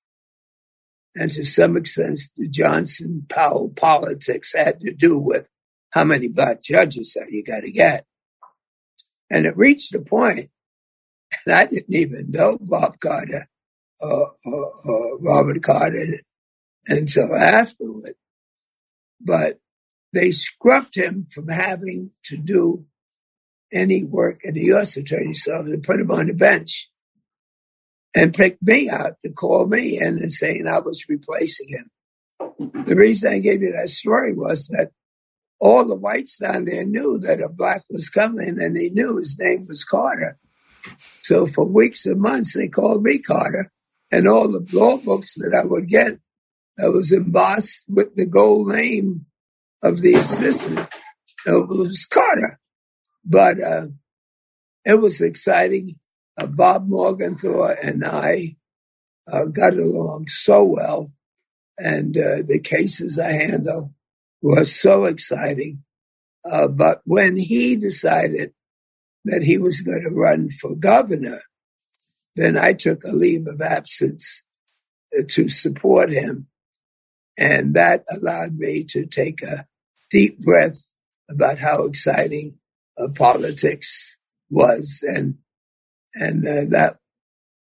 and 1.16 1.30
to 1.30 1.44
some 1.44 1.76
extent 1.76 2.20
the 2.36 2.48
Johnson 2.48 3.26
Powell 3.28 3.70
politics 3.70 4.54
had 4.54 4.80
to 4.80 4.92
do 4.92 5.18
with 5.18 5.48
how 5.90 6.04
many 6.04 6.28
black 6.28 6.62
judges 6.62 7.16
are 7.20 7.28
you 7.28 7.42
got 7.44 7.62
to 7.62 7.72
get. 7.72 8.06
And 9.30 9.46
it 9.46 9.56
reached 9.56 9.94
a 9.94 10.00
point, 10.00 10.50
and 11.44 11.54
I 11.54 11.66
didn't 11.66 11.94
even 11.94 12.30
know 12.30 12.58
Bob 12.60 12.98
Carter 13.00 13.46
or, 14.00 14.32
or, 14.46 14.72
or 14.88 15.18
Robert 15.20 15.62
Carter 15.62 16.04
until 16.86 17.34
afterward. 17.34 18.14
But 19.20 19.58
they 20.12 20.30
scrubbed 20.30 20.96
him 20.96 21.26
from 21.30 21.48
having 21.48 22.12
to 22.24 22.36
do 22.36 22.86
any 23.72 24.04
work 24.04 24.40
at 24.46 24.54
the 24.54 24.62
U.S. 24.66 24.96
Attorney's 24.96 25.46
Office 25.46 25.72
and 25.72 25.82
put 25.82 26.00
him 26.00 26.10
on 26.10 26.28
the 26.28 26.34
bench 26.34 26.90
and 28.14 28.34
picked 28.34 28.62
me 28.62 28.88
out 28.88 29.14
to 29.24 29.32
call 29.32 29.66
me 29.66 29.98
in 30.00 30.18
and 30.18 30.32
saying 30.32 30.66
I 30.66 30.80
was 30.80 31.04
replacing 31.08 31.68
him. 31.68 31.90
The 32.86 32.96
reason 32.96 33.32
I 33.32 33.38
gave 33.40 33.62
you 33.62 33.72
that 33.72 33.88
story 33.88 34.32
was 34.32 34.68
that 34.68 34.92
all 35.60 35.84
the 35.86 35.96
whites 35.96 36.38
down 36.38 36.66
there 36.66 36.86
knew 36.86 37.18
that 37.20 37.40
a 37.40 37.52
black 37.52 37.84
was 37.90 38.08
coming 38.10 38.58
and 38.60 38.76
they 38.76 38.90
knew 38.90 39.16
his 39.16 39.38
name 39.38 39.66
was 39.66 39.84
Carter. 39.84 40.38
So 41.20 41.46
for 41.46 41.64
weeks 41.64 42.06
and 42.06 42.20
months, 42.20 42.54
they 42.54 42.68
called 42.68 43.02
me 43.02 43.18
Carter 43.20 43.72
and 44.10 44.28
all 44.28 44.50
the 44.50 44.66
law 44.72 44.96
books 44.98 45.34
that 45.36 45.54
I 45.54 45.66
would 45.66 45.88
get 45.88 46.18
that 46.76 46.92
was 46.92 47.12
embossed 47.12 47.84
with 47.88 48.14
the 48.14 48.26
gold 48.26 48.68
name 48.68 49.26
of 49.82 50.00
the 50.00 50.14
assistant. 50.14 50.80
It 51.46 51.68
was 51.68 52.06
Carter. 52.06 52.58
But 53.24 53.60
uh, 53.60 53.88
it 54.84 55.00
was 55.00 55.20
exciting. 55.20 55.96
uh, 56.38 56.46
Bob 56.46 56.88
Morgenthau 56.88 57.74
and 57.82 58.04
I 58.04 58.56
uh, 59.30 59.46
got 59.46 59.74
along 59.74 60.28
so 60.28 60.64
well, 60.64 61.10
and 61.76 62.16
uh, 62.16 62.42
the 62.46 62.60
cases 62.62 63.18
I 63.18 63.32
handled 63.32 63.90
were 64.42 64.64
so 64.64 65.04
exciting. 65.04 65.82
Uh, 66.44 66.68
but 66.68 67.00
when 67.04 67.36
he 67.36 67.76
decided 67.76 68.52
that 69.24 69.42
he 69.42 69.58
was 69.58 69.80
going 69.80 70.02
to 70.02 70.14
run 70.14 70.48
for 70.50 70.76
governor, 70.76 71.40
then 72.36 72.56
I 72.56 72.72
took 72.72 73.04
a 73.04 73.12
leave 73.12 73.46
of 73.46 73.60
absence 73.60 74.44
uh, 75.18 75.22
to 75.28 75.48
support 75.48 76.10
him. 76.10 76.46
And 77.36 77.74
that 77.74 78.04
allowed 78.10 78.56
me 78.56 78.84
to 78.90 79.06
take 79.06 79.42
a 79.42 79.66
deep 80.10 80.40
breath 80.40 80.82
about 81.30 81.58
how 81.58 81.86
exciting 81.86 82.58
uh, 82.96 83.08
politics 83.16 84.16
was. 84.50 85.04
And, 85.06 85.38
and 86.14 86.44
uh, 86.44 86.70
that, 86.70 86.96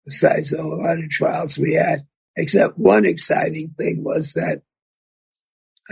besides 0.05 0.51
a 0.51 0.63
lot 0.63 0.97
of 0.97 1.09
trials 1.09 1.57
we 1.57 1.73
had, 1.73 2.07
except 2.35 2.77
one 2.77 3.05
exciting 3.05 3.75
thing 3.77 4.03
was 4.03 4.33
that 4.33 4.63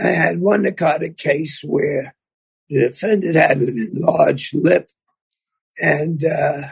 I 0.02 0.10
had 0.10 0.40
one 0.40 0.62
narcotic 0.62 1.16
case 1.16 1.62
where 1.64 2.14
the 2.68 2.80
defendant 2.88 3.34
had 3.34 3.58
an 3.58 3.90
enlarged 3.92 4.54
lip 4.54 4.90
and 5.78 6.24
uh, 6.24 6.68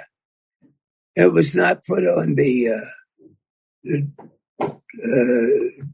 it 1.17 1.33
was 1.33 1.55
not 1.55 1.85
put 1.85 2.05
on 2.05 2.37
the, 2.37 2.69
uh, 2.69 2.91
the 3.85 4.09
uh, 4.61 5.85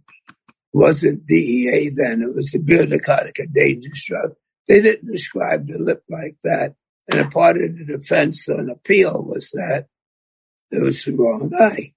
wasn't 0.73 1.27
DEA 1.27 1.91
then. 1.95 2.23
It 2.23 2.35
was 2.35 2.51
the 2.53 2.87
narcotic 2.89 3.39
a 3.39 3.47
dangerous 3.47 4.07
drug. 4.07 4.33
They 4.69 4.81
didn't 4.81 5.11
describe 5.11 5.69
the 5.69 5.79
lip 5.79 6.03
like 6.11 6.37
that. 6.43 6.75
And 7.11 7.21
a 7.21 7.31
part 7.31 7.57
of 7.57 7.77
the 7.77 7.85
defense 7.85 8.49
on 8.49 8.71
appeal 8.71 9.23
was 9.25 9.51
that 9.53 9.87
it 10.71 10.83
was 10.83 11.05
the 11.05 11.13
wrong 11.13 11.51
guy. 11.51 11.93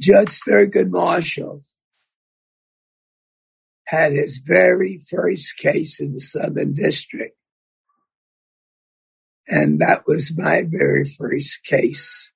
Judge 0.00 0.40
Thurgood 0.46 0.90
Marshall 0.90 1.60
had 3.86 4.12
his 4.12 4.38
very 4.44 5.00
first 5.08 5.56
case 5.58 6.00
in 6.00 6.14
the 6.14 6.20
Southern 6.20 6.74
District. 6.74 7.36
And 9.48 9.80
that 9.80 10.02
was 10.06 10.36
my 10.36 10.62
very 10.66 11.04
first 11.04 11.64
case 11.64 12.32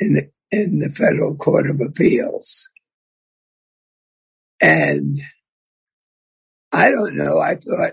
in 0.00 0.14
the, 0.14 0.30
in 0.50 0.78
the 0.78 0.88
Federal 0.88 1.36
Court 1.36 1.68
of 1.68 1.80
Appeals. 1.86 2.70
And 4.62 5.20
I 6.72 6.88
don't 6.88 7.14
know, 7.14 7.40
I 7.40 7.56
thought 7.56 7.92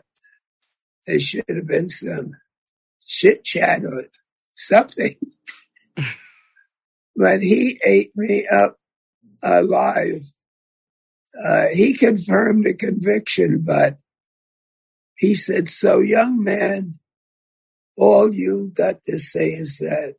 there 1.06 1.20
should 1.20 1.44
have 1.50 1.68
been 1.68 1.90
some 1.90 2.32
chit 3.02 3.44
chat 3.44 3.82
or 3.84 4.06
something. 4.54 5.16
but 7.16 7.42
he 7.42 7.80
ate 7.86 8.12
me 8.16 8.48
up 8.48 8.78
alive. 9.44 10.32
Uh, 11.44 11.68
he 11.74 11.94
confirmed 11.94 12.66
the 12.66 12.74
conviction, 12.74 13.64
but 13.66 13.98
he 15.18 15.36
said, 15.36 15.70
So, 15.70 16.00
young 16.00 16.44
man, 16.44 17.00
all 17.98 18.34
you 18.34 18.72
got 18.74 19.04
to 19.04 19.20
say 19.20 19.48
is 19.48 19.78
that 19.80 20.16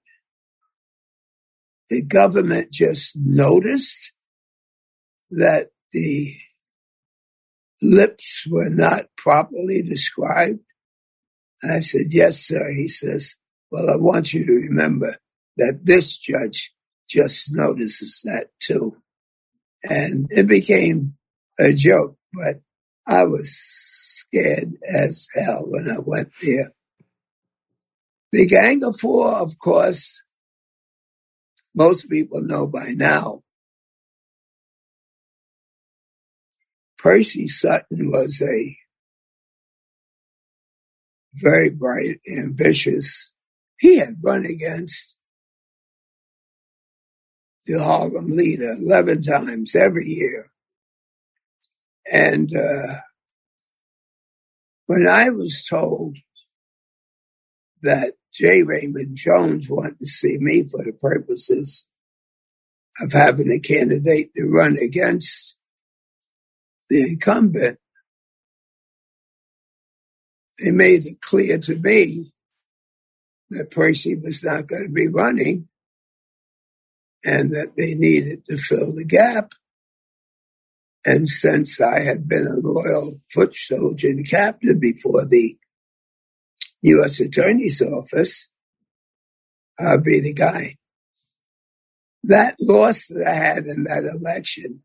the 1.90 2.04
government 2.04 2.72
just 2.72 3.16
noticed 3.18 4.14
that 5.30 5.70
the 5.92 6.32
lips 7.82 8.46
were 8.50 8.70
not 8.70 9.06
properly 9.16 9.82
described. 9.82 10.60
I 11.62 11.80
said, 11.80 12.06
Yes, 12.10 12.38
sir. 12.38 12.70
He 12.72 12.88
says, 12.88 13.36
Well, 13.70 13.90
I 13.90 13.96
want 13.96 14.32
you 14.32 14.46
to 14.46 14.52
remember 14.52 15.16
that 15.56 15.80
this 15.84 16.16
judge 16.16 16.72
just 17.08 17.54
notices 17.54 18.22
that 18.24 18.48
too. 18.60 18.99
And 19.82 20.26
it 20.30 20.46
became 20.46 21.14
a 21.58 21.72
joke, 21.72 22.16
but 22.32 22.60
I 23.06 23.24
was 23.24 23.50
scared 23.50 24.74
as 24.88 25.28
hell 25.34 25.64
when 25.66 25.88
I 25.88 25.98
went 26.04 26.32
there. 26.42 26.72
The 28.32 28.46
Gang 28.46 28.84
of 28.84 28.98
Four, 29.00 29.34
of 29.40 29.58
course, 29.58 30.22
most 31.74 32.08
people 32.08 32.42
know 32.42 32.66
by 32.66 32.92
now. 32.94 33.42
Percy 36.98 37.46
Sutton 37.46 38.06
was 38.08 38.42
a 38.42 38.76
very 41.34 41.70
bright, 41.70 42.20
ambitious. 42.38 43.32
He 43.78 43.98
had 43.98 44.16
run 44.22 44.44
against 44.44 45.16
the 47.70 47.82
Harlem 47.82 48.28
leader 48.28 48.74
11 48.80 49.22
times 49.22 49.76
every 49.76 50.04
year. 50.04 50.50
And 52.12 52.50
uh, 52.54 52.96
when 54.86 55.06
I 55.06 55.30
was 55.30 55.64
told 55.68 56.16
that 57.82 58.14
J. 58.34 58.62
Raymond 58.62 59.16
Jones 59.16 59.68
wanted 59.70 60.00
to 60.00 60.06
see 60.06 60.38
me 60.40 60.64
for 60.68 60.84
the 60.84 60.92
purposes 60.92 61.88
of 63.00 63.12
having 63.12 63.50
a 63.52 63.60
candidate 63.60 64.30
to 64.36 64.50
run 64.50 64.76
against 64.84 65.56
the 66.88 67.12
incumbent, 67.12 67.78
they 70.58 70.72
made 70.72 71.06
it 71.06 71.20
clear 71.20 71.58
to 71.58 71.76
me 71.76 72.32
that 73.50 73.70
Percy 73.70 74.16
was 74.16 74.44
not 74.44 74.66
going 74.66 74.88
to 74.88 74.92
be 74.92 75.08
running 75.08 75.68
and 77.24 77.50
that 77.50 77.72
they 77.76 77.94
needed 77.94 78.44
to 78.46 78.56
fill 78.56 78.94
the 78.94 79.04
gap. 79.04 79.52
And 81.04 81.28
since 81.28 81.80
I 81.80 82.00
had 82.00 82.28
been 82.28 82.46
a 82.46 82.66
loyal 82.66 83.20
foot 83.30 83.54
soldier 83.54 84.08
and 84.08 84.28
captain 84.28 84.78
before 84.78 85.24
the 85.26 85.56
U.S. 86.82 87.20
Attorney's 87.20 87.82
Office, 87.82 88.50
I'd 89.78 90.02
be 90.02 90.20
the 90.20 90.34
guy. 90.34 90.76
That 92.22 92.56
loss 92.60 93.06
that 93.08 93.26
I 93.26 93.32
had 93.32 93.64
in 93.64 93.84
that 93.84 94.04
election 94.04 94.82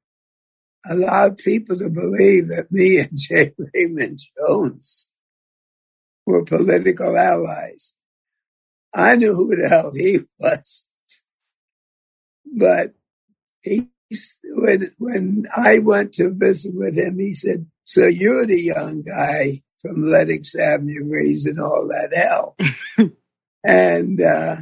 allowed 0.89 1.37
people 1.37 1.77
to 1.77 1.89
believe 1.89 2.47
that 2.47 2.67
me 2.71 2.99
and 2.99 3.11
J. 3.15 3.51
Raymond 3.73 4.19
Jones 4.37 5.11
were 6.25 6.45
political 6.45 7.17
allies. 7.17 7.93
I 8.93 9.15
knew 9.17 9.35
who 9.35 9.55
the 9.55 9.67
hell 9.67 9.91
he 9.93 10.19
was. 10.39 10.89
But 12.57 12.93
he, 13.61 13.89
when, 14.43 14.89
when 14.97 15.43
I 15.55 15.79
went 15.79 16.13
to 16.13 16.31
visit 16.31 16.73
with 16.75 16.97
him, 16.97 17.19
he 17.19 17.33
said, 17.33 17.67
so 17.83 18.07
you're 18.07 18.45
the 18.45 18.61
young 18.61 19.03
guy 19.03 19.61
from 19.81 20.03
Lenox 20.03 20.55
Avenue 20.55 21.09
raising 21.11 21.59
all 21.59 21.87
that 21.89 22.15
hell. 22.15 22.55
and, 23.63 24.21
uh, 24.21 24.55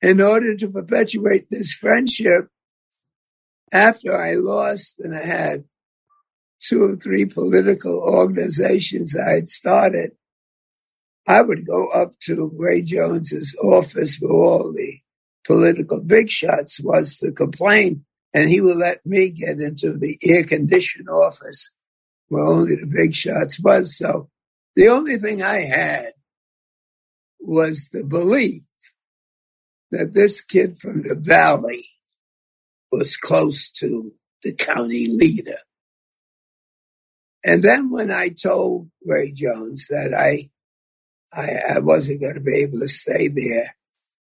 in 0.00 0.20
order 0.20 0.56
to 0.56 0.68
perpetuate 0.68 1.46
this 1.50 1.72
friendship, 1.72 2.48
after 3.72 4.16
I 4.16 4.34
lost 4.34 5.00
and 5.00 5.14
I 5.14 5.24
had 5.24 5.64
two 6.60 6.84
or 6.84 6.96
three 6.96 7.26
political 7.26 7.98
organizations 7.98 9.16
I 9.16 9.30
had 9.34 9.48
started, 9.48 10.12
I 11.26 11.42
would 11.42 11.66
go 11.66 11.88
up 11.90 12.18
to 12.20 12.50
Ray 12.56 12.82
Jones's 12.82 13.56
office 13.62 14.18
where 14.20 14.32
all 14.32 14.72
the 14.72 15.00
political 15.48 16.02
big 16.02 16.28
shots 16.28 16.78
was 16.78 17.16
to 17.16 17.32
complain, 17.32 18.04
and 18.34 18.50
he 18.50 18.60
would 18.60 18.76
let 18.76 19.04
me 19.06 19.30
get 19.30 19.58
into 19.58 19.96
the 19.96 20.18
air 20.22 20.44
conditioned 20.44 21.08
office 21.08 21.74
where 22.28 22.44
only 22.44 22.74
the 22.74 22.86
big 22.86 23.14
shots 23.14 23.58
was. 23.58 23.96
So 23.96 24.28
the 24.76 24.88
only 24.88 25.16
thing 25.16 25.42
I 25.42 25.60
had 25.60 26.10
was 27.40 27.88
the 27.88 28.04
belief 28.04 28.64
that 29.90 30.12
this 30.12 30.42
kid 30.42 30.78
from 30.78 31.02
the 31.02 31.16
valley 31.18 31.86
was 32.92 33.16
close 33.16 33.70
to 33.70 34.10
the 34.42 34.54
county 34.54 35.06
leader. 35.08 35.60
And 37.42 37.62
then 37.62 37.90
when 37.90 38.10
I 38.10 38.28
told 38.28 38.90
Ray 39.06 39.32
Jones 39.32 39.86
that 39.88 40.12
I, 40.12 40.50
I, 41.32 41.76
I 41.76 41.80
wasn't 41.80 42.20
going 42.20 42.34
to 42.34 42.40
be 42.42 42.66
able 42.66 42.80
to 42.80 42.88
stay 42.88 43.28
there, 43.28 43.77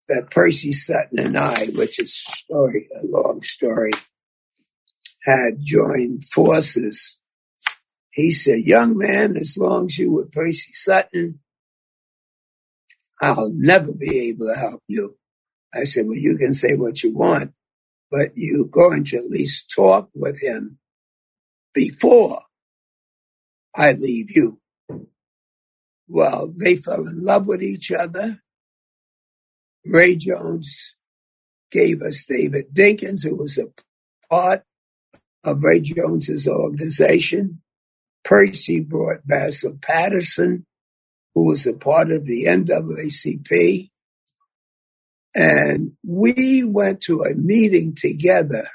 that 0.10 0.32
Percy 0.32 0.72
Sutton 0.72 1.20
and 1.20 1.38
I, 1.38 1.68
which 1.76 2.00
is 2.00 2.12
a 2.28 2.32
story, 2.32 2.88
a 3.02 3.06
long 3.06 3.42
story, 3.44 3.92
had 5.26 5.60
joined 5.60 6.26
forces. 6.26 7.22
He 8.12 8.32
said, 8.32 8.60
young 8.64 8.98
man, 8.98 9.36
as 9.36 9.58
long 9.60 9.86
as 9.86 9.98
you 10.00 10.14
with 10.14 10.32
Percy 10.32 10.72
Sutton, 10.74 11.40
I'll 13.22 13.54
never 13.56 13.94
be 13.94 14.30
able 14.30 14.48
to 14.54 14.60
help 14.60 14.82
you. 14.88 15.18
I 15.74 15.84
said, 15.84 16.06
well, 16.08 16.18
you 16.18 16.38
can 16.38 16.54
say 16.54 16.76
what 16.76 17.04
you 17.04 17.16
want, 17.16 17.54
but 18.12 18.30
you're 18.36 18.68
going 18.68 19.04
to 19.06 19.18
at 19.18 19.26
least 19.26 19.72
talk 19.76 20.10
with 20.16 20.42
him 20.42 20.80
before 21.74 22.42
I 23.76 23.94
leave 23.94 24.28
you. 24.36 24.60
Well, 26.08 26.54
they 26.56 26.78
fell 26.78 27.06
in 27.06 27.24
love 27.24 27.46
with 27.48 27.62
each 27.62 27.92
other. 27.92 28.42
Ray 29.92 30.16
Jones 30.16 30.96
gave 31.72 32.02
us 32.02 32.26
David 32.26 32.74
Dinkins, 32.74 33.24
who 33.24 33.36
was 33.36 33.58
a 33.58 33.68
part 34.30 34.64
of 35.44 35.64
Ray 35.64 35.82
Jones's 35.82 36.48
organization. 36.48 37.62
Percy 38.24 38.80
brought 38.82 39.26
Basil 39.26 39.78
Paterson, 39.82 40.66
who 41.34 41.48
was 41.48 41.66
a 41.66 41.74
part 41.74 42.12
of 42.12 42.26
the 42.26 42.46
NAACP. 42.46 43.90
And 45.36 45.94
we 46.06 46.64
went 46.64 47.02
to 47.02 47.22
a 47.22 47.36
meeting 47.36 47.94
together 47.96 48.68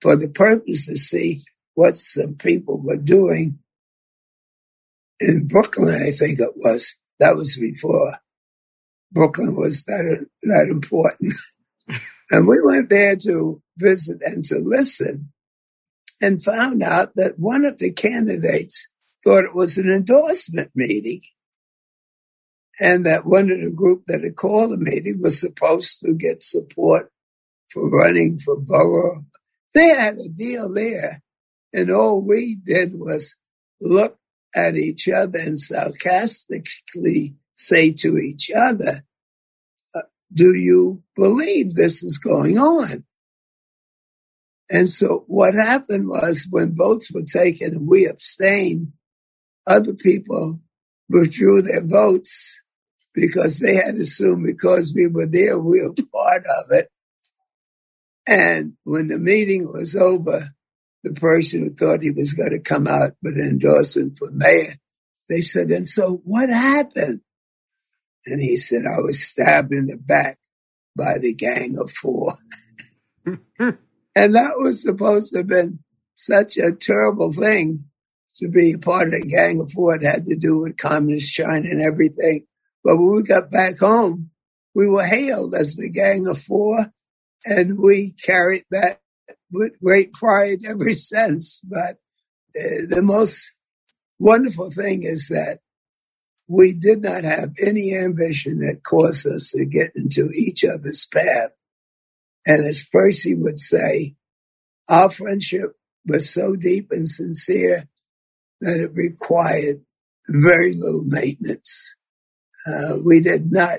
for 0.00 0.14
the 0.16 0.28
purpose 0.28 0.86
to 0.86 0.96
see 0.96 1.42
what 1.74 1.94
some 1.94 2.34
people 2.34 2.82
were 2.82 2.96
doing 2.96 3.58
in 5.20 5.46
Brooklyn, 5.46 5.94
I 5.94 6.10
think 6.10 6.40
it 6.40 6.54
was. 6.56 6.96
That 7.18 7.36
was 7.36 7.56
before 7.56 8.18
Brooklyn 9.12 9.54
was 9.56 9.84
that, 9.84 10.26
that 10.42 10.68
important. 10.70 11.34
and 12.30 12.46
we 12.46 12.58
went 12.62 12.90
there 12.90 13.16
to 13.16 13.60
visit 13.76 14.18
and 14.24 14.44
to 14.44 14.58
listen 14.58 15.32
and 16.20 16.42
found 16.42 16.82
out 16.82 17.10
that 17.16 17.38
one 17.38 17.64
of 17.64 17.78
the 17.78 17.92
candidates 17.92 18.88
thought 19.24 19.44
it 19.44 19.54
was 19.54 19.78
an 19.78 19.90
endorsement 19.90 20.70
meeting 20.74 21.22
and 22.80 23.04
that 23.04 23.26
one 23.26 23.50
of 23.50 23.60
the 23.60 23.72
group 23.74 24.04
that 24.06 24.22
had 24.24 24.36
called 24.36 24.72
the 24.72 24.78
meeting 24.78 25.20
was 25.20 25.38
supposed 25.38 26.00
to 26.00 26.14
get 26.14 26.42
support 26.42 27.12
for 27.68 27.90
running 27.90 28.38
for 28.38 28.58
borough. 28.58 29.26
They 29.74 29.88
had 29.88 30.16
a 30.16 30.28
deal 30.28 30.72
there, 30.72 31.22
and 31.72 31.90
all 31.90 32.26
we 32.26 32.56
did 32.56 32.98
was 32.98 33.36
look 33.80 34.18
at 34.56 34.76
each 34.76 35.08
other 35.08 35.38
and 35.38 35.58
sarcastically 35.58 37.36
say 37.60 37.92
to 37.92 38.16
each 38.16 38.50
other, 38.50 39.04
uh, 39.94 40.02
Do 40.32 40.54
you 40.54 41.02
believe 41.14 41.74
this 41.74 42.02
is 42.02 42.18
going 42.18 42.58
on? 42.58 43.04
And 44.70 44.88
so 44.88 45.24
what 45.26 45.54
happened 45.54 46.08
was 46.08 46.46
when 46.50 46.76
votes 46.76 47.12
were 47.12 47.22
taken 47.22 47.74
and 47.74 47.88
we 47.88 48.06
abstained, 48.06 48.92
other 49.66 49.94
people 49.94 50.60
withdrew 51.08 51.62
their 51.62 51.84
votes 51.84 52.60
because 53.14 53.58
they 53.58 53.74
had 53.74 53.96
assumed 53.96 54.46
because 54.46 54.94
we 54.94 55.08
were 55.08 55.26
there, 55.26 55.58
we 55.58 55.82
were 55.82 55.92
part 56.12 56.42
of 56.62 56.70
it. 56.70 56.88
And 58.28 58.74
when 58.84 59.08
the 59.08 59.18
meeting 59.18 59.64
was 59.66 59.96
over, 59.96 60.54
the 61.02 61.12
person 61.12 61.62
who 61.62 61.70
thought 61.70 62.02
he 62.02 62.12
was 62.12 62.32
going 62.32 62.50
to 62.50 62.60
come 62.60 62.86
out 62.86 63.12
with 63.22 63.34
an 63.34 63.48
endorsement 63.50 64.18
for 64.18 64.30
mayor, 64.30 64.74
they 65.28 65.40
said, 65.40 65.70
and 65.70 65.88
so 65.88 66.20
what 66.24 66.48
happened? 66.48 67.20
And 68.26 68.40
he 68.40 68.56
said, 68.56 68.82
I 68.86 69.00
was 69.00 69.22
stabbed 69.22 69.72
in 69.72 69.86
the 69.86 69.96
back 69.96 70.38
by 70.96 71.18
the 71.20 71.34
gang 71.34 71.76
of 71.82 71.90
four. 71.90 72.34
and 73.26 73.78
that 74.16 74.52
was 74.56 74.82
supposed 74.82 75.32
to 75.32 75.38
have 75.38 75.48
been 75.48 75.80
such 76.14 76.56
a 76.56 76.72
terrible 76.72 77.32
thing 77.32 77.84
to 78.36 78.48
be 78.48 78.76
part 78.76 79.08
of 79.08 79.14
a 79.14 79.28
gang 79.28 79.60
of 79.60 79.72
four. 79.72 79.94
It 79.94 80.02
had 80.02 80.24
to 80.26 80.36
do 80.36 80.60
with 80.60 80.76
communist 80.76 81.32
China 81.32 81.68
and 81.68 81.80
everything. 81.80 82.46
But 82.84 82.96
when 82.96 83.14
we 83.14 83.22
got 83.22 83.50
back 83.50 83.78
home, 83.78 84.30
we 84.74 84.88
were 84.88 85.04
hailed 85.04 85.54
as 85.54 85.76
the 85.76 85.90
gang 85.90 86.26
of 86.26 86.38
four, 86.38 86.92
and 87.44 87.78
we 87.78 88.12
carried 88.24 88.62
that 88.70 89.00
with 89.50 89.78
great 89.82 90.12
pride 90.12 90.60
ever 90.66 90.92
since. 90.92 91.60
But 91.60 91.96
uh, 92.56 92.86
the 92.88 93.02
most 93.02 93.54
wonderful 94.18 94.70
thing 94.70 95.02
is 95.02 95.28
that 95.28 95.58
we 96.50 96.74
did 96.74 97.00
not 97.00 97.22
have 97.22 97.54
any 97.64 97.96
ambition 97.96 98.58
that 98.58 98.82
caused 98.82 99.24
us 99.24 99.52
to 99.52 99.64
get 99.64 99.92
into 99.94 100.28
each 100.36 100.64
other's 100.64 101.06
path. 101.06 101.50
And 102.44 102.66
as 102.66 102.84
Percy 102.92 103.36
would 103.36 103.60
say, 103.60 104.16
our 104.88 105.10
friendship 105.10 105.76
was 106.04 106.28
so 106.28 106.56
deep 106.56 106.88
and 106.90 107.08
sincere 107.08 107.88
that 108.60 108.80
it 108.80 108.90
required 108.94 109.82
very 110.28 110.74
little 110.74 111.04
maintenance. 111.04 111.94
Uh, 112.66 112.96
we 113.06 113.20
did 113.20 113.52
not 113.52 113.78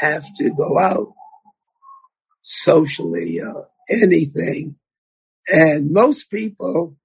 have 0.00 0.24
to 0.36 0.54
go 0.56 0.78
out 0.78 1.12
socially 2.40 3.40
or 3.44 3.66
anything. 3.90 4.76
And 5.48 5.90
most 5.90 6.30
people 6.30 6.96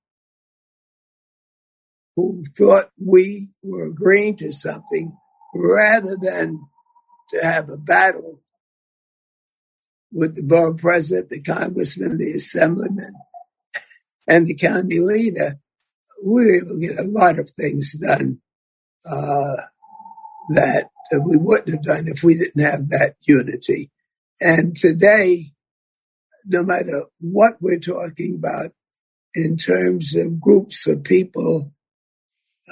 who 2.20 2.43
thought 2.57 2.91
we 2.97 3.49
were 3.63 3.89
agreeing 3.89 4.36
to 4.36 4.51
something 4.51 5.17
rather 5.55 6.17
than 6.22 6.67
to 7.30 7.39
have 7.41 7.70
a 7.70 7.78
battle 7.78 8.41
with 10.11 10.36
the 10.36 10.43
borough 10.43 10.74
president, 10.74 11.30
the 11.30 11.41
congressman, 11.41 12.17
the 12.17 12.34
assemblyman, 12.36 13.13
and 14.28 14.47
the 14.47 14.55
county 14.55 14.99
leader, 14.99 15.59
we 16.26 16.45
were 16.45 16.55
able 16.55 16.67
to 16.67 16.88
get 16.88 17.05
a 17.05 17.07
lot 17.07 17.39
of 17.39 17.49
things 17.51 17.93
done 17.93 18.41
uh, 19.05 19.55
that 20.49 20.89
we 21.11 21.38
wouldn't 21.38 21.70
have 21.70 21.84
done 21.84 22.03
if 22.07 22.24
we 22.24 22.36
didn't 22.36 22.61
have 22.61 22.89
that 22.89 23.15
unity. 23.22 23.91
And 24.41 24.76
today, 24.76 25.45
no 26.45 26.63
matter 26.63 27.05
what 27.20 27.53
we're 27.61 27.80
talking 27.80 28.36
about 28.36 28.72
in 29.34 29.55
terms 29.57 30.15
of 30.15 30.41
groups 30.41 30.88
of 30.88 31.03
people 31.03 31.72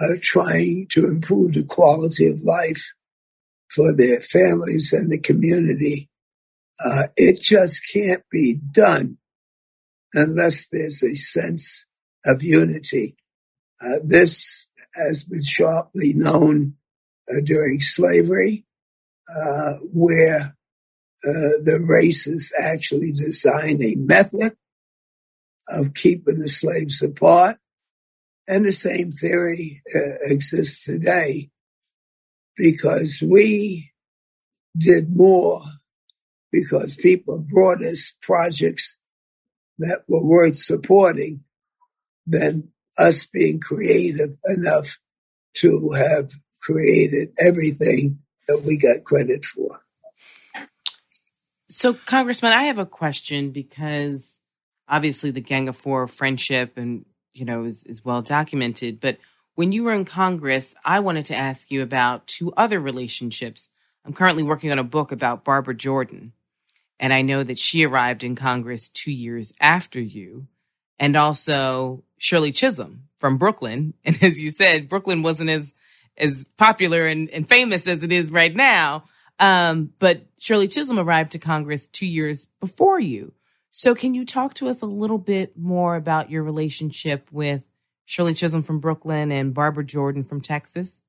uh, 0.01 0.15
trying 0.21 0.87
to 0.89 1.05
improve 1.05 1.53
the 1.53 1.63
quality 1.63 2.27
of 2.27 2.41
life 2.41 2.93
for 3.69 3.95
their 3.95 4.19
families 4.19 4.93
and 4.93 5.11
the 5.11 5.19
community, 5.19 6.09
uh, 6.85 7.03
it 7.15 7.41
just 7.41 7.81
can't 7.91 8.23
be 8.31 8.59
done 8.71 9.17
unless 10.13 10.67
there's 10.67 11.03
a 11.03 11.15
sense 11.15 11.85
of 12.25 12.43
unity. 12.43 13.15
Uh, 13.81 13.99
this 14.03 14.69
has 14.95 15.23
been 15.23 15.43
sharply 15.43 16.13
known 16.13 16.73
uh, 17.29 17.41
during 17.43 17.79
slavery, 17.79 18.65
uh, 19.29 19.73
where 19.93 20.55
uh, 21.25 21.57
the 21.63 21.85
races 21.87 22.53
actually 22.59 23.11
designed 23.11 23.81
a 23.81 23.95
method 23.97 24.55
of 25.69 25.93
keeping 25.93 26.39
the 26.39 26.49
slaves 26.49 27.01
apart. 27.01 27.57
And 28.47 28.65
the 28.65 28.73
same 28.73 29.11
theory 29.11 29.81
uh, 29.93 29.99
exists 30.21 30.85
today 30.85 31.49
because 32.55 33.21
we 33.21 33.91
did 34.77 35.15
more 35.15 35.61
because 36.51 36.95
people 36.95 37.39
brought 37.39 37.83
us 37.83 38.15
projects 38.21 38.99
that 39.79 40.01
were 40.07 40.25
worth 40.25 40.55
supporting 40.55 41.43
than 42.25 42.69
us 42.97 43.25
being 43.25 43.59
creative 43.59 44.37
enough 44.45 44.99
to 45.55 45.91
have 45.97 46.31
created 46.59 47.29
everything 47.39 48.19
that 48.47 48.63
we 48.65 48.77
got 48.77 49.03
credit 49.03 49.45
for. 49.45 49.81
So, 51.69 51.93
Congressman, 51.93 52.53
I 52.53 52.63
have 52.63 52.79
a 52.79 52.85
question 52.85 53.51
because 53.51 54.39
obviously 54.87 55.31
the 55.31 55.41
Gang 55.41 55.69
of 55.69 55.77
Four 55.77 56.07
friendship 56.07 56.77
and 56.77 57.05
you 57.38 57.45
know 57.45 57.65
is, 57.65 57.83
is 57.83 58.03
well 58.03 58.21
documented. 58.21 58.99
But 58.99 59.17
when 59.55 59.71
you 59.71 59.83
were 59.83 59.93
in 59.93 60.05
Congress, 60.05 60.75
I 60.85 60.99
wanted 60.99 61.25
to 61.25 61.35
ask 61.35 61.71
you 61.71 61.81
about 61.81 62.27
two 62.27 62.53
other 62.55 62.79
relationships. 62.79 63.69
I'm 64.05 64.13
currently 64.13 64.43
working 64.43 64.71
on 64.71 64.79
a 64.79 64.83
book 64.83 65.11
about 65.11 65.43
Barbara 65.43 65.75
Jordan, 65.75 66.33
and 66.99 67.13
I 67.13 67.21
know 67.21 67.43
that 67.43 67.59
she 67.59 67.85
arrived 67.85 68.23
in 68.23 68.35
Congress 68.35 68.89
two 68.89 69.11
years 69.11 69.51
after 69.59 69.99
you, 69.99 70.47
and 70.99 71.15
also 71.15 72.03
Shirley 72.17 72.51
Chisholm 72.51 73.03
from 73.17 73.38
Brooklyn. 73.38 73.93
And 74.05 74.21
as 74.23 74.41
you 74.41 74.51
said, 74.51 74.89
Brooklyn 74.89 75.21
wasn't 75.21 75.49
as 75.49 75.73
as 76.17 76.45
popular 76.57 77.05
and, 77.05 77.29
and 77.29 77.47
famous 77.47 77.88
as 77.88 78.03
it 78.03 78.11
is 78.11 78.31
right 78.31 78.55
now. 78.55 79.03
Um, 79.39 79.93
but 79.99 80.21
Shirley 80.39 80.67
Chisholm 80.67 80.97
arrived 80.97 81.31
to 81.33 81.39
Congress 81.39 81.88
two 81.88 82.07
years 82.07 82.47
before 82.59 82.99
you. 82.99 83.33
So 83.78 83.93
can 83.93 84.15
you 84.15 84.25
talk 84.25 84.55
to 84.55 84.69
us 84.69 84.82
a 84.82 84.88
little 84.88 85.19
bit 85.19 85.55
more 85.55 85.95
about 85.95 86.32
your 86.32 86.41
relationship 86.41 87.28
with 87.32 87.69
Shirley 88.05 88.34
Chisholm 88.34 88.63
from 88.63 88.80
Brooklyn 88.80 89.32
and 89.32 89.53
Barbara 89.53 89.86
Jordan 89.86 90.23
from 90.23 90.41
Texas? 90.41 91.03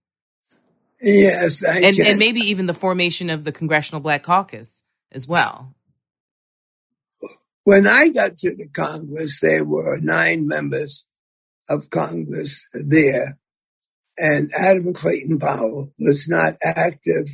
Yes, 1.01 1.65
I 1.65 1.79
and, 1.79 1.97
can. 1.97 2.07
and 2.07 2.19
maybe 2.19 2.41
even 2.41 2.67
the 2.67 2.75
formation 2.75 3.31
of 3.31 3.45
the 3.45 3.53
Congressional 3.53 4.03
Black 4.03 4.23
Caucus 4.23 4.83
as 5.11 5.27
well. 5.27 5.75
When 7.65 7.87
I 7.87 8.11
got 8.11 8.37
to 8.37 8.55
the 8.55 8.69
Congress, 8.71 9.41
there 9.41 9.65
were 9.65 9.99
nine 10.03 10.47
members 10.47 11.09
of 11.71 11.89
Congress 11.89 12.67
there, 12.87 13.39
and 14.19 14.51
Adam 14.55 14.93
Clayton 14.93 15.39
Powell 15.39 15.95
was 15.99 16.29
not 16.29 16.53
active 16.63 17.31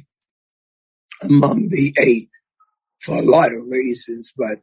among 1.25 1.71
the 1.71 1.93
eight 2.01 2.29
for 3.01 3.17
a 3.17 3.29
lot 3.29 3.49
of 3.51 3.67
reasons, 3.69 4.33
but 4.37 4.59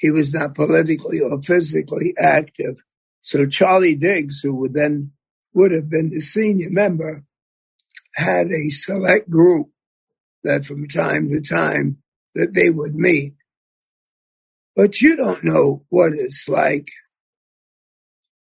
he 0.00 0.10
was 0.10 0.32
not 0.32 0.54
politically 0.54 1.20
or 1.20 1.42
physically 1.42 2.14
active. 2.18 2.82
So 3.20 3.46
Charlie 3.46 3.96
Diggs, 3.96 4.40
who 4.40 4.54
would 4.54 4.72
then 4.72 5.12
would 5.52 5.72
have 5.72 5.90
been 5.90 6.08
the 6.08 6.20
senior 6.20 6.70
member, 6.70 7.22
had 8.14 8.46
a 8.46 8.70
select 8.70 9.28
group 9.28 9.68
that 10.42 10.64
from 10.64 10.88
time 10.88 11.28
to 11.28 11.40
time 11.42 11.98
that 12.34 12.54
they 12.54 12.70
would 12.70 12.94
meet. 12.94 13.34
But 14.74 15.02
you 15.02 15.16
don't 15.16 15.44
know 15.44 15.84
what 15.90 16.14
it's 16.14 16.48
like 16.48 16.88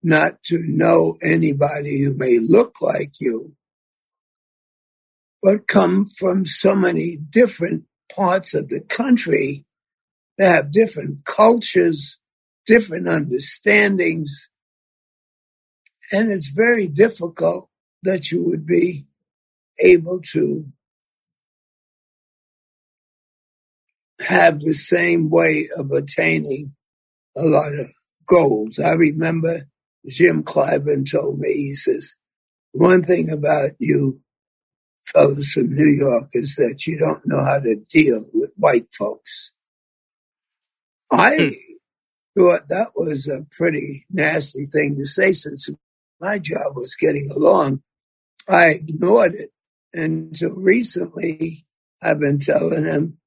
not 0.02 0.42
to 0.46 0.58
know 0.66 1.16
anybody 1.22 2.02
who 2.02 2.18
may 2.18 2.40
look 2.40 2.80
like 2.80 3.12
you, 3.20 3.54
but 5.40 5.68
come 5.68 6.06
from 6.06 6.46
so 6.46 6.74
many 6.74 7.16
different 7.16 7.84
parts 8.12 8.54
of 8.54 8.70
the 8.70 8.80
country 8.80 9.64
that 10.38 10.54
have 10.54 10.72
different 10.72 11.24
cultures, 11.24 12.18
different 12.66 13.08
understandings. 13.08 14.50
And 16.12 16.30
it's 16.30 16.48
very 16.48 16.86
difficult 16.86 17.68
that 18.02 18.30
you 18.30 18.44
would 18.44 18.66
be 18.66 19.06
able 19.82 20.20
to 20.32 20.66
have 24.20 24.60
the 24.60 24.74
same 24.74 25.30
way 25.30 25.68
of 25.76 25.90
attaining 25.90 26.74
a 27.36 27.42
lot 27.42 27.72
of 27.72 27.86
goals. 28.26 28.78
I 28.78 28.92
remember 28.92 29.62
Jim 30.06 30.42
Clyburn 30.42 31.10
told 31.10 31.38
me, 31.38 31.48
he 31.48 31.74
says, 31.74 32.16
one 32.72 33.02
thing 33.02 33.28
about 33.30 33.72
you 33.78 34.20
fellows 35.04 35.50
from 35.52 35.72
New 35.72 35.96
York 35.98 36.28
is 36.32 36.56
that 36.56 36.86
you 36.86 36.98
don't 36.98 37.26
know 37.26 37.44
how 37.44 37.60
to 37.60 37.76
deal 37.90 38.24
with 38.32 38.50
white 38.56 38.86
folks. 38.96 39.52
I 41.12 41.36
hmm. 41.36 42.40
thought 42.40 42.68
that 42.68 42.88
was 42.96 43.28
a 43.28 43.46
pretty 43.50 44.06
nasty 44.10 44.66
thing 44.66 44.96
to 44.96 45.06
say 45.06 45.32
since 45.32 45.70
my 46.20 46.38
job 46.38 46.74
was 46.74 46.96
getting 46.96 47.28
along. 47.34 47.82
I 48.48 48.66
ignored 48.68 49.34
it 49.34 49.50
until 49.92 50.54
recently. 50.54 51.66
I've 52.02 52.20
been 52.20 52.38
telling 52.38 52.84
him 52.84 53.18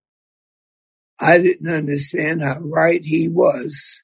I 1.19 1.39
didn't 1.39 1.69
understand 1.69 2.41
how 2.41 2.59
right 2.61 3.01
he 3.03 3.27
was 3.27 4.03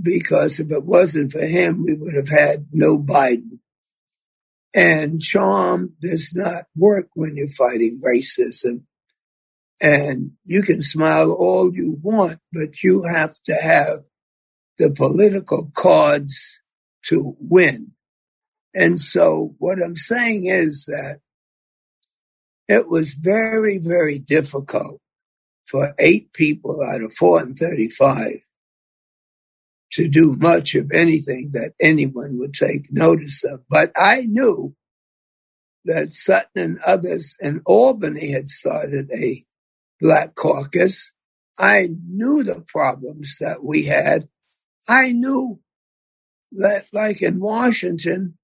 because 0.00 0.60
if 0.60 0.70
it 0.70 0.84
wasn't 0.84 1.32
for 1.32 1.44
him, 1.44 1.82
we 1.82 1.96
would 1.98 2.14
have 2.14 2.28
had 2.28 2.66
no 2.72 2.98
Biden. 2.98 3.58
And 4.74 5.22
charm 5.22 5.94
does 6.00 6.34
not 6.36 6.64
work 6.76 7.08
when 7.14 7.36
you're 7.36 7.48
fighting 7.48 8.00
racism. 8.06 8.82
And 9.80 10.32
you 10.44 10.62
can 10.62 10.80
smile 10.80 11.30
all 11.32 11.70
you 11.74 11.98
want, 12.02 12.38
but 12.52 12.82
you 12.82 13.04
have 13.04 13.34
to 13.44 13.54
have 13.54 14.04
the 14.78 14.90
political 14.90 15.70
cards 15.74 16.60
to 17.04 17.36
win. 17.40 17.92
And 18.74 18.98
so 18.98 19.54
what 19.58 19.78
I'm 19.82 19.96
saying 19.96 20.46
is 20.46 20.86
that 20.86 21.20
it 22.68 22.88
was 22.88 23.14
very, 23.14 23.78
very 23.78 24.18
difficult 24.18 25.00
for 25.64 25.94
eight 25.98 26.32
people 26.32 26.82
out 26.82 27.02
of 27.02 27.14
435 27.14 28.26
to 29.92 30.08
do 30.08 30.36
much 30.38 30.74
of 30.74 30.90
anything 30.92 31.50
that 31.52 31.72
anyone 31.80 32.36
would 32.38 32.52
take 32.52 32.88
notice 32.90 33.44
of. 33.44 33.62
But 33.70 33.92
I 33.96 34.26
knew 34.26 34.74
that 35.84 36.12
Sutton 36.12 36.50
and 36.54 36.78
others 36.86 37.36
in 37.40 37.62
Albany 37.64 38.32
had 38.32 38.48
started 38.48 39.10
a 39.12 39.44
black 40.00 40.34
caucus. 40.34 41.12
I 41.58 41.88
knew 42.06 42.42
the 42.42 42.64
problems 42.66 43.38
that 43.40 43.64
we 43.64 43.86
had. 43.86 44.28
I 44.88 45.12
knew 45.12 45.60
that, 46.52 46.86
like 46.92 47.22
in 47.22 47.40
Washington, 47.40 48.38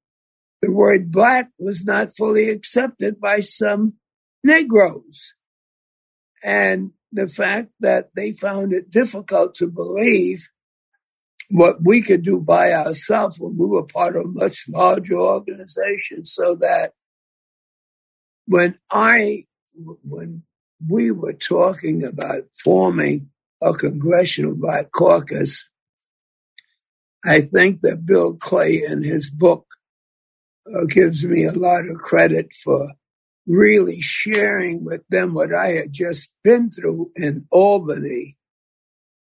the 0.60 0.70
word 0.70 1.10
black 1.10 1.50
was 1.58 1.84
not 1.84 2.16
fully 2.16 2.48
accepted 2.48 3.20
by 3.20 3.40
some 3.40 3.94
Negroes. 4.44 5.34
And 6.44 6.92
the 7.12 7.28
fact 7.28 7.70
that 7.80 8.10
they 8.16 8.32
found 8.32 8.72
it 8.72 8.90
difficult 8.90 9.54
to 9.56 9.66
believe 9.66 10.48
what 11.50 11.76
we 11.84 12.00
could 12.00 12.22
do 12.22 12.40
by 12.40 12.72
ourselves 12.72 13.38
when 13.38 13.58
we 13.58 13.66
were 13.66 13.84
part 13.84 14.16
of 14.16 14.24
a 14.24 14.28
much 14.28 14.64
larger 14.68 15.18
organization 15.18 16.24
so 16.24 16.54
that 16.56 16.92
when 18.46 18.78
I, 18.90 19.44
when 20.02 20.44
we 20.88 21.10
were 21.10 21.32
talking 21.32 22.04
about 22.04 22.42
forming 22.64 23.30
a 23.62 23.72
congressional 23.72 24.54
black 24.54 24.90
caucus, 24.92 25.68
I 27.24 27.40
think 27.40 27.80
that 27.82 28.04
Bill 28.04 28.34
Clay 28.34 28.82
in 28.88 29.02
his 29.02 29.30
book 29.30 29.66
uh, 30.66 30.86
gives 30.86 31.24
me 31.24 31.44
a 31.44 31.52
lot 31.52 31.86
of 31.88 31.96
credit 31.98 32.52
for 32.52 32.94
really 33.46 34.00
sharing 34.00 34.84
with 34.84 35.02
them 35.08 35.34
what 35.34 35.54
I 35.54 35.68
had 35.68 35.92
just 35.92 36.32
been 36.44 36.70
through 36.70 37.10
in 37.16 37.46
Albany, 37.50 38.36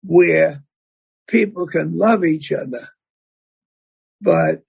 where 0.03 0.65
people 1.29 1.67
can 1.67 1.97
love 1.97 2.25
each 2.25 2.53
other. 2.53 2.89
But 4.21 4.63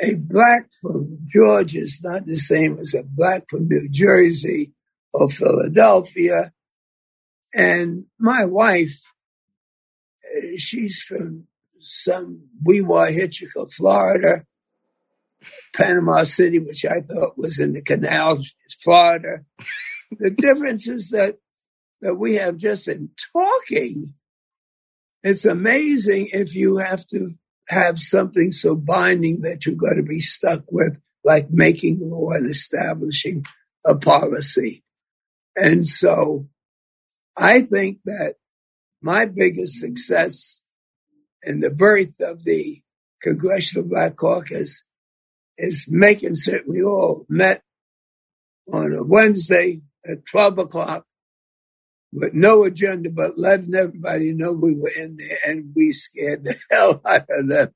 a 0.00 0.16
black 0.16 0.70
from 0.80 1.18
Georgia 1.26 1.78
is 1.78 2.00
not 2.02 2.26
the 2.26 2.36
same 2.36 2.74
as 2.74 2.94
a 2.94 3.04
black 3.04 3.44
from 3.48 3.68
New 3.68 3.88
Jersey 3.90 4.72
or 5.14 5.28
Philadelphia. 5.30 6.52
And 7.54 8.06
my 8.18 8.44
wife, 8.44 9.12
eh, 10.24 10.56
she's 10.56 11.00
from 11.00 11.46
some 11.80 12.48
Wewahitchka, 12.66 13.72
Florida. 13.72 14.44
Panama 15.74 16.22
City, 16.22 16.58
which 16.58 16.84
I 16.84 17.00
thought 17.00 17.34
was 17.36 17.58
in 17.58 17.74
the 17.74 17.82
canals, 17.82 18.54
Florida. 18.80 19.44
the 20.18 20.30
difference 20.30 20.88
is 20.88 21.10
that 21.10 21.38
that 22.00 22.16
we 22.16 22.34
have 22.34 22.58
just 22.58 22.86
in 22.86 23.10
talking. 23.32 24.14
It's 25.22 25.46
amazing 25.46 26.28
if 26.32 26.54
you 26.54 26.76
have 26.76 27.06
to 27.08 27.34
have 27.68 27.98
something 27.98 28.52
so 28.52 28.76
binding 28.76 29.40
that 29.40 29.64
you've 29.64 29.78
got 29.78 29.94
to 29.94 30.02
be 30.02 30.20
stuck 30.20 30.64
with, 30.70 31.00
like 31.24 31.46
making 31.50 31.98
law 32.02 32.32
and 32.32 32.46
establishing 32.46 33.44
a 33.86 33.96
policy. 33.96 34.83
And 35.56 35.86
so 35.86 36.48
I 37.36 37.62
think 37.62 37.98
that 38.04 38.34
my 39.02 39.26
biggest 39.26 39.78
success 39.78 40.62
in 41.42 41.60
the 41.60 41.70
birth 41.70 42.14
of 42.20 42.44
the 42.44 42.80
Congressional 43.22 43.88
Black 43.88 44.16
Caucus 44.16 44.84
is 45.56 45.86
making 45.88 46.34
certain 46.34 46.66
we 46.68 46.82
all 46.82 47.24
met 47.28 47.62
on 48.72 48.92
a 48.92 49.04
Wednesday 49.04 49.82
at 50.08 50.26
12 50.26 50.58
o'clock 50.58 51.06
with 52.12 52.32
no 52.32 52.64
agenda, 52.64 53.10
but 53.10 53.38
letting 53.38 53.74
everybody 53.74 54.32
know 54.32 54.52
we 54.52 54.74
were 54.74 55.02
in 55.02 55.16
there 55.16 55.36
and 55.46 55.72
we 55.74 55.92
scared 55.92 56.44
the 56.44 56.56
hell 56.70 57.00
out 57.06 57.26
of 57.28 57.48
them 57.48 57.68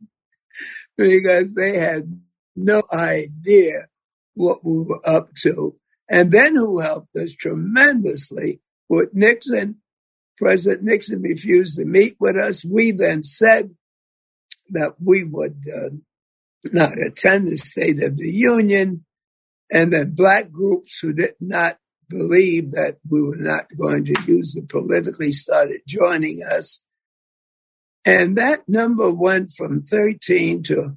because 0.96 1.54
they 1.54 1.76
had 1.76 2.20
no 2.54 2.82
idea 2.92 3.86
what 4.34 4.58
we 4.64 4.80
were 4.80 5.00
up 5.06 5.34
to. 5.34 5.74
And 6.10 6.32
then 6.32 6.56
who 6.56 6.80
helped 6.80 7.14
us 7.16 7.34
tremendously 7.34 8.60
with 8.88 9.10
Nixon. 9.12 9.76
President 10.38 10.84
Nixon 10.84 11.20
refused 11.20 11.78
to 11.78 11.84
meet 11.84 12.16
with 12.18 12.36
us. 12.36 12.64
We 12.64 12.92
then 12.92 13.22
said 13.22 13.74
that 14.70 14.94
we 15.02 15.24
would 15.24 15.62
uh, 15.74 15.90
not 16.64 16.92
attend 16.98 17.48
the 17.48 17.56
State 17.56 18.02
of 18.02 18.16
the 18.16 18.30
Union, 18.30 19.04
and 19.70 19.92
then 19.92 20.14
black 20.14 20.50
groups 20.50 21.00
who 21.00 21.12
did 21.12 21.34
not 21.40 21.78
believe 22.08 22.72
that 22.72 22.96
we 23.08 23.22
were 23.22 23.36
not 23.36 23.66
going 23.78 24.04
to 24.06 24.14
use 24.26 24.56
it 24.56 24.68
politically 24.68 25.32
started 25.32 25.80
joining 25.86 26.40
us. 26.50 26.82
And 28.06 28.36
that 28.38 28.66
number 28.66 29.12
went 29.12 29.52
from 29.52 29.82
13 29.82 30.62
to 30.64 30.96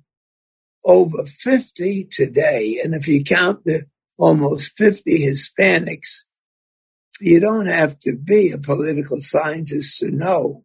over 0.86 1.26
50 1.26 2.08
today. 2.10 2.80
And 2.84 2.94
if 2.94 3.08
you 3.08 3.24
count 3.24 3.66
the 3.66 3.86
almost 4.22 4.78
50 4.78 5.26
Hispanics, 5.26 6.26
you 7.20 7.40
don't 7.40 7.66
have 7.66 8.00
to 8.02 8.16
be 8.16 8.52
a 8.52 8.60
political 8.60 9.20
scientist 9.20 9.98
to 10.00 10.12
know 10.12 10.64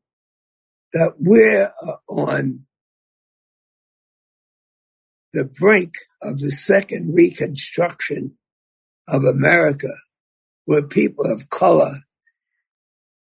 that 0.93 1.15
we're 1.19 1.73
uh, 1.83 2.13
on 2.13 2.67
the 5.33 5.47
brink 5.47 5.95
of 6.23 6.39
the 6.39 6.51
second 6.51 7.15
reconstruction 7.15 8.37
of 9.09 9.25
America, 9.25 9.93
where 10.67 10.87
people 10.87 11.25
of 11.31 11.49
color 11.49 12.01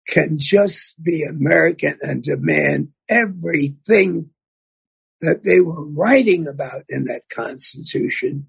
can 0.07 0.37
just 0.37 1.01
be 1.03 1.23
American 1.29 1.97
and 2.01 2.23
demand 2.23 2.89
everything 3.09 4.31
that 5.21 5.43
they 5.43 5.59
were 5.59 5.89
writing 5.91 6.47
about 6.47 6.83
in 6.89 7.03
that 7.03 7.23
Constitution, 7.33 8.47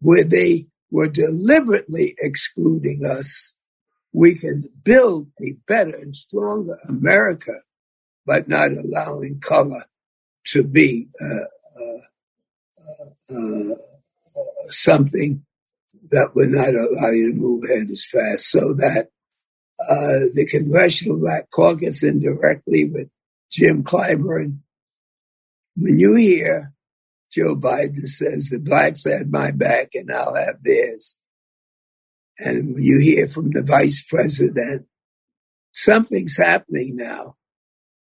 where 0.00 0.24
they 0.24 0.66
were 0.92 1.08
deliberately 1.08 2.14
excluding 2.18 3.00
us. 3.04 3.56
We 4.12 4.34
can 4.34 4.64
build 4.84 5.28
a 5.40 5.54
better 5.66 5.96
and 5.96 6.14
stronger 6.14 6.76
America, 6.88 7.54
but 8.26 8.46
not 8.46 8.70
allowing 8.72 9.40
color 9.40 9.86
to 10.48 10.62
be 10.62 11.06
uh, 11.20 11.46
uh, 11.80 13.34
uh, 13.34 13.74
something 14.68 15.44
that 16.10 16.30
would 16.34 16.50
not 16.50 16.74
allow 16.74 17.10
you 17.10 17.32
to 17.32 17.40
move 17.40 17.64
ahead 17.64 17.88
as 17.90 18.04
fast. 18.04 18.50
So 18.50 18.74
that 18.74 19.08
uh, 19.80 20.28
the 20.34 20.46
Congressional 20.50 21.18
Black 21.18 21.48
Caucus 21.50 22.04
indirectly 22.04 22.84
with 22.92 23.08
Jim 23.50 23.82
Clyburn. 23.82 24.58
When 25.74 25.98
you 25.98 26.16
hear 26.16 26.74
Joe 27.32 27.56
Biden 27.56 27.96
says 27.98 28.48
the 28.48 28.58
blacks 28.58 29.04
had 29.04 29.30
my 29.30 29.50
back 29.50 29.90
and 29.94 30.10
I'll 30.12 30.34
have 30.34 30.62
theirs, 30.62 31.18
and 32.38 32.76
you 32.76 33.00
hear 33.00 33.26
from 33.26 33.50
the 33.50 33.62
vice 33.62 34.02
president, 34.02 34.86
something's 35.72 36.36
happening 36.36 36.96
now. 36.96 37.36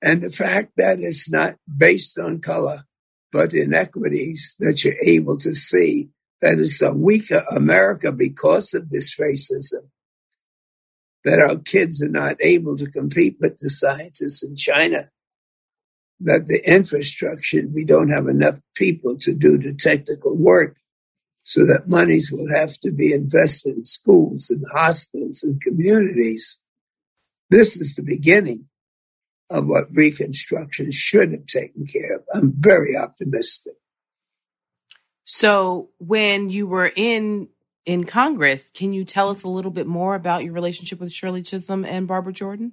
And 0.03 0.23
the 0.23 0.31
fact 0.31 0.73
that 0.77 0.99
it's 1.01 1.31
not 1.31 1.57
based 1.75 2.19
on 2.19 2.41
color, 2.41 2.85
but 3.33 3.55
inequities 3.55 4.57
that 4.61 4.85
you're 4.85 5.01
able 5.05 5.39
to 5.39 5.55
see 5.55 6.11
that 6.43 6.59
it's 6.59 6.83
a 6.83 6.93
weaker 6.93 7.43
America 7.55 8.13
because 8.13 8.75
of 8.75 8.91
this 8.91 9.17
racism. 9.17 9.89
That 11.25 11.41
our 11.41 11.57
kids 11.57 12.03
are 12.03 12.09
not 12.09 12.37
able 12.41 12.77
to 12.77 12.91
compete 12.91 13.37
with 13.41 13.59
the 13.59 13.71
scientists 13.71 14.45
in 14.45 14.57
China. 14.57 15.11
That 16.21 16.47
the 16.47 16.63
infrastructure, 16.67 17.63
we 17.73 17.85
don't 17.85 18.09
have 18.09 18.27
enough 18.27 18.61
people 18.75 19.19
to 19.19 19.35
do 19.35 19.59
the 19.59 19.75
technical 19.75 20.37
work. 20.37 20.79
So 21.43 21.65
that 21.67 21.89
monies 21.89 22.33
will 22.33 22.49
have 22.53 22.79
to 22.81 22.91
be 22.91 23.13
invested 23.13 23.77
in 23.77 23.85
schools 23.85 24.51
and 24.51 24.65
hospitals 24.75 25.43
and 25.43 25.61
communities. 25.61 26.61
This 27.51 27.77
is 27.77 27.95
the 27.95 28.03
beginning 28.03 28.69
of 29.51 29.67
what 29.67 29.85
Reconstruction 29.93 30.91
should 30.91 31.33
have 31.33 31.47
taken 31.47 31.87
care 31.87 32.17
of. 32.17 32.23
I'm 32.35 32.53
very 32.57 32.97
optimistic. 32.97 33.75
So, 35.25 35.91
when 35.99 36.51
you 36.51 36.67
were 36.67 36.91
in 36.95 37.49
in 37.85 38.05
Congress, 38.05 38.71
can 38.75 38.93
you 38.93 39.05
tell 39.05 39.31
us 39.31 39.45
a 39.45 39.49
little 39.49 39.71
bit 39.71 39.87
more 39.87 40.15
about 40.15 40.43
your 40.45 40.53
relationship 40.53 40.99
with 40.99 41.13
Shirley 41.13 41.43
Chisholm 41.43 41.85
and 41.85 42.09
Barbara 42.09 42.33
Jordan? 42.33 42.73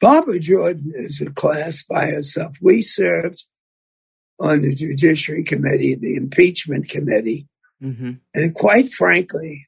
Barbara 0.00 0.38
Jordan 0.38 0.92
is 0.94 1.20
a 1.20 1.30
class 1.30 1.82
by 1.82 2.06
herself. 2.06 2.56
We 2.60 2.82
served 2.82 3.44
on 4.40 4.62
the 4.62 4.74
Judiciary 4.74 5.42
Committee, 5.42 5.96
the 6.00 6.16
Impeachment 6.16 6.88
Committee, 6.88 7.48
mm-hmm. 7.82 8.12
and 8.34 8.54
quite 8.54 8.90
frankly, 8.92 9.66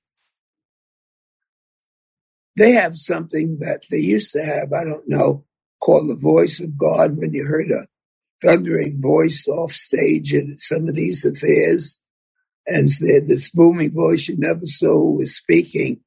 they 2.56 2.72
have 2.72 2.96
something 2.96 3.58
that 3.60 3.84
they 3.90 3.98
used 3.98 4.32
to 4.32 4.44
have. 4.44 4.72
I 4.72 4.84
don't 4.84 5.08
know 5.08 5.44
called 5.80 6.10
the 6.10 6.16
voice 6.16 6.60
of 6.60 6.76
God 6.76 7.16
when 7.16 7.32
you 7.32 7.46
heard 7.46 7.70
a 7.70 7.86
thundering 8.44 9.00
voice 9.00 9.48
off 9.48 9.72
stage 9.72 10.34
in 10.34 10.58
some 10.58 10.86
of 10.86 10.94
these 10.94 11.24
affairs. 11.24 12.00
And 12.66 12.88
this 12.88 13.50
booming 13.50 13.92
voice 13.92 14.28
you 14.28 14.36
never 14.38 14.64
saw 14.66 14.92
who 14.92 15.18
was 15.18 15.34
speaking, 15.34 16.00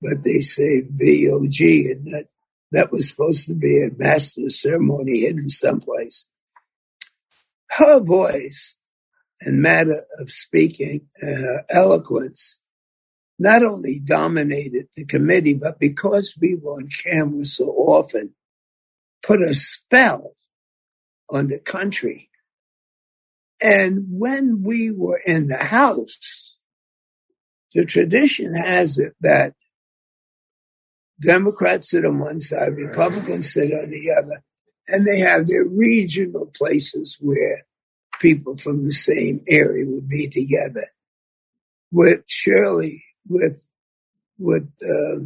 but 0.00 0.24
they 0.24 0.40
say 0.40 0.82
V-O-G, 0.90 1.92
and 1.92 2.06
that, 2.06 2.26
that 2.72 2.90
was 2.90 3.08
supposed 3.08 3.46
to 3.46 3.54
be 3.54 3.86
a 3.86 3.96
master 3.96 4.48
ceremony 4.48 5.20
hidden 5.20 5.48
someplace. 5.48 6.28
Her 7.70 8.00
voice 8.00 8.78
and 9.40 9.62
matter 9.62 10.04
of 10.20 10.30
speaking 10.30 11.08
and 11.20 11.44
her 11.44 11.64
eloquence 11.70 12.60
not 13.38 13.64
only 13.64 13.98
dominated 13.98 14.86
the 14.96 15.04
committee, 15.04 15.54
but 15.54 15.80
because 15.80 16.36
we 16.40 16.56
were 16.56 16.72
on 16.72 16.88
camera 17.02 17.44
so 17.44 17.64
often, 17.64 18.34
put 19.22 19.42
a 19.42 19.54
spell 19.54 20.32
on 21.30 21.48
the 21.48 21.58
country. 21.58 22.30
And 23.60 24.06
when 24.08 24.62
we 24.62 24.92
were 24.92 25.20
in 25.26 25.48
the 25.48 25.56
house, 25.56 26.56
the 27.74 27.84
tradition 27.84 28.54
has 28.54 28.98
it 28.98 29.14
that 29.20 29.54
Democrats 31.22 31.90
sit 31.90 32.04
on 32.04 32.18
one 32.18 32.40
side, 32.40 32.76
Republicans 32.76 33.52
sit 33.52 33.72
on 33.72 33.90
the 33.90 34.22
other, 34.22 34.42
and 34.88 35.06
they 35.06 35.18
have 35.20 35.46
their 35.46 35.66
regional 35.66 36.50
places 36.56 37.16
where 37.20 37.64
people 38.20 38.56
from 38.56 38.84
the 38.84 38.92
same 38.92 39.40
area 39.48 39.84
would 39.86 40.08
be 40.08 40.28
together. 40.28 40.88
With 41.90 42.22
Shirley, 42.26 43.02
with 43.28 43.66
with 44.38 44.68
uh, 44.82 45.20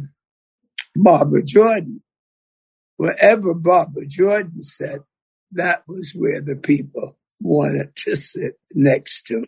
Barbara 0.95 1.43
Jordan, 1.43 2.03
wherever 2.97 3.53
Barbara 3.53 4.05
Jordan 4.05 4.61
sat, 4.61 4.99
that 5.51 5.83
was 5.87 6.13
where 6.13 6.41
the 6.41 6.57
people 6.57 7.17
wanted 7.39 7.95
to 7.95 8.15
sit 8.15 8.55
next 8.75 9.23
to. 9.27 9.45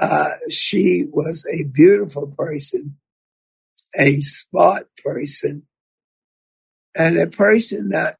Uh, 0.00 0.30
she 0.50 1.06
was 1.10 1.46
a 1.46 1.68
beautiful 1.68 2.34
person, 2.36 2.98
a 3.98 4.20
smart 4.20 4.88
person, 5.04 5.66
and 6.94 7.18
a 7.18 7.26
person 7.26 7.90
that 7.90 8.16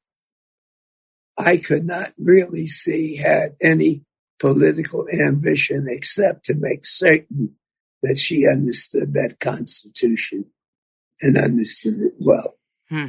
I 1.39 1.59
could 1.59 1.85
not 1.85 2.13
really 2.19 2.67
see 2.67 3.17
had 3.17 3.57
any 3.63 4.03
political 4.39 5.07
ambition 5.09 5.87
except 5.89 6.45
to 6.47 6.55
make 6.55 6.87
certain 6.87 7.57
that 8.03 8.19
she 8.19 8.47
understood 8.47 9.15
that 9.15 9.41
Constitution 9.41 10.47
and 11.21 11.37
understood 11.37 11.95
it 11.95 12.15
well. 12.19 12.59
Hmm. 12.89 13.09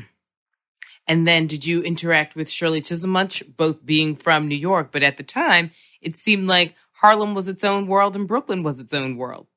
And 1.07 1.27
then 1.27 1.47
did 1.47 1.65
you 1.65 1.81
interact 1.81 2.35
with 2.35 2.49
Shirley 2.49 2.81
Chisholm 2.81 3.11
much, 3.11 3.43
both 3.55 3.85
being 3.85 4.15
from 4.15 4.47
New 4.47 4.57
York, 4.57 4.89
but 4.91 5.03
at 5.03 5.17
the 5.17 5.23
time 5.23 5.71
it 6.01 6.17
seemed 6.17 6.47
like 6.47 6.75
Harlem 6.93 7.33
was 7.33 7.47
its 7.47 7.63
own 7.63 7.87
world 7.87 8.15
and 8.15 8.27
Brooklyn 8.27 8.63
was 8.63 8.79
its 8.79 8.93
own 8.93 9.17
world. 9.17 9.47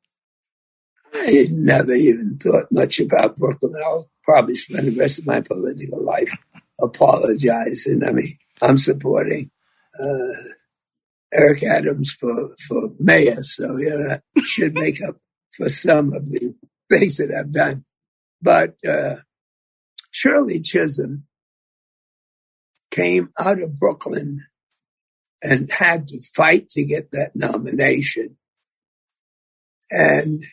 I 1.15 1.31
had 1.31 1.51
never 1.51 1.93
even 1.93 2.39
thought 2.39 2.67
much 2.71 3.01
about 3.01 3.37
Brooklyn. 3.37 3.73
I'll 3.85 4.11
probably 4.23 4.55
spend 4.55 4.89
the 4.89 4.99
rest 4.99 5.19
of 5.19 5.27
my 5.27 5.41
political 5.41 6.05
life 6.05 6.33
apologizing. 6.81 8.03
I 8.05 8.13
mean, 8.13 8.39
I'm 8.63 8.79
supporting 8.79 9.51
uh, 10.01 10.55
Eric 11.33 11.63
Adams 11.63 12.13
for, 12.13 12.55
for 12.67 12.91
mayor, 12.99 13.43
so 13.43 13.77
yeah, 13.79 13.97
that 14.09 14.23
should 14.45 14.75
make 14.75 14.99
up 15.07 15.17
for 15.51 15.69
some 15.69 16.13
of 16.13 16.31
the 16.31 16.55
things 16.91 17.17
that 17.17 17.35
I've 17.37 17.53
done. 17.53 17.85
But 18.43 18.75
uh, 18.89 19.17
Shirley 20.11 20.61
Chisholm 20.61 21.27
came 22.91 23.31
out 23.39 23.63
of 23.63 23.79
Brooklyn 23.79 24.47
and 25.43 25.71
had 25.71 26.09
to 26.09 26.21
fight 26.35 26.69
to 26.71 26.85
get 26.85 27.11
that 27.13 27.33
nomination. 27.35 28.37
And 29.91 30.45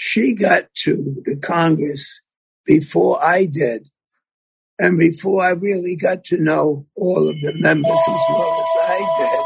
she 0.00 0.32
got 0.32 0.62
to 0.72 1.20
the 1.24 1.36
Congress 1.36 2.22
before 2.64 3.20
I 3.20 3.46
did. 3.46 3.88
And 4.78 4.96
before 4.96 5.42
I 5.42 5.50
really 5.50 5.96
got 5.96 6.22
to 6.26 6.38
know 6.38 6.84
all 6.94 7.28
of 7.28 7.34
the 7.40 7.52
members 7.56 7.90
as 7.90 8.24
well 8.30 8.60
as 8.60 8.90
I 8.90 9.16
did, 9.18 9.44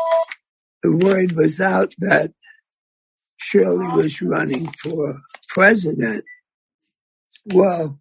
the 0.83 1.07
word 1.07 1.33
was 1.33 1.59
out 1.59 1.95
that 2.01 2.35
Shirley 3.39 3.87
was 3.95 4.21
running 4.21 4.67
for 4.67 5.15
president. 5.49 6.23
Well, 7.47 7.99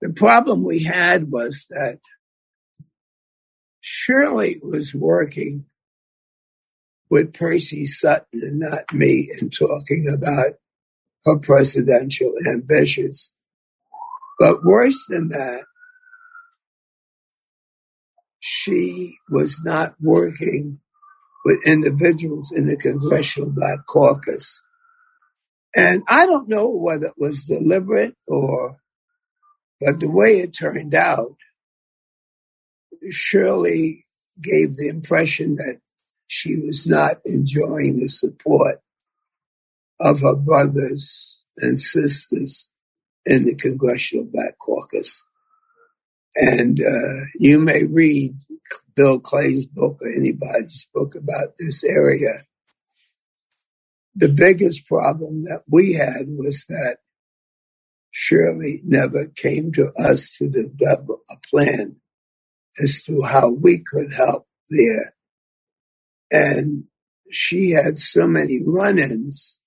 the 0.00 0.12
problem 0.12 0.64
we 0.64 0.84
had 0.84 1.32
was 1.32 1.66
that 1.70 1.98
Shirley 3.80 4.60
was 4.62 4.94
working 4.94 5.66
with 7.10 7.34
Percy 7.34 7.84
Sutton 7.84 8.28
and 8.32 8.60
not 8.60 8.94
me 8.94 9.28
in 9.40 9.50
talking 9.50 10.06
about 10.08 10.52
her 11.24 11.38
presidential 11.38 12.32
ambitions. 12.52 13.34
But 14.38 14.64
worse 14.64 15.06
than 15.08 15.28
that, 15.28 15.64
she 18.40 19.14
was 19.30 19.62
not 19.64 19.94
working 20.00 20.80
with 21.44 21.66
individuals 21.66 22.52
in 22.52 22.66
the 22.66 22.76
Congressional 22.76 23.50
Black 23.50 23.86
Caucus. 23.86 24.62
And 25.74 26.02
I 26.08 26.26
don't 26.26 26.48
know 26.48 26.68
whether 26.68 27.06
it 27.06 27.14
was 27.16 27.46
deliberate 27.46 28.14
or, 28.26 28.78
but 29.80 30.00
the 30.00 30.10
way 30.10 30.40
it 30.40 30.52
turned 30.52 30.94
out, 30.94 31.36
Shirley 33.10 34.04
gave 34.40 34.76
the 34.76 34.88
impression 34.88 35.54
that 35.56 35.80
she 36.26 36.50
was 36.50 36.86
not 36.86 37.16
enjoying 37.24 37.96
the 37.96 38.08
support 38.08 38.80
of 40.02 40.20
her 40.20 40.36
brothers 40.36 41.44
and 41.58 41.78
sisters 41.78 42.70
in 43.24 43.44
the 43.44 43.54
Congressional 43.54 44.28
Black 44.32 44.58
Caucus. 44.58 45.22
And 46.34 46.80
uh, 46.80 47.24
you 47.38 47.60
may 47.60 47.84
read 47.90 48.34
Bill 48.96 49.20
Clay's 49.20 49.66
book 49.66 49.98
or 50.00 50.08
anybody's 50.18 50.88
book 50.94 51.14
about 51.14 51.54
this 51.58 51.84
area. 51.84 52.44
The 54.14 54.28
biggest 54.28 54.86
problem 54.86 55.44
that 55.44 55.62
we 55.68 55.94
had 55.94 56.26
was 56.28 56.66
that 56.68 56.98
Shirley 58.10 58.82
never 58.84 59.26
came 59.34 59.72
to 59.72 59.90
us 59.98 60.30
to 60.38 60.48
develop 60.48 61.08
a 61.30 61.36
plan 61.48 61.96
as 62.82 63.02
to 63.04 63.22
how 63.22 63.54
we 63.54 63.82
could 63.84 64.12
help 64.12 64.46
there. 64.68 65.14
And 66.30 66.84
she 67.30 67.70
had 67.70 67.98
so 67.98 68.26
many 68.26 68.60
run 68.66 68.98
ins 68.98 69.61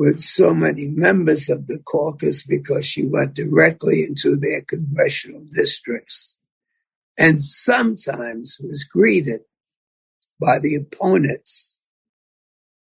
with 0.00 0.18
so 0.18 0.54
many 0.54 0.88
members 0.88 1.50
of 1.50 1.66
the 1.66 1.78
caucus 1.84 2.42
because 2.42 2.86
she 2.86 3.06
went 3.06 3.34
directly 3.34 4.02
into 4.08 4.34
their 4.34 4.62
congressional 4.62 5.44
districts 5.52 6.38
and 7.18 7.42
sometimes 7.42 8.56
was 8.62 8.82
greeted 8.82 9.42
by 10.40 10.58
the 10.58 10.74
opponents 10.74 11.80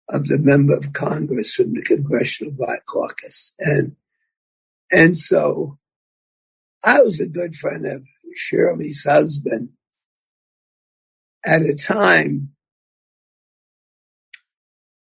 of 0.09 0.27
the 0.27 0.37
member 0.37 0.75
of 0.75 0.91
Congress 0.91 1.55
from 1.55 1.73
the 1.73 1.83
Congressional 1.83 2.51
Black 2.51 2.85
Caucus. 2.85 3.55
And, 3.59 3.95
and 4.91 5.17
so 5.17 5.77
I 6.83 6.99
was 6.99 7.21
a 7.21 7.29
good 7.29 7.55
friend 7.55 7.85
of 7.85 8.05
Shirley's 8.35 9.05
husband 9.05 9.69
at 11.45 11.61
a 11.61 11.77
time 11.81 12.49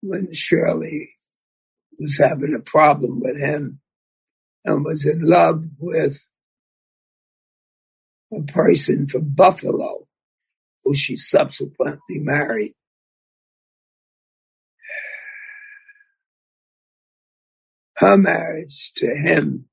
when 0.00 0.34
Shirley 0.34 1.06
was 1.98 2.18
having 2.18 2.54
a 2.54 2.62
problem 2.62 3.20
with 3.20 3.38
him 3.40 3.80
and 4.64 4.84
was 4.84 5.06
in 5.06 5.22
love 5.22 5.64
with 5.80 6.26
a 8.32 8.42
person 8.44 9.08
from 9.08 9.30
Buffalo 9.34 10.06
who 10.84 10.94
she 10.94 11.16
subsequently 11.16 12.20
married. 12.20 12.72
Her 17.98 18.16
marriage 18.18 18.92
to 18.96 19.06
him, 19.08 19.66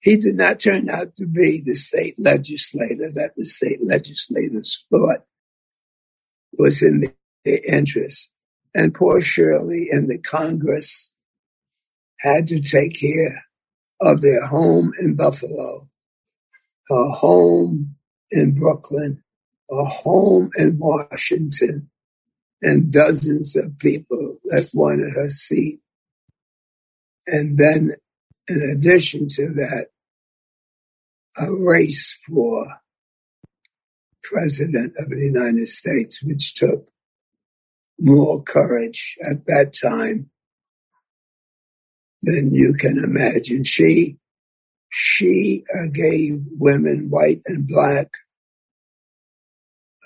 he 0.00 0.16
did 0.18 0.36
not 0.36 0.60
turn 0.60 0.90
out 0.90 1.16
to 1.16 1.26
be 1.26 1.62
the 1.64 1.74
state 1.76 2.14
legislator 2.18 3.10
that 3.14 3.32
the 3.36 3.44
state 3.46 3.80
legislators 3.84 4.86
thought 4.92 5.24
was 6.58 6.82
in 6.82 7.02
their 7.44 7.60
interest. 7.72 8.32
And 8.76 8.92
poor 8.92 9.22
Shirley 9.22 9.88
and 9.90 10.06
the 10.06 10.18
Congress 10.18 11.14
had 12.20 12.46
to 12.48 12.60
take 12.60 13.00
care 13.00 13.46
of 14.02 14.20
their 14.20 14.46
home 14.46 14.92
in 15.00 15.16
Buffalo, 15.16 15.88
her 16.88 17.08
home 17.12 17.96
in 18.30 18.54
Brooklyn, 18.54 19.22
a 19.70 19.82
home 19.86 20.50
in 20.58 20.76
Washington, 20.78 21.88
and 22.60 22.92
dozens 22.92 23.56
of 23.56 23.78
people 23.78 24.36
that 24.44 24.68
wanted 24.74 25.10
her 25.14 25.30
seat. 25.30 25.80
And 27.26 27.56
then, 27.56 27.92
in 28.46 28.60
addition 28.60 29.26
to 29.28 29.54
that, 29.54 29.86
a 31.38 31.46
race 31.66 32.18
for 32.26 32.82
president 34.22 34.92
of 34.98 35.08
the 35.08 35.30
United 35.32 35.66
States, 35.66 36.22
which 36.22 36.52
took 36.52 36.90
more 37.98 38.42
courage 38.42 39.16
at 39.30 39.46
that 39.46 39.74
time 39.80 40.30
than 42.22 42.54
you 42.54 42.74
can 42.78 42.98
imagine. 43.02 43.64
She 43.64 44.18
she 44.90 45.62
uh, 45.74 45.88
gave 45.92 46.40
women, 46.52 47.08
white 47.10 47.40
and 47.46 47.66
black, 47.66 48.08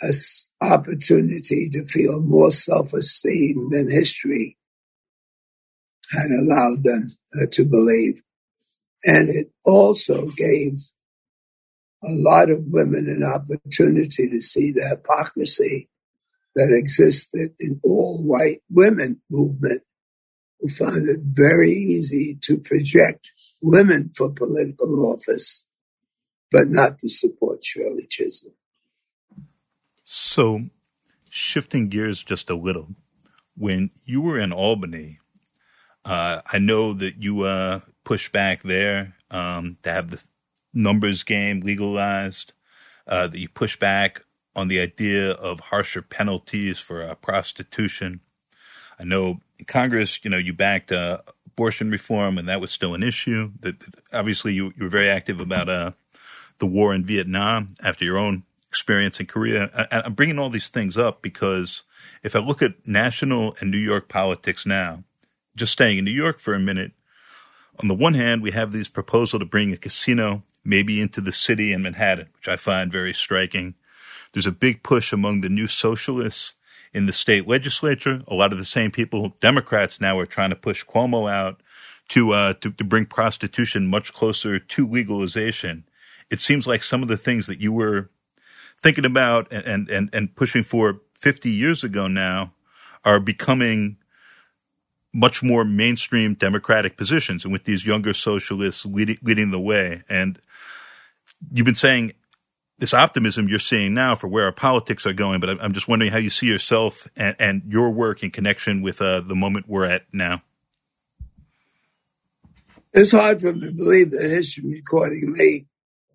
an 0.03 0.12
opportunity 0.62 1.68
to 1.70 1.84
feel 1.84 2.22
more 2.22 2.51
self-esteem 2.51 3.68
than 3.70 3.91
history 3.91 4.57
had 6.11 6.30
allowed 6.30 6.82
them 6.82 7.16
uh, 7.41 7.47
to 7.53 7.64
believe. 7.64 8.20
And 9.05 9.28
it 9.28 9.53
also 9.64 10.26
gave 10.36 10.78
a 12.03 12.09
lot 12.11 12.51
of 12.51 12.64
women 12.68 13.07
an 13.07 13.22
opportunity 13.22 14.28
to 14.28 14.41
see 14.41 14.72
the 14.72 14.86
hypocrisy 14.91 15.89
that 16.55 16.72
existed 16.72 17.53
in 17.61 17.80
all 17.84 18.22
white 18.26 18.62
women 18.70 19.20
movement 19.30 19.82
who 20.61 20.68
found 20.68 21.09
it 21.09 21.20
very 21.22 21.70
easy 21.70 22.38
to 22.42 22.59
project 22.59 23.32
women 23.62 24.11
for 24.14 24.32
political 24.32 25.12
office, 25.12 25.66
but 26.51 26.68
not 26.68 26.98
to 26.98 27.09
support 27.09 27.64
Shirley 27.64 28.07
Chisholm. 28.09 28.55
So, 30.05 30.61
shifting 31.30 31.88
gears 31.88 32.22
just 32.22 32.51
a 32.51 32.57
little, 32.57 32.88
when 33.57 33.90
you 34.05 34.20
were 34.20 34.38
in 34.38 34.53
Albany, 34.53 35.18
uh, 36.05 36.40
I 36.51 36.59
know 36.59 36.92
that 36.94 37.22
you 37.22 37.42
uh, 37.42 37.80
pushed 38.05 38.32
back 38.32 38.62
there 38.62 39.14
um, 39.30 39.76
to 39.82 39.92
have 39.92 40.11
the 40.11 40.22
numbers 40.74 41.22
game 41.22 41.61
legalized, 41.61 42.53
uh, 43.07 43.28
that 43.28 43.38
you 43.38 43.48
pushed 43.48 43.80
back 43.80 44.24
on 44.55 44.68
the 44.68 44.80
idea 44.80 45.32
of 45.32 45.61
harsher 45.61 46.03
penalties 46.03 46.78
for 46.78 47.03
uh, 47.03 47.14
prostitution. 47.14 48.20
I 48.98 49.05
know 49.05 49.40
in 49.59 49.64
Congress, 49.66 50.20
you 50.24 50.30
know, 50.30 50.38
you 50.38 50.53
backed 50.53 50.92
uh, 50.92 51.18
abortion 51.46 51.90
reform, 51.90 52.38
and 52.38 52.48
that 52.48 52.61
was 52.61 52.70
still 52.70 52.94
an 52.94 53.03
issue. 53.03 53.53
That, 53.61 53.80
that 53.80 53.94
obviously 54.12 54.53
you, 54.55 54.72
you, 54.76 54.84
were 54.84 54.88
very 54.88 55.09
active 55.09 55.40
about 55.40 55.68
uh, 55.68 55.92
the 56.59 56.66
war 56.66 56.94
in 56.94 57.05
Vietnam 57.05 57.74
after 57.82 58.05
your 58.05 58.18
own 58.18 58.44
experience 58.68 59.20
in 59.20 59.26
Korea. 59.26 59.70
I, 59.74 60.03
I'm 60.05 60.14
bringing 60.14 60.38
all 60.38 60.51
these 60.51 60.68
things 60.68 60.96
up 60.96 61.22
because 61.22 61.82
if 62.22 62.36
I 62.36 62.38
look 62.38 62.62
at 62.62 62.86
national 62.86 63.57
and 63.61 63.70
New 63.70 63.78
York 63.78 64.09
politics 64.09 64.64
now, 64.64 65.05
just 65.57 65.72
staying 65.72 65.98
in 65.98 66.05
New 66.05 66.12
York 66.12 66.38
for 66.38 66.55
a 66.55 66.61
minute, 66.61 66.92
on 67.80 67.88
the 67.88 67.94
one 67.94 68.14
hand, 68.14 68.42
we 68.42 68.51
have 68.51 68.72
this 68.72 68.88
proposal 68.88 69.38
to 69.38 69.44
bring 69.44 69.72
a 69.72 69.76
casino 69.76 70.42
maybe 70.64 71.01
into 71.01 71.20
the 71.20 71.32
city 71.32 71.72
in 71.72 71.82
Manhattan, 71.82 72.28
which 72.36 72.48
I 72.48 72.57
find 72.57 72.92
very 72.92 73.14
striking. 73.14 73.74
There's 74.33 74.47
a 74.47 74.53
big 74.53 74.83
push 74.83 75.12
among 75.12 75.41
the 75.41 75.49
new 75.49 75.66
socialists 75.66 76.55
in 76.93 77.07
the 77.07 77.12
state 77.12 77.47
legislature. 77.47 78.20
A 78.28 78.35
lot 78.35 78.53
of 78.53 78.59
the 78.59 78.64
same 78.64 78.91
people, 78.91 79.35
Democrats 79.41 80.01
now, 80.01 80.18
are 80.18 80.26
trying 80.26 80.51
to 80.51 80.57
push 80.57 80.85
Cuomo 80.85 81.31
out 81.31 81.61
to, 82.09 82.33
uh, 82.33 82.55
to, 82.55 82.70
to 82.72 82.85
bring 82.85 83.07
prostitution 83.07 83.87
much 83.87 84.12
closer 84.12 84.59
to 84.59 84.87
legalization. 84.87 85.85
It 86.31 86.41
seems 86.41 86.66
like 86.66 86.83
some 86.83 87.03
of 87.03 87.09
the 87.09 87.16
things 87.16 87.47
that 87.47 87.61
you 87.61 87.72
were 87.72 88.11
thinking 88.78 89.05
about 89.05 89.53
and, 89.53 89.89
and, 89.89 90.11
and 90.12 90.35
pushing 90.35 90.62
for 90.62 91.01
50 91.14 91.51
years 91.51 91.85
ago 91.85 92.07
now 92.09 92.55
are 93.05 93.20
becoming 93.20 93.97
much 95.12 95.43
more 95.43 95.64
mainstream 95.64 96.35
democratic 96.35 96.97
positions 96.97 97.45
and 97.45 97.53
with 97.53 97.64
these 97.64 97.85
younger 97.85 98.12
socialists 98.12 98.87
leading, 98.87 99.18
leading 99.22 99.51
the 99.51 99.61
way. 99.61 100.03
And 100.09 100.41
you've 101.53 101.66
been 101.66 101.74
saying 101.74 102.12
this 102.81 102.95
optimism 102.95 103.47
you're 103.49 103.59
seeing 103.59 103.95
now 103.95 104.14
for 104.14 104.26
where 104.26 104.47
our 104.47 104.53
politics 104.53 105.07
are 105.07 105.12
going, 105.12 105.39
but 105.39 105.62
I'm 105.62 105.74
just 105.74 105.87
wondering 105.87 106.11
how 106.11 106.18
you 106.18 106.31
see 106.31 106.47
yourself 106.47 107.07
and, 107.14 107.37
and 107.39 107.62
your 107.68 107.91
work 107.91 108.22
in 108.22 108.31
connection 108.31 108.83
with 108.83 109.01
uh, 109.01 109.20
the 109.20 109.37
moment 109.37 109.66
we're 109.68 109.85
at 109.85 110.07
now. 110.12 110.43
It's 112.93 113.12
hard 113.12 113.41
for 113.41 113.53
me 113.53 113.68
to 113.68 113.74
believe 113.76 114.11
that 114.11 114.22
history 114.22 114.64
recording 114.68 115.35
me 115.37 115.66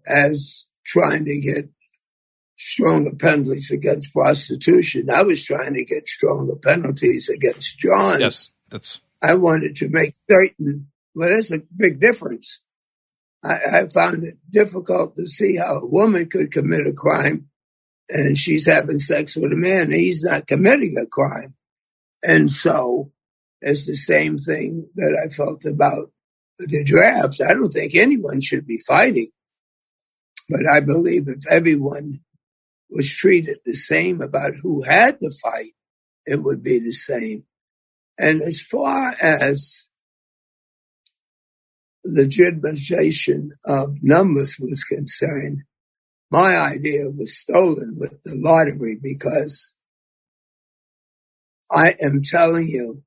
as 0.07 0.67
trying 0.83 1.23
to 1.25 1.39
get 1.39 1.69
stronger 2.57 3.15
penalties 3.15 3.71
against 3.71 4.11
prostitution. 4.11 5.09
I 5.09 5.23
was 5.23 5.43
trying 5.43 5.75
to 5.75 5.85
get 5.85 6.07
stronger 6.07 6.55
penalties 6.55 7.29
against 7.29 7.77
Johns. 7.79 8.19
Yes, 8.19 8.53
that's. 8.69 9.01
I 9.21 9.35
wanted 9.35 9.75
to 9.77 9.89
make 9.89 10.15
certain. 10.29 10.87
Well, 11.13 11.29
there's 11.29 11.51
a 11.51 11.61
big 11.77 12.01
difference. 12.01 12.61
I, 13.43 13.55
I 13.73 13.87
found 13.93 14.23
it 14.23 14.37
difficult 14.51 15.15
to 15.15 15.25
see 15.25 15.57
how 15.57 15.79
a 15.79 15.87
woman 15.87 16.29
could 16.29 16.51
commit 16.51 16.87
a 16.87 16.93
crime 16.93 17.49
and 18.09 18.37
she's 18.37 18.67
having 18.67 18.99
sex 18.99 19.35
with 19.35 19.51
a 19.51 19.57
man. 19.57 19.91
He's 19.91 20.23
not 20.23 20.47
committing 20.47 20.95
a 21.01 21.07
crime. 21.07 21.55
And 22.23 22.51
so 22.51 23.11
it's 23.61 23.85
the 23.87 23.95
same 23.95 24.37
thing 24.37 24.89
that 24.95 25.25
I 25.25 25.33
felt 25.33 25.65
about 25.65 26.11
the 26.59 26.83
draft. 26.83 27.41
I 27.41 27.53
don't 27.53 27.71
think 27.71 27.95
anyone 27.95 28.41
should 28.41 28.65
be 28.65 28.79
fighting, 28.87 29.29
but 30.49 30.67
I 30.67 30.79
believe 30.81 31.27
if 31.27 31.45
everyone 31.49 32.21
was 32.89 33.13
treated 33.13 33.57
the 33.65 33.73
same 33.73 34.21
about 34.21 34.53
who 34.61 34.83
had 34.83 35.19
to 35.19 35.31
fight, 35.31 35.71
it 36.25 36.41
would 36.43 36.63
be 36.63 36.79
the 36.79 36.93
same. 36.93 37.43
And 38.17 38.41
as 38.41 38.61
far 38.61 39.13
as 39.21 39.89
legitimization 42.07 43.49
of 43.65 43.97
numbers 44.01 44.57
was 44.59 44.83
concerned, 44.83 45.63
my 46.31 46.57
idea 46.57 47.05
was 47.11 47.37
stolen 47.37 47.95
with 47.97 48.21
the 48.23 48.39
lottery 48.43 48.97
because 49.01 49.73
I 51.71 51.93
am 52.01 52.21
telling 52.23 52.67
you, 52.67 53.03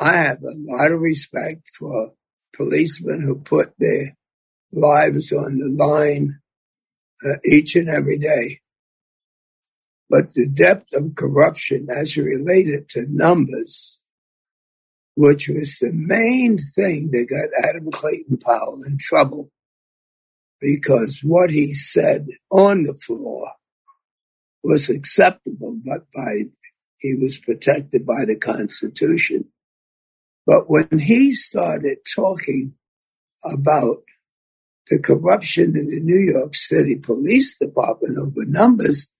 I 0.00 0.16
have 0.16 0.38
a 0.42 0.56
lot 0.56 0.92
of 0.92 1.00
respect 1.00 1.70
for 1.78 2.12
policemen 2.54 3.22
who 3.22 3.38
put 3.38 3.72
their 3.78 4.16
lives 4.72 5.32
on 5.32 5.56
the 5.58 5.74
line 5.76 6.40
uh, 7.24 7.36
each 7.44 7.76
and 7.76 7.88
every 7.88 8.18
day. 8.18 8.60
But 10.10 10.34
the 10.34 10.48
depth 10.48 10.92
of 10.94 11.14
corruption 11.14 11.86
as 11.90 12.16
related 12.16 12.88
to 12.90 13.06
numbers 13.08 13.93
which 15.16 15.48
was 15.48 15.78
the 15.78 15.92
main 15.92 16.58
thing 16.58 17.10
that 17.12 17.28
got 17.30 17.68
Adam 17.70 17.90
Clayton 17.90 18.38
Powell 18.38 18.80
in 18.88 18.98
trouble 18.98 19.50
because 20.60 21.20
what 21.22 21.50
he 21.50 21.72
said 21.72 22.26
on 22.50 22.84
the 22.84 22.94
floor 22.94 23.52
was 24.62 24.88
acceptable, 24.88 25.78
but 25.84 26.06
by 26.14 26.44
he 26.98 27.14
was 27.20 27.38
protected 27.38 28.06
by 28.06 28.24
the 28.26 28.38
Constitution. 28.38 29.44
But 30.46 30.64
when 30.68 30.98
he 30.98 31.32
started 31.32 31.98
talking 32.14 32.74
about 33.44 33.98
the 34.88 34.98
corruption 34.98 35.76
in 35.76 35.88
the 35.88 36.00
New 36.02 36.18
York 36.18 36.54
City 36.54 36.96
Police 36.98 37.58
Department 37.58 38.18
over 38.18 38.46
numbers 38.48 39.10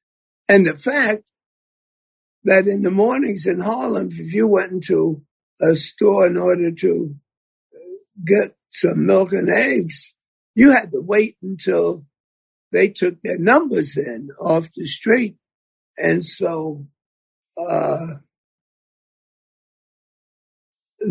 and 0.49 0.67
the 0.67 0.77
fact 0.77 1.31
that 2.45 2.67
in 2.67 2.83
the 2.83 2.91
mornings 2.91 3.47
in 3.47 3.61
Harlem, 3.61 4.09
if 4.11 4.33
you 4.33 4.49
went 4.49 4.73
into 4.73 5.23
a 5.61 5.75
store 5.75 6.27
in 6.27 6.37
order 6.37 6.71
to 6.73 7.15
get 8.25 8.57
some 8.71 9.07
milk 9.07 9.33
and 9.33 9.49
eggs, 9.49 10.15
you 10.55 10.73
had 10.73 10.93
to 10.93 11.01
wait 11.03 11.37
until 11.43 12.05
they 12.73 12.89
took 12.89 13.21
their 13.23 13.39
numbers 13.39 13.97
in 13.97 14.29
off 14.41 14.69
the 14.75 14.85
street. 14.85 15.37
And 15.97 16.25
so, 16.25 16.87
uh, 17.57 18.17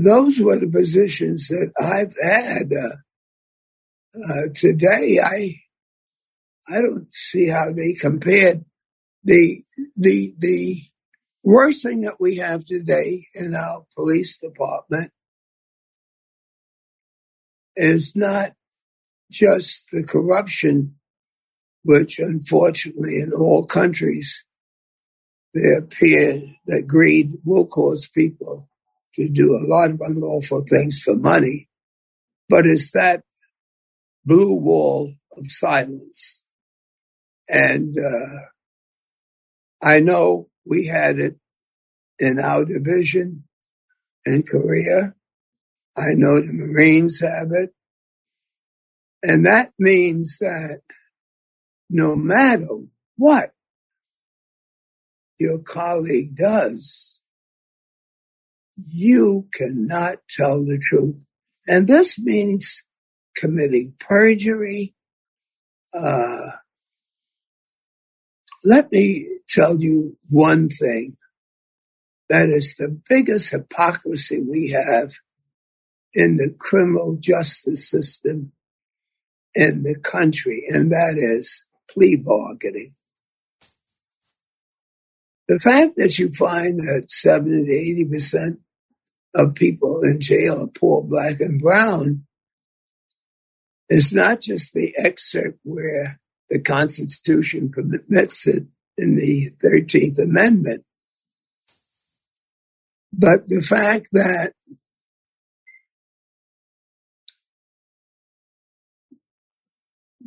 those 0.03 0.39
were 0.39 0.59
the 0.59 0.67
positions 0.67 1.47
that 1.47 1.71
I've 1.79 2.15
had. 2.21 2.71
Uh, 2.73 2.97
uh, 4.15 4.47
today, 4.53 5.19
I 5.23 5.55
I 6.69 6.81
don't 6.81 7.13
see 7.13 7.47
how 7.49 7.71
they 7.71 7.93
compared 7.93 8.65
the 9.23 9.61
the 9.95 10.33
the 10.37 10.77
worst 11.43 11.83
thing 11.83 12.01
that 12.01 12.17
we 12.19 12.37
have 12.37 12.65
today 12.65 13.25
in 13.35 13.53
our 13.53 13.85
police 13.95 14.37
department 14.37 15.11
is 17.75 18.15
not 18.15 18.51
just 19.31 19.85
the 19.91 20.03
corruption, 20.03 20.95
which 21.83 22.19
unfortunately 22.19 23.19
in 23.19 23.31
all 23.33 23.65
countries 23.65 24.45
there 25.53 25.79
appear 25.79 26.41
that 26.65 26.87
greed 26.87 27.33
will 27.43 27.67
cause 27.67 28.07
people 28.07 28.69
to 29.15 29.29
do 29.29 29.51
a 29.53 29.67
lot 29.67 29.91
of 29.91 30.01
unlawful 30.01 30.63
things 30.67 30.99
for 31.01 31.15
money, 31.15 31.67
but 32.49 32.65
it's 32.65 32.91
that 32.91 33.23
blue 34.25 34.55
wall 34.55 35.13
of 35.37 35.51
silence. 35.51 36.41
And 37.49 37.95
uh, 37.99 38.45
I 39.83 39.99
know 39.99 40.49
we 40.65 40.87
had 40.87 41.19
it 41.19 41.37
in 42.19 42.39
our 42.39 42.65
division 42.65 43.43
in 44.25 44.43
Korea. 44.43 45.13
I 45.97 46.13
know 46.15 46.39
the 46.39 46.53
Marines 46.53 47.21
have 47.21 47.49
it. 47.51 47.71
And 49.21 49.45
that 49.45 49.71
means 49.79 50.37
that 50.39 50.81
no 51.89 52.15
matter 52.15 52.65
what 53.15 53.51
your 55.39 55.59
colleague 55.59 56.35
does, 56.35 57.21
you 58.75 59.47
cannot 59.53 60.17
tell 60.29 60.63
the 60.63 60.77
truth. 60.77 61.17
And 61.67 61.87
this 61.87 62.19
means 62.19 62.83
committing 63.35 63.93
perjury. 63.99 64.95
Uh, 65.93 66.51
let 68.63 68.91
me 68.91 69.27
tell 69.47 69.79
you 69.79 70.17
one 70.29 70.69
thing 70.69 71.17
that 72.29 72.49
is 72.49 72.75
the 72.75 72.89
biggest 73.09 73.51
hypocrisy 73.51 74.41
we 74.41 74.69
have 74.69 75.13
in 76.13 76.37
the 76.37 76.53
criminal 76.57 77.17
justice 77.19 77.89
system 77.89 78.51
in 79.55 79.83
the 79.83 79.95
country, 79.99 80.63
and 80.69 80.91
that 80.91 81.15
is 81.17 81.67
plea 81.89 82.15
bargaining. 82.15 82.93
The 85.47 85.59
fact 85.59 85.95
that 85.97 86.17
you 86.17 86.31
find 86.31 86.79
that 86.79 87.11
70 87.11 87.65
to 87.65 88.05
80% 88.09 88.57
of 89.35 89.55
people 89.55 90.01
in 90.03 90.19
jail 90.19 90.63
are 90.63 90.79
poor, 90.79 91.03
black, 91.03 91.39
and 91.39 91.61
brown 91.61 92.25
is 93.89 94.13
not 94.13 94.41
just 94.41 94.73
the 94.73 94.93
excerpt 94.97 95.59
where 95.63 96.19
the 96.53 96.61
Constitution 96.61 97.71
permits 97.71 98.45
it 98.45 98.67
in 98.95 99.15
the 99.15 99.49
13th 99.63 100.23
Amendment, 100.23 100.83
but 103.11 103.49
the 103.49 103.61
fact 103.61 104.09
that 104.11 104.53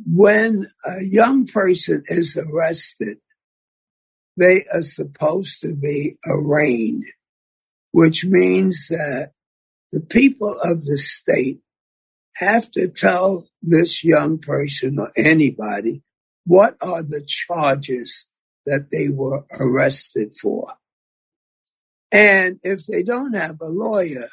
when 0.05 0.67
a 0.85 1.05
young 1.05 1.45
person 1.45 2.03
is 2.07 2.37
arrested, 2.37 3.19
they 4.35 4.65
are 4.73 4.81
supposed 4.81 5.61
to 5.61 5.75
be 5.75 6.17
arraigned, 6.27 7.05
which 7.93 8.25
means 8.25 8.89
that 8.89 9.31
the 9.93 10.01
people 10.01 10.57
of 10.61 10.83
the 10.83 10.97
state 10.97 11.61
have 12.35 12.69
to 12.71 12.89
tell 12.89 13.47
this 13.61 14.03
young 14.03 14.37
person 14.39 14.97
or 14.99 15.09
anybody 15.17 16.03
what 16.47 16.75
are 16.81 17.03
the 17.03 17.23
charges 17.27 18.27
that 18.65 18.87
they 18.91 19.07
were 19.09 19.45
arrested 19.59 20.33
for. 20.35 20.73
And 22.11 22.59
if 22.63 22.85
they 22.85 23.03
don't 23.03 23.33
have 23.33 23.59
a 23.61 23.69
lawyer, 23.69 24.29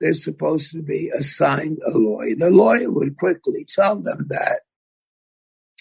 they're 0.00 0.14
supposed 0.14 0.72
to 0.72 0.82
be 0.82 1.10
assigned 1.16 1.78
a 1.86 1.96
lawyer. 1.96 2.34
The 2.36 2.50
lawyer 2.50 2.90
would 2.90 3.16
quickly 3.16 3.64
tell 3.68 3.96
them 3.96 4.26
that 4.28 4.60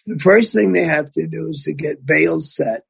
the 0.05 0.19
first 0.19 0.53
thing 0.53 0.73
they 0.73 0.83
have 0.83 1.11
to 1.11 1.27
do 1.27 1.47
is 1.49 1.63
to 1.63 1.73
get 1.73 2.05
bail 2.05 2.41
set. 2.41 2.81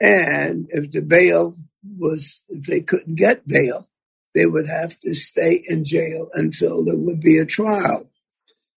And 0.00 0.66
if 0.70 0.90
the 0.90 1.00
bail 1.00 1.54
was, 1.98 2.42
if 2.48 2.66
they 2.66 2.80
couldn't 2.80 3.14
get 3.14 3.46
bail, 3.46 3.86
they 4.34 4.46
would 4.46 4.66
have 4.66 4.98
to 5.00 5.14
stay 5.14 5.62
in 5.68 5.84
jail 5.84 6.28
until 6.34 6.84
there 6.84 6.98
would 6.98 7.20
be 7.20 7.38
a 7.38 7.46
trial. 7.46 8.11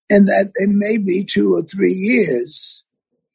And 0.10 0.28
that 0.28 0.52
it 0.56 0.70
may 0.70 0.98
be 0.98 1.24
two 1.24 1.54
or 1.54 1.64
three 1.64 1.94
years 1.94 2.84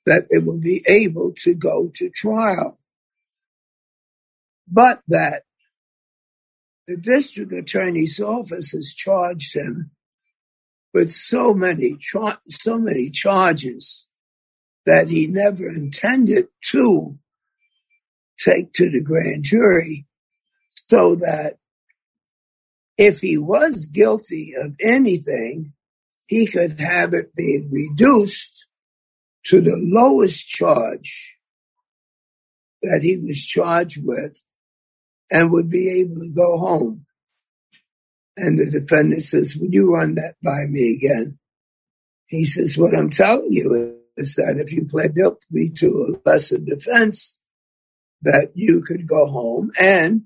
that 0.07 0.27
it 0.31 0.45
will 0.45 0.61
be 0.61 0.83
able 0.89 1.33
to 1.39 1.55
go 1.55 1.91
to 1.95 2.11
trial. 2.11 2.79
But 4.69 5.01
that 5.09 5.43
the 6.87 6.97
district 6.97 7.53
attorney's 7.53 8.21
office 8.21 8.73
has 8.73 8.95
charged 8.95 9.55
him 9.55 9.91
with 10.93 11.11
so 11.13 11.55
many 11.55 11.97
char- 11.99 12.41
so 12.49 12.79
many 12.79 13.11
charges 13.11 14.09
that 14.87 15.11
he 15.11 15.27
never 15.27 15.69
intended 15.69 16.49
to 16.63 17.19
take 18.39 18.73
to 18.73 18.91
the 18.91 19.05
grand 19.05 19.45
jury 19.45 20.07
so 20.71 21.15
that 21.15 21.59
if 22.97 23.21
he 23.21 23.39
was 23.39 23.87
guilty 23.87 24.53
of 24.61 24.75
anything, 24.81 25.73
he 26.31 26.47
could 26.47 26.79
have 26.79 27.13
it 27.13 27.35
be 27.35 27.67
reduced 27.73 28.69
to 29.47 29.61
the 29.61 29.77
lowest 29.77 30.47
charge 30.47 31.37
that 32.83 33.01
he 33.03 33.17
was 33.17 33.45
charged 33.45 33.99
with 34.05 34.41
and 35.33 35.51
would 35.51 35.69
be 35.69 35.91
able 35.91 36.15
to 36.15 36.33
go 36.33 36.57
home. 36.59 37.05
And 38.37 38.61
the 38.61 38.71
defendant 38.71 39.25
says, 39.25 39.57
Would 39.57 39.75
you 39.75 39.93
run 39.93 40.15
that 40.15 40.37
by 40.45 40.67
me 40.69 40.97
again? 40.97 41.37
He 42.29 42.45
says, 42.45 42.79
What 42.79 42.97
I'm 42.97 43.11
telling 43.11 43.51
you 43.51 44.01
is 44.17 44.37
that 44.37 44.63
if 44.65 44.73
you 44.73 44.87
pled 44.87 45.17
guilty 45.17 45.69
to 45.69 45.87
a 45.87 46.29
lesser 46.29 46.59
defense, 46.59 47.41
that 48.23 48.53
you 48.55 48.83
could 48.87 49.09
go 49.09 49.27
home 49.27 49.73
and 49.81 50.23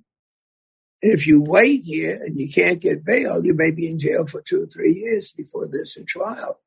if 1.04 1.26
you 1.26 1.42
wait 1.42 1.84
here 1.84 2.18
and 2.22 2.40
you 2.40 2.48
can't 2.48 2.80
get 2.80 3.04
bail, 3.04 3.44
you 3.44 3.52
may 3.54 3.70
be 3.70 3.88
in 3.90 3.98
jail 3.98 4.24
for 4.24 4.40
two 4.40 4.62
or 4.62 4.66
three 4.66 4.92
years 4.92 5.30
before 5.32 5.68
there's 5.70 5.98
a 5.98 6.04
trial. 6.04 6.60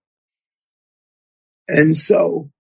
And 1.68 1.96
so 1.96 2.52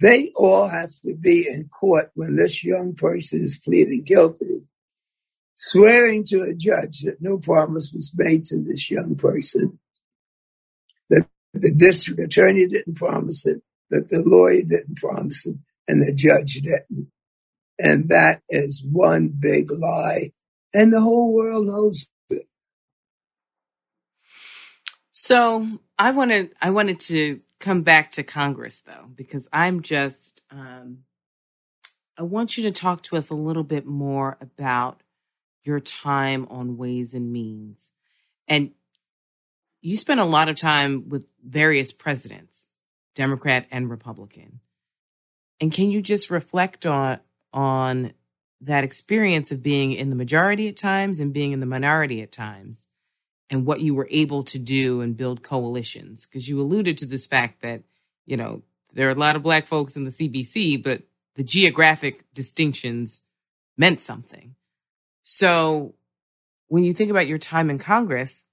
they 0.00 0.32
all 0.34 0.66
have 0.68 0.90
to 1.06 1.14
be 1.14 1.46
in 1.48 1.68
court 1.68 2.10
when 2.14 2.34
this 2.34 2.64
young 2.64 2.94
person 2.94 3.38
is 3.38 3.60
pleading 3.62 4.02
guilty, 4.04 4.66
swearing 5.54 6.24
to 6.24 6.40
a 6.42 6.54
judge 6.54 7.02
that 7.02 7.18
no 7.20 7.38
promise 7.38 7.92
was 7.94 8.12
made 8.16 8.44
to 8.46 8.56
this 8.56 8.90
young 8.90 9.14
person, 9.14 9.78
that 11.08 11.28
the 11.54 11.72
district 11.72 12.18
attorney 12.18 12.66
didn't 12.66 12.96
promise 12.96 13.46
it, 13.46 13.62
that 13.90 14.08
the 14.08 14.24
lawyer 14.26 14.62
didn't 14.68 14.96
promise 14.96 15.46
it, 15.46 15.56
and 15.86 16.00
the 16.02 16.12
judge 16.12 16.54
didn't. 16.54 17.11
And 17.84 18.10
that 18.10 18.42
is 18.48 18.86
one 18.88 19.26
big 19.28 19.68
lie. 19.72 20.30
And 20.72 20.92
the 20.92 21.00
whole 21.00 21.34
world 21.34 21.66
knows 21.66 22.08
it. 22.30 22.46
So 25.10 25.66
I 25.98 26.12
wanted 26.12 26.54
I 26.62 26.70
wanted 26.70 27.00
to 27.00 27.40
come 27.58 27.82
back 27.82 28.12
to 28.12 28.22
Congress 28.22 28.82
though, 28.86 29.08
because 29.12 29.48
I'm 29.52 29.82
just 29.82 30.44
um, 30.52 30.98
I 32.16 32.22
want 32.22 32.56
you 32.56 32.62
to 32.64 32.70
talk 32.70 33.02
to 33.04 33.16
us 33.16 33.30
a 33.30 33.34
little 33.34 33.64
bit 33.64 33.84
more 33.84 34.38
about 34.40 35.02
your 35.64 35.80
time 35.80 36.46
on 36.50 36.76
Ways 36.76 37.14
and 37.14 37.32
Means. 37.32 37.90
And 38.46 38.70
you 39.80 39.96
spent 39.96 40.20
a 40.20 40.24
lot 40.24 40.48
of 40.48 40.54
time 40.54 41.08
with 41.08 41.28
various 41.44 41.90
presidents, 41.92 42.68
Democrat 43.16 43.66
and 43.72 43.90
Republican. 43.90 44.60
And 45.60 45.72
can 45.72 45.90
you 45.90 46.00
just 46.00 46.30
reflect 46.30 46.86
on 46.86 47.18
on 47.52 48.12
that 48.60 48.84
experience 48.84 49.50
of 49.52 49.62
being 49.62 49.92
in 49.92 50.10
the 50.10 50.16
majority 50.16 50.68
at 50.68 50.76
times 50.76 51.18
and 51.18 51.32
being 51.32 51.52
in 51.52 51.60
the 51.60 51.66
minority 51.66 52.22
at 52.22 52.32
times 52.32 52.86
and 53.50 53.66
what 53.66 53.80
you 53.80 53.94
were 53.94 54.08
able 54.10 54.44
to 54.44 54.58
do 54.58 55.00
and 55.00 55.16
build 55.16 55.42
coalitions? 55.42 56.26
Because 56.26 56.48
you 56.48 56.60
alluded 56.60 56.96
to 56.98 57.06
this 57.06 57.26
fact 57.26 57.62
that, 57.62 57.82
you 58.24 58.36
know, 58.36 58.62
there 58.92 59.08
are 59.08 59.12
a 59.12 59.16
lot 59.16 59.36
of 59.36 59.42
black 59.42 59.66
folks 59.66 59.96
in 59.96 60.04
the 60.04 60.10
CBC, 60.10 60.82
but 60.82 61.02
the 61.34 61.42
geographic 61.42 62.24
distinctions 62.34 63.22
meant 63.76 64.00
something. 64.00 64.54
So 65.22 65.94
when 66.68 66.84
you 66.84 66.92
think 66.92 67.10
about 67.10 67.26
your 67.26 67.38
time 67.38 67.70
in 67.70 67.78
Congress 67.78 68.44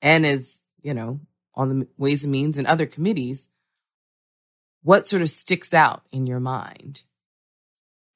and 0.00 0.24
as, 0.24 0.62
you 0.82 0.94
know, 0.94 1.20
on 1.54 1.80
the 1.80 1.88
Ways 1.96 2.24
and 2.24 2.32
Means 2.32 2.58
and 2.58 2.66
other 2.66 2.86
committees, 2.86 3.48
what 4.82 5.08
sort 5.08 5.22
of 5.22 5.30
sticks 5.30 5.74
out 5.74 6.02
in 6.12 6.26
your 6.26 6.40
mind 6.40 7.02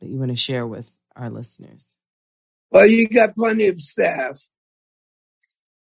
that 0.00 0.08
you 0.08 0.18
want 0.18 0.30
to 0.30 0.36
share 0.36 0.66
with 0.66 0.96
our 1.16 1.30
listeners? 1.30 1.96
Well, 2.70 2.88
you 2.88 3.08
got 3.08 3.34
plenty 3.34 3.68
of 3.68 3.80
staff. 3.80 4.48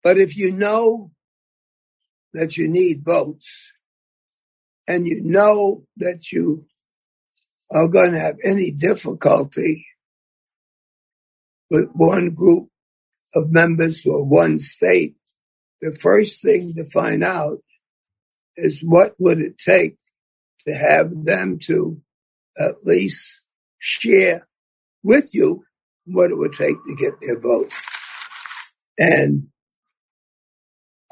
But 0.02 0.16
if 0.16 0.36
you 0.36 0.52
know 0.52 1.10
that 2.32 2.56
you 2.56 2.68
need 2.68 3.04
votes 3.04 3.72
and 4.86 5.06
you 5.06 5.20
know 5.22 5.84
that 5.96 6.30
you 6.32 6.66
are 7.70 7.88
going 7.88 8.12
to 8.12 8.20
have 8.20 8.36
any 8.44 8.70
difficulty 8.70 9.86
with 11.70 11.90
one 11.94 12.30
group 12.30 12.68
of 13.34 13.50
members 13.50 14.06
or 14.06 14.26
one 14.26 14.58
state, 14.58 15.16
the 15.82 15.92
first 15.92 16.42
thing 16.42 16.72
to 16.76 16.84
find 16.84 17.22
out 17.22 17.58
is 18.56 18.80
what 18.80 19.14
would 19.18 19.38
it 19.38 19.58
take 19.58 19.96
to 20.66 20.74
have 20.74 21.24
them 21.24 21.58
to 21.58 22.00
at 22.58 22.74
least 22.84 23.47
share 23.78 24.46
with 25.02 25.34
you 25.34 25.64
what 26.06 26.30
it 26.30 26.38
would 26.38 26.52
take 26.52 26.76
to 26.84 26.96
get 26.96 27.14
their 27.20 27.38
votes. 27.38 27.84
And 28.98 29.48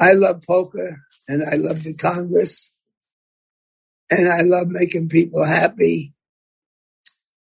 I 0.00 0.12
love 0.12 0.42
poker 0.46 1.02
and 1.28 1.42
I 1.42 1.56
love 1.56 1.82
the 1.82 1.94
Congress 1.94 2.72
and 4.10 4.28
I 4.28 4.42
love 4.42 4.68
making 4.68 5.08
people 5.08 5.44
happy. 5.44 6.12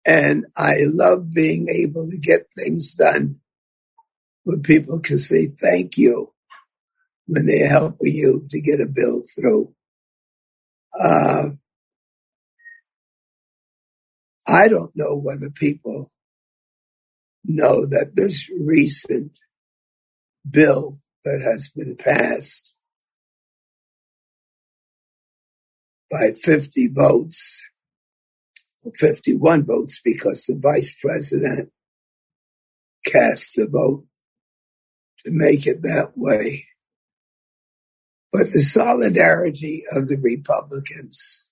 And 0.05 0.45
I 0.57 0.77
love 0.85 1.31
being 1.31 1.67
able 1.69 2.07
to 2.07 2.17
get 2.19 2.47
things 2.57 2.95
done 2.95 3.39
where 4.43 4.57
people 4.57 4.99
can 4.99 5.17
say 5.17 5.47
thank 5.47 5.97
you 5.97 6.33
when 7.27 7.45
they're 7.45 7.69
helping 7.69 8.13
you 8.13 8.47
to 8.49 8.61
get 8.61 8.81
a 8.81 8.87
bill 8.87 9.21
through. 9.35 9.73
Uh, 10.99 11.49
I 14.49 14.67
don't 14.67 14.91
know 14.95 15.15
whether 15.15 15.49
people 15.51 16.11
know 17.45 17.85
that 17.85 18.11
this 18.15 18.49
recent 18.59 19.39
bill 20.49 20.97
that 21.23 21.41
has 21.43 21.69
been 21.75 21.95
passed 21.95 22.75
by 26.09 26.31
50 26.35 26.89
votes, 26.93 27.69
51 28.95 29.65
votes 29.65 30.01
because 30.03 30.45
the 30.45 30.59
vice 30.59 30.97
president 30.99 31.69
cast 33.05 33.55
the 33.55 33.67
vote 33.67 34.05
to 35.19 35.31
make 35.31 35.67
it 35.67 35.83
that 35.83 36.13
way. 36.15 36.63
But 38.31 38.51
the 38.51 38.61
solidarity 38.61 39.83
of 39.91 40.07
the 40.07 40.17
Republicans 40.17 41.48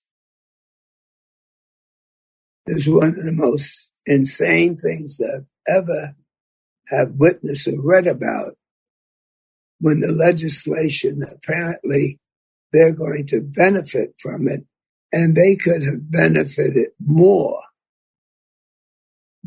is 2.70 2.88
one 2.88 3.08
of 3.08 3.14
the 3.14 3.32
most 3.34 3.92
insane 4.06 4.76
things 4.76 5.20
I've 5.20 5.46
ever 5.68 6.16
have 6.88 7.12
witnessed 7.16 7.68
or 7.68 7.82
read 7.82 8.06
about 8.06 8.54
when 9.80 10.00
the 10.00 10.12
legislation 10.12 11.22
apparently 11.22 12.18
they're 12.72 12.94
going 12.94 13.26
to 13.28 13.40
benefit 13.40 14.14
from 14.18 14.48
it 14.48 14.64
and 15.12 15.34
they 15.34 15.56
could 15.56 15.82
have 15.82 16.10
benefited 16.10 16.88
more 17.00 17.60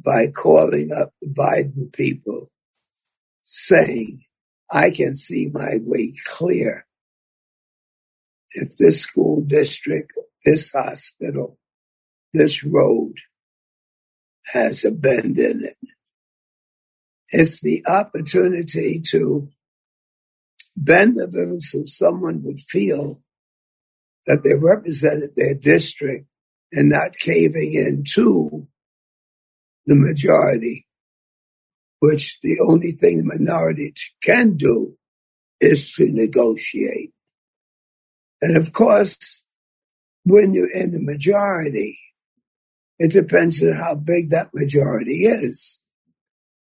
by 0.04 0.28
calling 0.28 0.90
up 0.98 1.14
the 1.22 1.30
Biden 1.30 1.94
people 1.94 2.50
saying, 3.44 4.22
I 4.72 4.90
can 4.92 5.14
see 5.14 5.50
my 5.52 5.78
way 5.86 6.14
clear. 6.26 6.86
If 8.52 8.76
this 8.78 9.02
school 9.02 9.42
district, 9.42 10.12
this 10.46 10.72
hospital, 10.72 11.58
this 12.34 12.64
road 12.64 13.14
has 14.54 14.84
a 14.84 14.92
bend 14.92 15.38
in 15.38 15.62
it, 15.64 15.90
it's 17.32 17.62
the 17.62 17.84
opportunity 17.88 19.02
to 19.12 19.50
bend 20.76 21.18
a 21.18 21.28
little 21.28 21.60
so 21.60 21.84
someone 21.86 22.42
would 22.44 22.60
feel 22.60 23.22
that 24.26 24.44
they 24.44 24.54
represented 24.56 25.32
their 25.36 25.56
district 25.56 26.28
and 26.72 26.90
not 26.90 27.18
caving 27.20 27.72
in 27.74 28.04
to 28.14 28.68
the 29.86 29.96
majority, 29.96 30.86
which 32.00 32.40
the 32.42 32.58
only 32.68 32.92
thing 32.92 33.18
the 33.18 33.38
minority 33.38 33.94
can 34.24 34.56
do 34.56 34.98
is 35.60 35.92
to 35.94 36.12
negotiate. 36.12 37.12
And 38.42 38.58
of 38.58 38.74
course, 38.74 39.44
when 40.24 40.54
you're 40.54 40.74
in 40.74 40.92
the 40.92 41.02
majority, 41.02 42.00
it 43.02 43.12
depends 43.12 43.64
on 43.64 43.74
how 43.74 43.96
big 43.96 44.30
that 44.30 44.54
majority 44.54 45.26
is. 45.26 45.82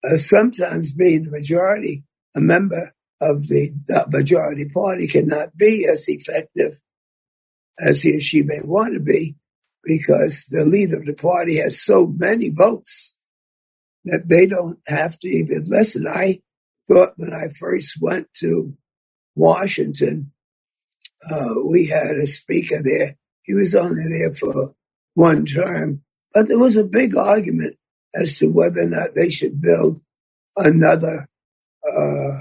Uh, 0.03 0.17
sometimes 0.17 0.95
being 0.95 1.25
the 1.25 1.31
majority, 1.31 2.05
a 2.35 2.41
member 2.41 2.95
of 3.21 3.49
the, 3.49 3.71
the 3.87 4.07
majority 4.09 4.67
party 4.73 5.07
cannot 5.07 5.55
be 5.59 5.87
as 5.93 6.09
effective 6.09 6.81
as 7.79 8.01
he 8.01 8.17
or 8.17 8.21
she 8.21 8.43
may 8.43 8.61
want 8.65 8.95
to 8.95 9.01
be 9.01 9.37
because 9.85 10.47
the 10.51 10.65
leader 10.65 10.97
of 10.97 11.05
the 11.05 11.15
party 11.15 11.59
has 11.59 11.83
so 11.83 12.07
many 12.07 12.49
votes 12.49 13.15
that 14.07 14.23
they 14.27 14.47
don't 14.47 14.79
have 14.87 15.19
to 15.19 15.29
even 15.29 15.65
listen. 15.67 16.07
I 16.09 16.39
thought 16.89 17.13
when 17.19 17.35
I 17.35 17.49
first 17.49 17.99
went 18.01 18.33
to 18.37 18.75
Washington, 19.35 20.33
uh, 21.31 21.55
we 21.71 21.89
had 21.89 22.17
a 22.23 22.27
speaker 22.27 22.77
there. 22.83 23.19
He 23.43 23.53
was 23.53 23.75
only 23.75 24.03
there 24.09 24.33
for 24.33 24.73
one 25.13 25.45
term, 25.45 26.03
but 26.35 26.49
there 26.49 26.59
was 26.59 26.77
a 26.77 26.85
big 26.85 27.17
argument 27.17 27.77
as 28.15 28.39
to 28.39 28.49
whether 28.49 28.81
or 28.81 28.89
not 28.89 29.15
they 29.15 29.31
should 29.31 29.61
build 29.61 30.01
another 30.57 31.29
uh, 31.87 32.39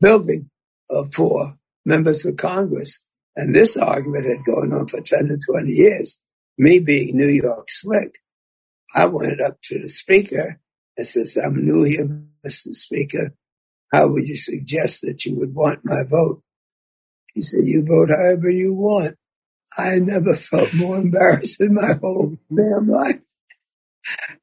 building 0.00 0.50
uh, 0.90 1.04
for 1.04 1.58
members 1.84 2.24
of 2.24 2.36
Congress. 2.36 3.02
And 3.34 3.54
this 3.54 3.76
argument 3.76 4.26
had 4.26 4.44
gone 4.44 4.72
on 4.72 4.86
for 4.86 5.00
10 5.00 5.28
to 5.28 5.38
20 5.38 5.68
years. 5.70 6.22
Me 6.58 6.80
being 6.80 7.16
New 7.16 7.28
York 7.28 7.70
slick, 7.70 8.18
I 8.94 9.06
went 9.06 9.40
up 9.40 9.60
to 9.62 9.78
the 9.80 9.88
speaker 9.88 10.60
and 10.96 11.06
says, 11.06 11.38
I'm 11.42 11.64
new 11.64 11.84
here, 11.84 12.06
Mr. 12.46 12.74
Speaker. 12.74 13.34
How 13.92 14.08
would 14.08 14.26
you 14.26 14.36
suggest 14.36 15.02
that 15.02 15.24
you 15.24 15.34
would 15.36 15.54
want 15.54 15.80
my 15.84 16.02
vote? 16.08 16.42
He 17.34 17.40
said, 17.40 17.64
you 17.64 17.84
vote 17.86 18.10
however 18.10 18.50
you 18.50 18.74
want. 18.74 19.16
I 19.78 19.98
never 19.98 20.34
felt 20.34 20.74
more 20.74 20.98
embarrassed 20.98 21.60
in 21.60 21.74
my 21.74 21.94
whole 22.00 22.38
damn 22.48 22.88
life. 22.88 23.20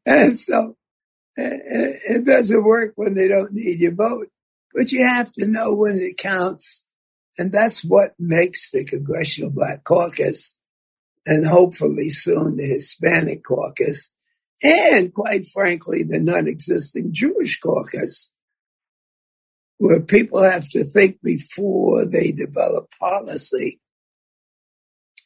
And 0.06 0.40
so 0.40 0.76
it 1.36 2.26
doesn't 2.26 2.64
work 2.64 2.94
when 2.96 3.14
they 3.14 3.28
don't 3.28 3.54
need 3.54 3.80
your 3.80 3.94
vote. 3.94 4.28
But 4.74 4.92
you 4.92 5.06
have 5.06 5.32
to 5.34 5.48
know 5.48 5.76
when 5.76 5.98
it 5.98 6.18
counts. 6.18 6.86
And 7.38 7.52
that's 7.52 7.84
what 7.84 8.16
makes 8.20 8.72
the 8.72 8.84
Congressional 8.84 9.50
Black 9.50 9.84
Caucus 9.84 10.58
and 11.26 11.46
hopefully 11.46 12.10
soon 12.10 12.58
the 12.58 12.66
Hispanic 12.66 13.44
Caucus 13.44 14.14
and 14.62 15.14
quite 15.14 15.48
frankly, 15.48 16.04
the 16.04 16.20
non-existing 16.20 17.10
Jewish 17.14 17.60
caucus 17.60 18.34
where 19.78 20.02
people 20.02 20.44
have 20.44 20.68
to 20.70 20.84
think 20.84 21.20
before 21.24 22.06
they 22.06 22.32
develop 22.32 22.90
policy 23.00 23.80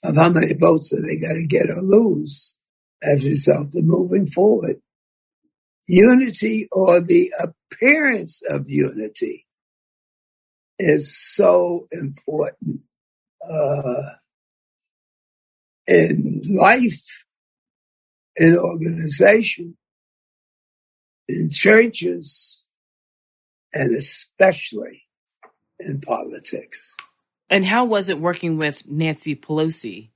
of 0.03 0.15
how 0.15 0.29
many 0.29 0.53
votes 0.53 0.93
are 0.93 1.01
they 1.01 1.19
going 1.19 1.41
to 1.41 1.47
get 1.47 1.69
or 1.69 1.81
lose 1.81 2.57
as 3.01 3.25
a 3.25 3.29
result 3.29 3.75
of 3.75 3.83
moving 3.83 4.25
forward. 4.25 4.77
Unity 5.87 6.67
or 6.71 7.01
the 7.01 7.31
appearance 7.41 8.41
of 8.49 8.69
unity 8.69 9.45
is 10.79 11.15
so 11.15 11.87
important 11.91 12.81
uh, 13.49 14.03
in 15.87 16.41
life, 16.55 17.25
in 18.37 18.55
organization, 18.57 19.77
in 21.27 21.49
churches, 21.49 22.65
and 23.73 23.93
especially 23.93 25.03
in 25.79 25.99
politics. 25.99 26.95
And 27.49 27.65
how 27.65 27.85
was 27.85 28.09
it 28.09 28.19
working 28.19 28.57
with 28.57 28.87
Nancy 28.87 29.35
Pelosi 29.35 30.09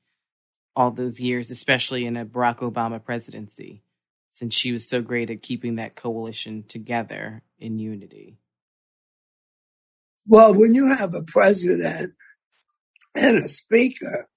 all 0.75 0.91
those 0.91 1.19
years, 1.19 1.51
especially 1.51 2.05
in 2.05 2.17
a 2.17 2.25
Barack 2.25 2.57
Obama 2.59 3.03
presidency, 3.03 3.84
since 4.32 4.53
she 4.53 4.71
was 4.71 4.88
so 4.88 5.01
great 5.01 5.30
at 5.30 5.41
keeping 5.41 5.75
that 5.75 5.95
coalition 5.95 6.63
together 6.67 7.43
in 7.59 7.80
unity? 7.80 8.38
Well, 10.28 10.53
when 10.53 10.75
you 10.75 10.93
have 10.93 11.13
a 11.15 11.23
president 11.23 12.13
and 13.15 13.38
a 13.38 13.47
speaker, 13.47 14.28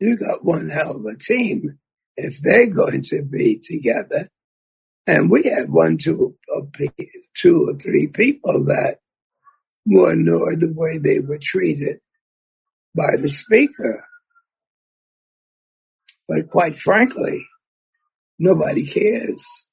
you 0.00 0.16
got 0.16 0.44
one 0.44 0.68
hell 0.68 0.96
of 0.96 1.04
a 1.04 1.16
team 1.16 1.78
if 2.16 2.40
they're 2.42 2.70
going 2.70 3.02
to 3.02 3.22
be 3.22 3.60
together. 3.62 4.28
And 5.06 5.30
we 5.30 5.44
had 5.44 5.68
one, 5.68 5.96
two, 5.96 6.36
two 7.34 7.68
or 7.68 7.78
three 7.78 8.08
people 8.08 8.64
that 8.64 8.98
were 9.86 10.12
annoyed 10.12 10.60
the 10.60 10.72
way 10.74 10.98
they 10.98 11.20
were 11.20 11.38
treated 11.40 11.98
by 12.96 13.16
the 13.20 13.28
speaker. 13.28 14.06
But 16.28 16.50
quite 16.50 16.78
frankly, 16.78 17.44
nobody 18.38 18.86
cares. 18.86 19.70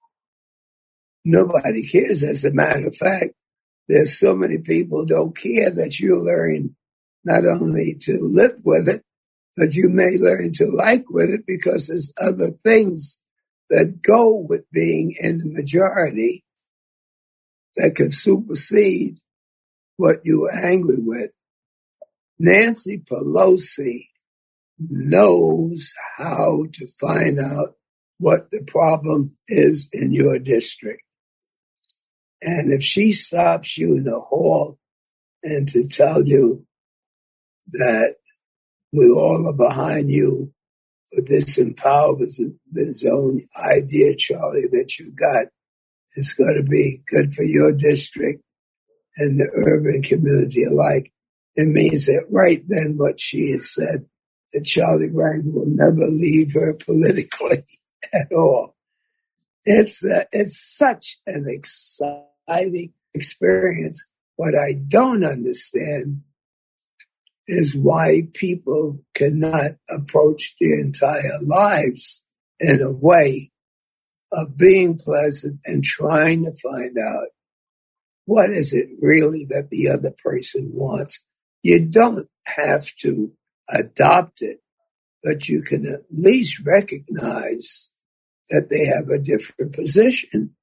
Nobody 1.26 1.88
cares. 1.88 2.24
As 2.24 2.44
a 2.44 2.54
matter 2.54 2.88
of 2.88 2.96
fact, 2.96 3.34
there's 3.88 4.20
so 4.20 4.36
many 4.36 4.60
people 4.60 5.06
don't 5.06 5.36
care 5.38 5.72
that 5.72 6.00
you 6.00 6.18
learn 6.24 6.76
not 7.26 7.46
only 7.46 7.96
to 8.02 8.18
live 8.22 8.60
with 8.66 8.88
it, 8.88 9.04
but 9.56 9.76
you 9.76 9.90
may 9.90 10.18
learn 10.20 10.52
to 10.54 10.66
like 10.68 11.10
with 11.10 11.30
it 11.30 11.42
because 11.46 11.88
there's 11.88 12.14
other 12.22 12.52
things 12.64 13.22
that 13.70 14.02
go 14.02 14.46
with 14.48 14.64
being 14.72 15.14
in 15.22 15.40
the 15.40 15.46
majority 15.46 16.44
that 17.76 17.94
can 17.96 18.12
supersede 18.12 19.20
what 20.00 20.22
you 20.24 20.40
were 20.40 20.66
angry 20.66 20.96
with. 21.00 21.32
Nancy 22.40 23.00
Pelosi 23.00 24.06
knows 24.80 25.94
how 26.16 26.64
to 26.72 26.88
find 26.88 27.38
out 27.38 27.76
what 28.18 28.50
the 28.50 28.64
problem 28.66 29.36
is 29.50 29.90
in 29.92 30.14
your 30.14 30.40
district. 30.40 31.04
And 32.42 32.72
if 32.72 32.82
she 32.82 33.12
stops 33.12 33.78
you 33.78 33.98
in 33.98 34.06
the 34.06 34.18
hall 34.30 34.80
and 35.44 35.68
to 35.68 35.86
tell 35.86 36.26
you 36.26 36.66
that 37.72 38.16
we 38.94 39.04
all 39.10 39.50
are 39.50 39.70
behind 39.70 40.10
you 40.10 40.54
with 41.12 41.28
this 41.28 41.60
empowerment 41.60 42.96
zone 42.96 43.42
idea, 43.76 44.16
Charlie, 44.16 44.70
that 44.72 44.96
you 44.98 45.12
got, 45.20 45.48
it's 46.16 46.34
going 46.34 46.56
to 46.56 46.70
be 46.70 47.02
good 47.06 47.34
for 47.34 47.44
your 47.44 47.74
district 47.74 48.42
and 49.18 49.40
the 49.40 49.50
urban 49.68 50.02
community 50.02 50.64
alike. 50.64 51.12
It 51.56 51.68
means 51.68 52.06
that 52.06 52.26
right 52.32 52.64
then 52.68 52.96
what 52.98 53.20
she 53.20 53.52
has 53.52 53.74
said, 53.74 54.06
that 54.54 54.66
Charlie 54.66 55.12
Rangel 55.14 55.54
will 55.54 55.66
never 55.68 56.06
leave 56.06 56.54
her 56.54 56.76
politically 56.86 57.64
at 58.14 58.28
all. 58.34 58.76
It's, 59.66 60.06
uh, 60.06 60.24
it's 60.32 60.58
such 60.58 61.18
an 61.28 61.46
exciting 61.48 62.94
experience. 63.14 64.10
What 64.38 64.56
I 64.56 64.74
don't 64.88 65.24
understand 65.24 66.22
is 67.48 67.76
why 67.76 68.22
people 68.34 69.04
cannot 69.16 69.72
approach 69.98 70.56
their 70.60 70.80
entire 70.80 71.40
lives 71.46 72.26
in 72.60 72.80
a 72.82 72.96
way 72.96 73.52
of 74.32 74.56
being 74.58 74.98
pleasant 74.98 75.60
and 75.66 75.84
trying 75.84 76.44
to 76.46 76.52
find 76.52 76.96
out 76.98 77.28
what 78.30 78.50
is 78.50 78.74
it 78.74 78.90
really 79.02 79.46
that 79.50 79.70
the 79.72 79.90
other 79.90 80.14
person 80.24 80.70
wants. 80.74 81.26
You 81.64 81.86
don't 81.86 82.28
have 82.46 82.86
to 83.00 83.32
adopt 83.74 84.42
it, 84.42 84.60
but 85.24 85.50
you 85.50 85.62
can 85.62 85.86
at 85.86 86.06
least 86.12 86.62
recognize 86.66 87.92
that 88.50 88.70
they 88.70 88.86
have 88.86 89.10
a 89.10 89.22
different 89.22 89.74
position 89.74 90.56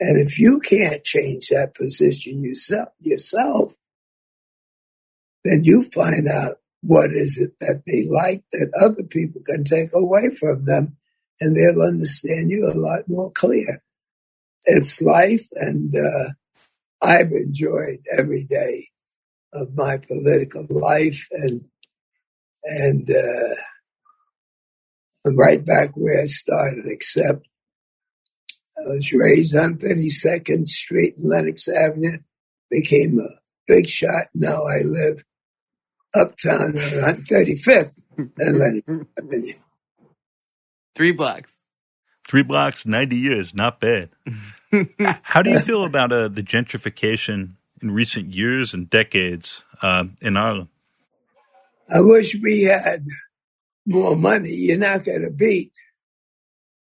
and 0.00 0.20
if 0.20 0.38
you 0.38 0.60
can't 0.60 1.04
change 1.04 1.48
that 1.48 1.74
position 1.74 2.42
yourself, 2.42 2.88
yourself, 3.00 3.74
then 5.44 5.60
you 5.62 5.82
find 5.82 6.26
out 6.28 6.56
what 6.82 7.10
is 7.10 7.38
it 7.38 7.54
that 7.60 7.82
they 7.86 8.04
like 8.12 8.44
that 8.52 8.72
other 8.82 9.02
people 9.04 9.40
can 9.46 9.64
take 9.64 9.90
away 9.94 10.30
from 10.38 10.64
them 10.64 10.96
and 11.40 11.56
they'll 11.56 11.86
understand 11.86 12.50
you 12.50 12.70
a 12.70 12.78
lot 12.78 13.04
more 13.08 13.30
clear. 13.34 13.82
It's 14.64 15.00
life 15.00 15.48
and 15.54 15.94
uh, 15.94 16.32
I've 17.04 17.30
enjoyed 17.30 17.98
every 18.18 18.44
day 18.44 18.88
of 19.52 19.68
my 19.74 19.96
political 19.98 20.66
life 20.70 21.28
and 21.30 21.64
and 22.64 23.08
uh, 23.10 23.54
I'm 25.26 25.38
right 25.38 25.64
back 25.64 25.90
where 25.94 26.22
I 26.22 26.24
started, 26.24 26.84
except 26.86 27.46
I 28.76 28.82
was 28.86 29.12
raised 29.12 29.56
on 29.56 29.78
32nd 29.78 30.66
Street 30.66 31.16
and 31.16 31.28
Lenox 31.28 31.68
Avenue, 31.68 32.18
became 32.70 33.18
a 33.18 33.28
big 33.66 33.88
shot. 33.88 34.28
Now 34.34 34.62
I 34.62 34.80
live 34.84 35.24
uptown 36.14 36.78
on 37.04 37.22
35th 37.22 38.06
and 38.16 38.58
Lenox 38.58 39.08
Avenue. 39.18 39.52
Three 40.94 41.12
blocks. 41.12 41.60
Three 42.26 42.42
blocks, 42.42 42.86
90 42.86 43.16
years, 43.16 43.54
not 43.54 43.80
bad. 43.80 44.10
How 45.22 45.42
do 45.42 45.50
you 45.50 45.58
feel 45.58 45.84
about 45.84 46.12
uh, 46.12 46.28
the 46.28 46.42
gentrification 46.42 47.54
in 47.82 47.90
recent 47.90 48.34
years 48.34 48.74
and 48.74 48.88
decades 48.88 49.64
uh, 49.82 50.06
in 50.20 50.36
Harlem? 50.36 50.68
I 51.92 52.00
wish 52.00 52.36
we 52.42 52.62
had 52.62 53.02
more 53.86 54.16
money. 54.16 54.50
You're 54.50 54.78
not 54.78 55.04
going 55.04 55.22
to 55.22 55.30
beat 55.30 55.72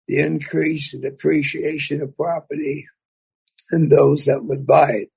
the 0.06 0.20
increase 0.20 0.94
and 0.94 1.04
appreciation 1.04 2.00
of 2.02 2.14
property 2.16 2.86
and 3.70 3.90
those 3.90 4.26
that 4.26 4.44
would 4.44 4.66
buy 4.66 4.90
it. 4.90 5.08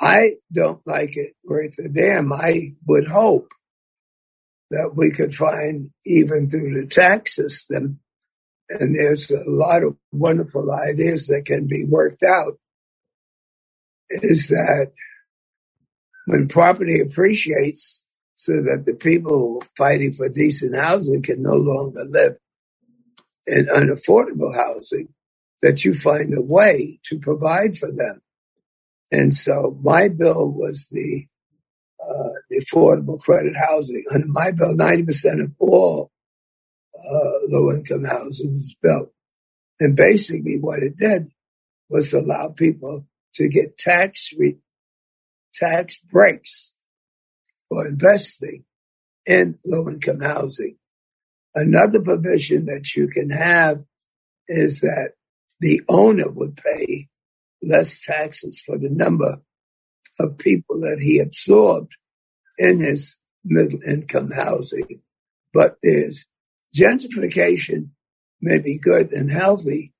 I 0.00 0.32
don't 0.52 0.86
like 0.86 1.16
it 1.16 1.32
worth 1.48 1.78
a 1.78 1.88
damn. 1.88 2.32
I 2.32 2.72
would 2.86 3.08
hope 3.08 3.48
that 4.70 4.92
we 4.94 5.10
could 5.10 5.32
find 5.32 5.90
even 6.04 6.50
through 6.50 6.80
the 6.80 6.86
tax 6.86 7.36
system, 7.36 8.00
and 8.68 8.94
there's 8.94 9.30
a 9.30 9.42
lot 9.46 9.82
of 9.82 9.96
wonderful 10.12 10.72
ideas 10.72 11.28
that 11.28 11.44
can 11.46 11.66
be 11.66 11.84
worked 11.88 12.22
out, 12.22 12.58
is 14.10 14.48
that 14.48 14.92
when 16.26 16.48
property 16.48 17.00
appreciates 17.00 18.04
so 18.34 18.52
that 18.62 18.84
the 18.84 18.94
people 18.94 19.62
fighting 19.76 20.12
for 20.12 20.28
decent 20.28 20.76
housing 20.76 21.22
can 21.22 21.42
no 21.42 21.54
longer 21.54 22.02
live 22.10 22.36
in 23.46 23.66
unaffordable 23.66 24.54
housing, 24.54 25.08
that 25.62 25.84
you 25.84 25.94
find 25.94 26.34
a 26.34 26.42
way 26.42 26.98
to 27.04 27.18
provide 27.18 27.76
for 27.76 27.88
them. 27.88 28.20
And 29.12 29.32
so 29.32 29.78
my 29.82 30.08
bill 30.08 30.50
was 30.50 30.88
the, 30.90 31.26
uh, 32.00 32.34
the 32.50 32.64
affordable 32.64 33.20
credit 33.20 33.54
housing. 33.68 34.04
Under 34.12 34.26
my 34.28 34.50
bill, 34.50 34.74
90% 34.76 35.44
of 35.44 35.52
all 35.58 36.10
uh, 37.06 37.38
low 37.48 37.70
income 37.70 38.04
housing 38.04 38.50
was 38.50 38.76
built. 38.82 39.12
And 39.80 39.96
basically 39.96 40.58
what 40.60 40.82
it 40.82 40.96
did 40.96 41.30
was 41.90 42.12
allow 42.12 42.52
people 42.56 43.06
to 43.34 43.48
get 43.48 43.78
tax 43.78 44.32
re- 44.36 44.58
tax 45.52 45.98
breaks 46.10 46.76
for 47.68 47.86
investing 47.86 48.64
in 49.26 49.58
low 49.66 49.88
income 49.88 50.20
housing. 50.20 50.76
Another 51.54 52.02
provision 52.02 52.66
that 52.66 52.94
you 52.96 53.08
can 53.08 53.30
have 53.30 53.84
is 54.48 54.80
that 54.80 55.12
the 55.60 55.80
owner 55.88 56.30
would 56.30 56.56
pay 56.56 57.08
less 57.62 58.00
taxes 58.00 58.60
for 58.60 58.78
the 58.78 58.90
number 58.90 59.42
of 60.20 60.38
people 60.38 60.80
that 60.80 61.00
he 61.00 61.18
absorbed 61.18 61.96
in 62.58 62.80
his 62.80 63.18
middle 63.44 63.80
income 63.88 64.30
housing. 64.34 65.02
But 65.52 65.76
there's 65.82 66.26
gentrification 66.76 67.90
may 68.40 68.58
be 68.58 68.78
good 68.78 69.12
and 69.12 69.30
healthy, 69.30 69.92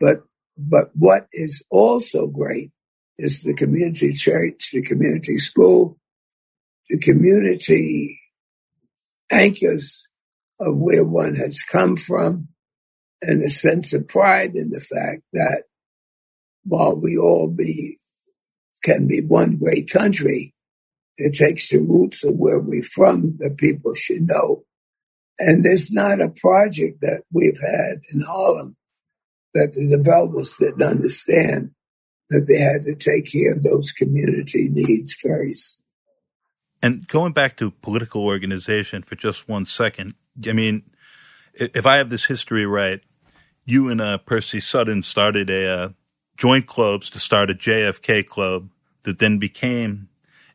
but 0.00 0.24
but 0.56 0.90
what 0.94 1.26
is 1.32 1.64
also 1.70 2.26
great 2.26 2.70
is 3.18 3.42
the 3.42 3.54
community 3.54 4.12
church, 4.12 4.70
the 4.72 4.82
community 4.82 5.36
school, 5.38 5.98
the 6.88 6.98
community 6.98 8.20
anchors 9.30 10.08
of 10.60 10.76
where 10.78 11.04
one 11.04 11.34
has 11.34 11.62
come 11.62 11.96
from 11.96 12.48
and 13.22 13.42
a 13.42 13.48
sense 13.48 13.92
of 13.92 14.06
pride 14.06 14.54
in 14.54 14.70
the 14.70 14.80
fact 14.80 15.22
that 15.32 15.64
while 16.64 16.98
we 17.00 17.16
all 17.16 17.50
be 17.50 17.96
can 18.82 19.08
be 19.08 19.22
one 19.26 19.56
great 19.56 19.88
country, 19.90 20.54
it 21.16 21.34
takes 21.34 21.70
the 21.70 21.78
roots 21.78 22.22
of 22.24 22.34
where 22.36 22.60
we're 22.60 22.82
from 22.82 23.36
that 23.38 23.56
people 23.56 23.94
should 23.94 24.28
know. 24.28 24.64
And 25.38 25.64
there's 25.64 25.92
not 25.92 26.20
a 26.20 26.28
project 26.28 27.00
that 27.00 27.22
we've 27.32 27.58
had 27.60 27.98
in 28.12 28.20
Harlem 28.26 28.76
that 29.52 29.72
the 29.72 29.96
developers 29.96 30.56
didn't 30.58 30.82
understand 30.82 31.70
that 32.30 32.46
they 32.48 32.58
had 32.58 32.84
to 32.84 32.94
take 32.96 33.30
care 33.30 33.54
of 33.54 33.62
those 33.62 33.92
community 33.92 34.68
needs 34.70 35.12
first. 35.12 35.82
And 36.82 37.06
going 37.08 37.32
back 37.32 37.56
to 37.58 37.70
political 37.70 38.24
organization 38.24 39.02
for 39.02 39.16
just 39.16 39.48
one 39.48 39.64
second, 39.64 40.14
I 40.46 40.52
mean, 40.52 40.82
if 41.54 41.86
I 41.86 41.96
have 41.96 42.10
this 42.10 42.26
history 42.26 42.66
right, 42.66 43.00
you 43.64 43.88
and 43.88 44.00
uh, 44.00 44.18
Percy 44.18 44.60
Sutton 44.60 45.02
started 45.02 45.48
a 45.48 45.66
uh, 45.66 45.88
joint 46.36 46.66
clubs 46.66 47.08
to 47.10 47.18
start 47.18 47.50
a 47.50 47.54
JFK 47.54 48.26
club 48.26 48.68
that 49.04 49.18
then 49.18 49.38
became 49.38 50.08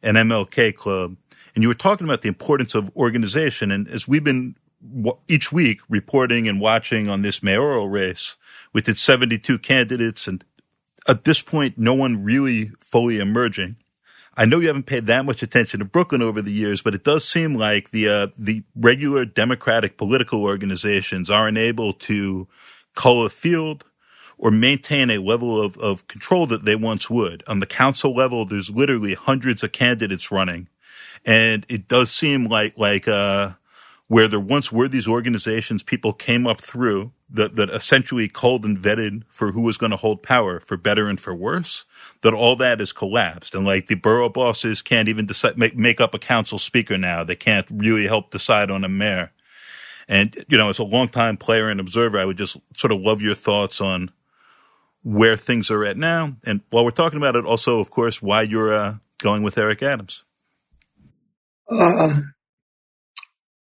an 0.03 0.15
MLK 0.15 0.75
club. 0.75 1.15
And 1.55 1.63
you 1.63 1.67
were 1.67 1.73
talking 1.73 2.05
about 2.05 2.21
the 2.21 2.27
importance 2.27 2.75
of 2.75 2.95
organization. 2.95 3.71
And 3.71 3.87
as 3.87 4.07
we've 4.07 4.23
been 4.23 4.55
each 5.27 5.51
week 5.51 5.81
reporting 5.89 6.47
and 6.47 6.61
watching 6.61 7.09
on 7.09 7.21
this 7.21 7.43
mayoral 7.43 7.89
race 7.89 8.37
with 8.73 8.87
its 8.87 9.01
72 9.01 9.59
candidates, 9.59 10.27
and 10.27 10.43
at 11.07 11.23
this 11.23 11.41
point, 11.41 11.77
no 11.77 11.93
one 11.93 12.23
really 12.23 12.71
fully 12.79 13.19
emerging. 13.19 13.77
I 14.37 14.45
know 14.45 14.59
you 14.59 14.67
haven't 14.67 14.85
paid 14.85 15.07
that 15.07 15.25
much 15.25 15.43
attention 15.43 15.79
to 15.79 15.85
Brooklyn 15.85 16.21
over 16.21 16.41
the 16.41 16.51
years, 16.51 16.81
but 16.81 16.95
it 16.95 17.03
does 17.03 17.27
seem 17.27 17.55
like 17.55 17.91
the 17.91 18.07
uh, 18.07 18.27
the 18.37 18.63
regular 18.73 19.25
Democratic 19.25 19.97
political 19.97 20.43
organizations 20.43 21.29
aren't 21.29 21.57
able 21.57 21.91
to 21.93 22.47
cull 22.95 23.25
a 23.25 23.29
field 23.29 23.83
or 24.37 24.49
maintain 24.49 25.11
a 25.11 25.17
level 25.17 25.61
of, 25.61 25.77
of 25.77 26.07
control 26.07 26.47
that 26.47 26.63
they 26.63 26.77
once 26.77 27.09
would. 27.09 27.43
On 27.47 27.59
the 27.59 27.65
council 27.65 28.15
level, 28.15 28.45
there's 28.45 28.69
literally 28.69 29.13
hundreds 29.13 29.61
of 29.61 29.73
candidates 29.73 30.31
running, 30.31 30.69
and 31.25 31.65
it 31.67 31.89
does 31.89 32.09
seem 32.09 32.45
like 32.45 32.77
like 32.77 33.09
uh, 33.09 33.51
where 34.09 34.27
there 34.27 34.39
once 34.39 34.71
were 34.71 34.87
these 34.87 35.07
organizations, 35.07 35.83
people 35.83 36.13
came 36.13 36.47
up 36.47 36.59
through 36.59 37.11
that, 37.29 37.55
that 37.55 37.69
essentially 37.69 38.27
called 38.27 38.65
and 38.65 38.75
vetted 38.75 39.21
for 39.29 39.51
who 39.51 39.61
was 39.61 39.77
going 39.77 39.91
to 39.91 39.97
hold 39.97 40.23
power 40.23 40.59
for 40.59 40.77
better 40.77 41.07
and 41.07 41.19
for 41.19 41.33
worse, 41.33 41.85
that 42.21 42.33
all 42.33 42.55
that 42.55 42.79
has 42.79 42.91
collapsed. 42.91 43.53
And 43.53 43.67
like 43.67 43.85
the 43.85 43.93
borough 43.93 44.27
bosses 44.27 44.81
can't 44.81 45.07
even 45.07 45.27
decide, 45.27 45.59
make, 45.59 45.77
make 45.77 46.01
up 46.01 46.15
a 46.15 46.19
council 46.19 46.57
speaker 46.57 46.97
now. 46.97 47.23
They 47.23 47.35
can't 47.35 47.67
really 47.69 48.07
help 48.07 48.31
decide 48.31 48.71
on 48.71 48.83
a 48.83 48.89
mayor. 48.89 49.31
And, 50.07 50.35
you 50.49 50.57
know, 50.57 50.69
as 50.69 50.79
a 50.79 50.83
longtime 50.83 51.37
player 51.37 51.69
and 51.69 51.79
observer, 51.79 52.17
I 52.17 52.25
would 52.25 52.37
just 52.37 52.57
sort 52.75 52.91
of 52.91 53.01
love 53.01 53.21
your 53.21 53.35
thoughts 53.35 53.79
on 53.79 54.09
where 55.03 55.37
things 55.37 55.69
are 55.69 55.85
at 55.85 55.97
now. 55.97 56.35
And 56.43 56.61
while 56.71 56.83
we're 56.83 56.89
talking 56.89 57.17
about 57.17 57.35
it, 57.35 57.45
also, 57.45 57.79
of 57.79 57.91
course, 57.91 58.23
why 58.23 58.41
you're 58.41 58.73
uh, 58.73 58.95
going 59.19 59.43
with 59.43 59.59
Eric 59.59 59.83
Adams. 59.83 60.23
Uh, 61.71 62.21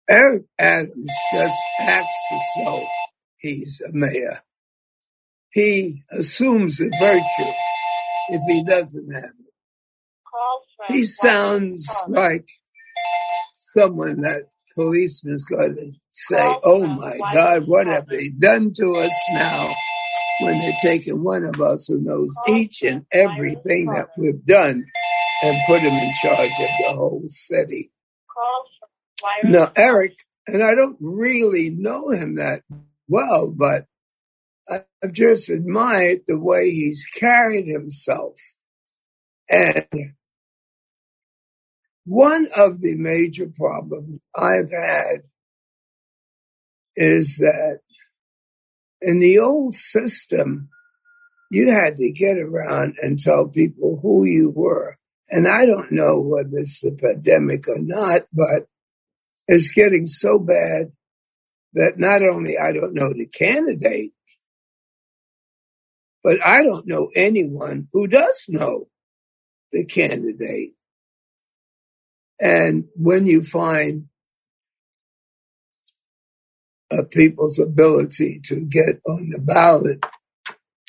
Oh, 0.09 0.13
Eric 0.15 0.43
Adams 0.59 1.11
just 1.33 1.55
acts 1.87 2.31
as 2.33 2.65
though 2.65 2.83
he's 3.37 3.81
a 3.81 3.93
mayor. 3.93 4.43
He 5.51 6.03
assumes 6.11 6.81
a 6.81 6.85
virtue 6.85 7.51
if 8.29 8.41
he 8.47 8.63
doesn't 8.63 9.11
have 9.13 9.23
it. 9.23 9.53
He 10.87 11.05
sounds 11.05 11.89
like 12.07 12.47
someone 13.55 14.21
that 14.21 14.43
policeman's 14.75 15.45
going 15.45 15.75
to 15.75 15.91
say, 16.11 16.37
oh 16.63 16.87
my 16.87 17.17
God, 17.33 17.63
what 17.67 17.87
have 17.87 18.07
they 18.07 18.29
done 18.29 18.73
to 18.73 18.91
us 18.91 19.29
now? 19.33 19.69
When 20.41 20.59
they're 20.59 20.73
taking 20.81 21.23
one 21.23 21.45
of 21.45 21.61
us 21.61 21.87
who 21.87 21.99
knows 22.01 22.35
each 22.49 22.81
and 22.81 23.05
everything 23.13 23.85
that 23.87 24.09
we've 24.17 24.43
done 24.45 24.83
and 25.43 25.57
put 25.67 25.79
him 25.81 25.93
in 25.93 26.11
charge 26.21 26.39
of 26.39 26.69
the 26.79 26.93
whole 26.95 27.23
city. 27.29 27.91
Now, 29.43 29.71
Eric, 29.75 30.17
and 30.47 30.63
I 30.63 30.75
don't 30.75 30.97
really 30.99 31.69
know 31.69 32.09
him 32.09 32.35
that 32.35 32.63
well, 33.07 33.53
but 33.55 33.85
I've 34.69 35.13
just 35.13 35.49
admired 35.49 36.21
the 36.27 36.39
way 36.39 36.69
he's 36.69 37.05
carried 37.05 37.65
himself. 37.65 38.39
And 39.49 40.13
one 42.05 42.47
of 42.57 42.81
the 42.81 42.95
major 42.97 43.47
problems 43.47 44.19
I've 44.35 44.71
had 44.71 45.23
is 46.95 47.37
that 47.37 47.79
in 49.01 49.19
the 49.19 49.39
old 49.39 49.75
system, 49.75 50.69
you 51.51 51.69
had 51.69 51.97
to 51.97 52.11
get 52.11 52.37
around 52.37 52.95
and 53.01 53.19
tell 53.19 53.47
people 53.47 53.99
who 54.01 54.25
you 54.25 54.51
were. 54.55 54.95
And 55.29 55.47
I 55.47 55.65
don't 55.65 55.91
know 55.91 56.21
whether 56.21 56.57
it's 56.57 56.83
a 56.83 56.91
pandemic 56.91 57.67
or 57.67 57.79
not, 57.79 58.21
but 58.33 58.67
it's 59.47 59.71
getting 59.71 60.07
so 60.07 60.39
bad 60.39 60.91
that 61.73 61.95
not 61.97 62.23
only 62.23 62.57
I 62.57 62.73
don't 62.73 62.93
know 62.93 63.09
the 63.13 63.27
candidate, 63.27 64.11
but 66.23 66.37
I 66.45 66.63
don't 66.63 66.87
know 66.87 67.09
anyone 67.15 67.87
who 67.93 68.07
does 68.07 68.45
know 68.49 68.85
the 69.71 69.85
candidate. 69.85 70.73
And 72.41 72.85
when 72.95 73.27
you 73.27 73.43
find 73.43 74.07
a 76.91 77.05
people's 77.05 77.59
ability 77.59 78.41
to 78.45 78.65
get 78.65 79.01
on 79.07 79.29
the 79.29 79.41
ballot 79.45 80.05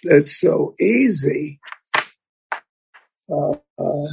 that's 0.05 0.41
so 0.41 0.75
easy, 0.81 1.61
uh, 3.31 3.53
uh, 3.79 4.09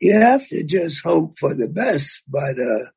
you 0.00 0.14
have 0.14 0.46
to 0.48 0.64
just 0.64 1.04
hope 1.04 1.38
for 1.38 1.54
the 1.54 1.68
best. 1.68 2.24
But 2.28 2.58
uh, 2.58 2.90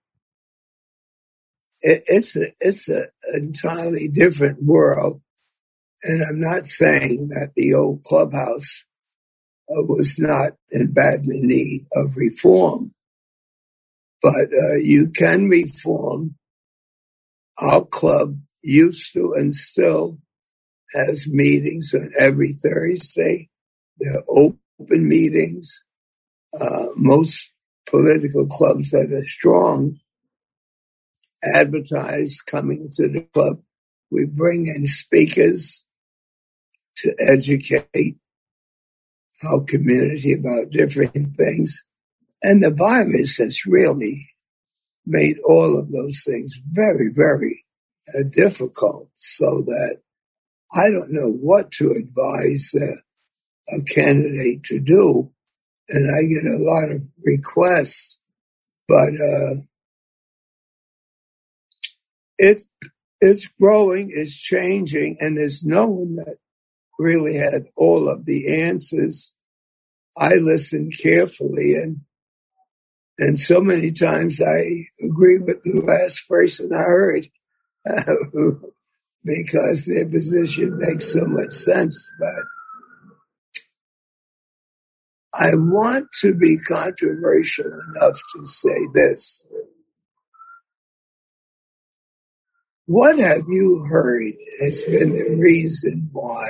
it, 1.82 2.04
it's 2.08 2.36
a, 2.36 2.48
it's 2.62 2.90
an 2.90 3.08
entirely 3.36 4.10
different 4.14 4.64
world. 4.64 5.22
And 6.04 6.24
I'm 6.24 6.40
not 6.42 6.68
saying 6.68 7.30
that 7.30 7.52
the 7.56 7.74
old 7.76 8.04
clubhouse 8.04 8.86
uh, 9.70 9.84
was 9.88 10.20
not 10.20 10.54
in 10.72 10.94
badly 10.94 11.42
need 11.44 11.88
of 11.96 12.16
reform, 12.18 12.94
but 14.22 14.48
uh, 14.54 14.78
you 14.84 15.10
can 15.10 15.50
reform. 15.50 16.36
Our 17.60 17.86
club 17.86 18.40
used 18.64 19.14
to 19.14 19.34
and 19.38 19.56
still 19.56 20.20
has 20.96 21.28
meetings 21.32 21.94
on 21.94 22.12
every 22.20 22.54
Thursday. 22.54 23.50
They're 24.00 24.24
open 24.30 25.08
meetings. 25.10 25.86
Uh, 26.60 26.88
most 26.96 27.52
political 27.90 28.48
clubs 28.48 28.92
that 28.92 29.12
are 29.12 29.26
strong 29.26 29.98
advertise 31.56 32.42
coming 32.42 32.90
to 32.94 33.08
the 33.08 33.28
club. 33.34 33.58
We 34.12 34.28
bring 34.28 34.68
in 34.68 34.88
speakers 34.88 35.86
to 36.98 37.16
educate 37.32 38.18
our 39.46 39.64
community 39.64 40.34
about 40.34 40.72
different 40.72 41.36
things. 41.38 41.84
And 42.42 42.62
the 42.62 42.74
virus 42.74 43.38
has 43.38 43.66
really 43.66 44.26
made 45.06 45.38
all 45.48 45.80
of 45.80 45.92
those 45.92 46.24
things 46.24 46.62
very, 46.72 47.10
very 47.14 47.66
uh, 48.18 48.24
difficult 48.32 49.10
so 49.16 49.64
that 49.66 49.98
I 50.76 50.90
don't 50.90 51.12
know 51.12 51.32
what 51.32 51.72
to 51.74 51.86
advise 51.86 52.74
uh, 52.76 53.14
a 53.78 53.84
candidate 53.84 54.64
to 54.66 54.80
do. 54.80 55.33
And 55.94 56.08
I 56.10 56.26
get 56.28 56.52
a 56.52 56.58
lot 56.58 56.90
of 56.90 57.04
requests, 57.24 58.20
but 58.88 59.14
uh, 59.14 59.62
it's 62.40 62.68
it's 63.22 63.48
growing, 63.62 64.10
it's 64.10 64.42
changing, 64.42 65.18
and 65.20 65.38
there's 65.38 65.64
no 65.64 65.88
one 65.88 66.16
that 66.16 66.38
really 66.98 67.36
had 67.36 67.68
all 67.78 68.10
of 68.10 68.26
the 68.26 68.64
answers. 68.64 69.36
I 70.18 70.36
listened 70.36 70.94
carefully 71.02 71.76
and 71.76 72.02
and 73.20 73.40
so 73.40 73.62
many 73.62 73.92
times 73.92 74.42
I 74.42 74.64
agree 75.06 75.40
with 75.40 75.62
the 75.64 75.82
last 75.82 76.28
person 76.28 76.72
I 76.74 76.82
heard 76.82 77.28
because 79.24 79.86
their 79.86 80.10
position 80.10 80.78
makes 80.80 81.14
so 81.14 81.26
much 81.26 81.54
sense. 81.54 82.12
But 82.20 82.46
I 85.40 85.56
want 85.56 86.08
to 86.22 86.34
be 86.34 86.58
controversial 86.58 87.66
enough 87.66 88.20
to 88.36 88.46
say 88.46 88.78
this. 88.94 89.48
What 92.86 93.18
have 93.18 93.44
you 93.48 93.86
heard 93.90 94.34
has 94.62 94.84
been 94.84 95.14
the 95.14 95.40
reason 95.42 96.10
why 96.12 96.44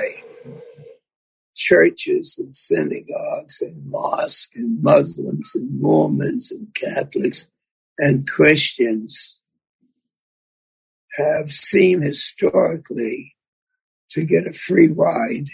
churches 1.54 2.36
and 2.38 2.54
synagogues 2.54 3.62
and 3.62 3.82
mosques 3.86 4.50
and 4.56 4.82
Muslims 4.82 5.52
and 5.54 5.80
Mormons 5.80 6.50
and 6.50 6.74
Catholics 6.74 7.50
and 7.98 8.26
Christians 8.26 9.40
have 11.16 11.50
seemed 11.50 12.02
historically 12.02 13.36
to 14.10 14.24
get 14.24 14.46
a 14.46 14.52
free 14.52 14.92
ride 14.96 15.46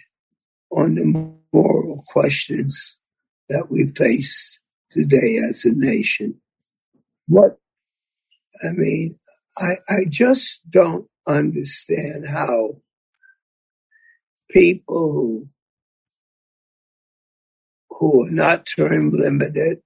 on 0.73 0.95
the 0.95 1.37
moral 1.53 2.03
questions 2.09 3.00
that 3.51 3.69
we 3.71 3.93
face 3.97 4.61
today 4.91 5.39
as 5.51 5.65
a 5.67 5.73
nation. 5.75 6.41
What, 7.29 7.59
I 8.65 8.73
mean, 8.73 9.19
I, 9.59 9.73
I 9.89 9.99
just 10.09 10.71
don't 10.71 11.09
understand 11.29 12.27
how 12.29 12.77
people 14.51 15.13
who 15.13 15.47
who 17.91 18.27
are 18.27 18.33
not 18.33 18.67
term 18.77 19.11
limited 19.13 19.81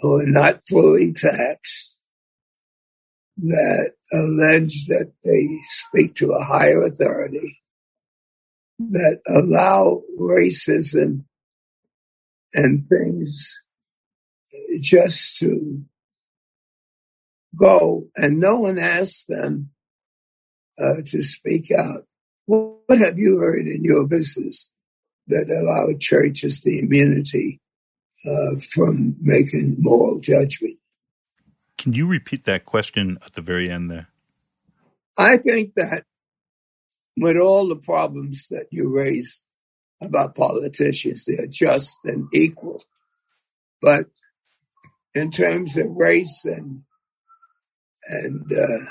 who 0.00 0.20
are 0.20 0.26
not 0.26 0.60
fully 0.68 1.12
taxed 1.12 2.00
that 3.38 3.92
allege 4.12 4.86
that 4.86 5.12
they 5.24 5.58
speak 5.68 6.14
to 6.16 6.26
a 6.26 6.44
higher 6.44 6.84
authority 6.84 7.60
that 8.78 9.20
allow 9.28 10.02
racism 10.20 11.24
and 12.54 12.88
things 12.88 13.62
just 14.80 15.38
to 15.38 15.82
go 17.58 18.06
and 18.16 18.40
no 18.40 18.56
one 18.58 18.78
asks 18.78 19.24
them 19.24 19.70
uh, 20.78 21.02
to 21.06 21.22
speak 21.22 21.70
out. 21.76 22.04
What 22.46 22.98
have 22.98 23.18
you 23.18 23.38
heard 23.38 23.66
in 23.66 23.84
your 23.84 24.06
business 24.06 24.72
that 25.26 25.48
allowed 25.50 26.00
churches 26.00 26.62
the 26.62 26.80
immunity 26.80 27.60
uh, 28.24 28.58
from 28.72 29.16
making 29.20 29.76
moral 29.78 30.20
judgment? 30.20 30.78
Can 31.76 31.92
you 31.92 32.06
repeat 32.06 32.44
that 32.44 32.64
question 32.64 33.18
at 33.24 33.34
the 33.34 33.42
very 33.42 33.70
end 33.70 33.90
there? 33.90 34.08
I 35.18 35.36
think 35.36 35.74
that 35.74 36.04
with 37.16 37.36
all 37.36 37.68
the 37.68 37.76
problems 37.76 38.48
that 38.48 38.66
you 38.70 38.94
raised 38.94 39.44
about 40.02 40.36
politicians, 40.36 41.26
they're 41.26 41.46
just 41.46 41.98
and 42.04 42.28
equal. 42.34 42.82
But 43.82 44.06
in 45.14 45.30
terms 45.30 45.76
of 45.76 45.86
race 45.96 46.44
and 46.44 46.82
and 48.08 48.52
uh, 48.52 48.84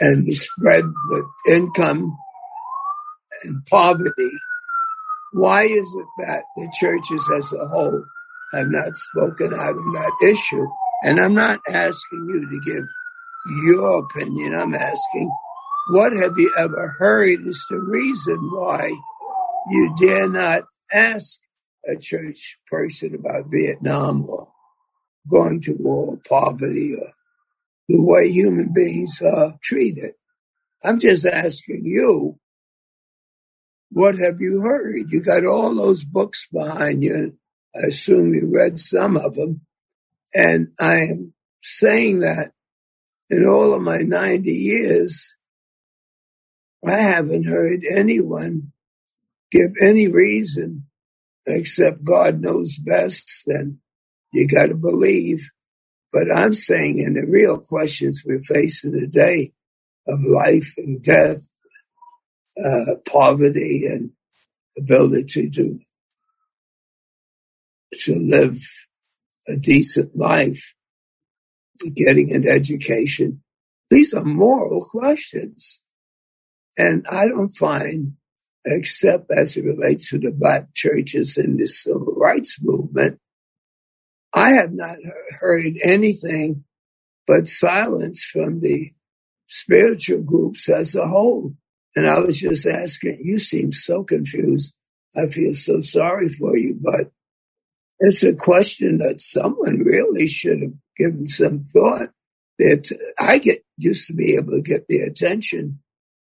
and 0.00 0.26
the 0.26 0.32
spread 0.32 0.84
with 1.08 1.24
income 1.48 2.16
and 3.44 3.64
poverty, 3.66 4.30
why 5.32 5.64
is 5.64 5.96
it 5.98 6.06
that 6.26 6.44
the 6.56 6.72
churches 6.78 7.30
as 7.36 7.52
a 7.52 7.68
whole 7.68 8.04
have 8.52 8.68
not 8.70 8.94
spoken 8.94 9.52
out 9.54 9.76
on 9.76 9.92
that 9.92 10.12
issue? 10.30 10.66
And 11.04 11.20
I'm 11.20 11.34
not 11.34 11.60
asking 11.68 12.26
you 12.26 12.48
to 12.48 12.60
give 12.64 12.84
your 13.64 14.04
opinion. 14.04 14.54
I'm 14.54 14.74
asking, 14.74 15.30
what 15.88 16.12
have 16.12 16.34
you 16.36 16.52
ever 16.58 16.96
heard 16.98 17.40
is 17.46 17.66
the 17.70 17.80
reason 17.80 18.38
why 18.52 18.90
you 19.70 19.94
dare 20.00 20.28
not 20.28 20.64
ask 20.92 21.40
a 21.86 21.96
church 21.96 22.58
person 22.70 23.14
about 23.14 23.50
Vietnam 23.50 24.24
or 24.24 24.48
going 25.30 25.60
to 25.62 25.74
war, 25.78 26.14
or 26.14 26.20
poverty, 26.28 26.94
or 26.94 27.12
the 27.88 28.02
way 28.02 28.30
human 28.30 28.72
beings 28.72 29.22
are 29.22 29.54
treated. 29.62 30.12
I'm 30.84 30.98
just 30.98 31.26
asking 31.26 31.82
you, 31.84 32.38
what 33.90 34.18
have 34.18 34.40
you 34.40 34.60
heard? 34.60 35.06
You 35.10 35.22
got 35.22 35.46
all 35.46 35.74
those 35.74 36.04
books 36.04 36.46
behind 36.52 37.02
you. 37.02 37.34
I 37.74 37.88
assume 37.88 38.34
you 38.34 38.50
read 38.54 38.78
some 38.78 39.16
of 39.16 39.34
them. 39.34 39.62
And 40.34 40.68
I 40.80 40.96
am 40.96 41.34
saying 41.62 42.20
that 42.20 42.52
in 43.30 43.46
all 43.46 43.74
of 43.74 43.82
my 43.82 43.98
90 43.98 44.50
years, 44.50 45.36
I 46.86 46.92
haven't 46.92 47.44
heard 47.44 47.80
anyone 47.90 48.72
give 49.50 49.72
any 49.82 50.08
reason 50.08 50.84
except 51.46 52.04
God 52.04 52.40
knows 52.40 52.78
best, 52.78 53.44
then 53.46 53.80
you 54.32 54.46
got 54.46 54.66
to 54.66 54.74
believe. 54.74 55.50
But 56.12 56.30
I'm 56.34 56.54
saying 56.54 56.98
in 56.98 57.14
the 57.14 57.26
real 57.28 57.58
questions 57.58 58.22
we're 58.24 58.40
facing 58.40 58.98
today 58.98 59.52
of 60.06 60.20
life 60.22 60.74
and 60.76 61.02
death, 61.02 61.50
uh, 62.64 62.96
poverty 63.10 63.84
and 63.86 64.10
ability 64.78 65.50
to, 65.50 65.78
to 67.92 68.14
live 68.14 68.58
a 69.48 69.56
decent 69.56 70.16
life, 70.16 70.74
getting 71.94 72.30
an 72.32 72.46
education. 72.46 73.42
These 73.90 74.12
are 74.14 74.24
moral 74.24 74.84
questions. 74.90 75.82
And 76.78 77.04
I 77.10 77.26
don't 77.26 77.50
find, 77.50 78.14
except 78.64 79.30
as 79.30 79.56
it 79.56 79.64
relates 79.64 80.10
to 80.10 80.18
the 80.18 80.32
black 80.32 80.72
churches 80.74 81.36
and 81.36 81.58
the 81.58 81.66
civil 81.66 82.14
rights 82.16 82.58
movement, 82.62 83.18
I 84.34 84.50
have 84.50 84.72
not 84.72 84.96
heard 85.40 85.74
anything 85.82 86.64
but 87.26 87.48
silence 87.48 88.24
from 88.24 88.60
the 88.60 88.92
spiritual 89.48 90.22
groups 90.22 90.68
as 90.68 90.94
a 90.94 91.08
whole. 91.08 91.54
And 91.96 92.06
I 92.06 92.20
was 92.20 92.40
just 92.40 92.66
asking, 92.66 93.18
you 93.20 93.38
seem 93.38 93.72
so 93.72 94.04
confused. 94.04 94.74
I 95.16 95.26
feel 95.26 95.54
so 95.54 95.80
sorry 95.80 96.28
for 96.28 96.56
you, 96.56 96.78
but 96.80 97.10
it's 97.98 98.22
a 98.22 98.34
question 98.34 98.98
that 98.98 99.20
someone 99.20 99.80
really 99.80 100.26
should 100.26 100.62
have 100.62 100.74
given 100.96 101.26
some 101.26 101.64
thought. 101.64 102.10
That 102.58 102.90
I 103.20 103.38
get 103.38 103.64
used 103.76 104.08
to 104.08 104.14
be 104.14 104.34
able 104.36 104.50
to 104.50 104.62
get 104.62 104.86
the 104.88 104.98
attention 105.00 105.80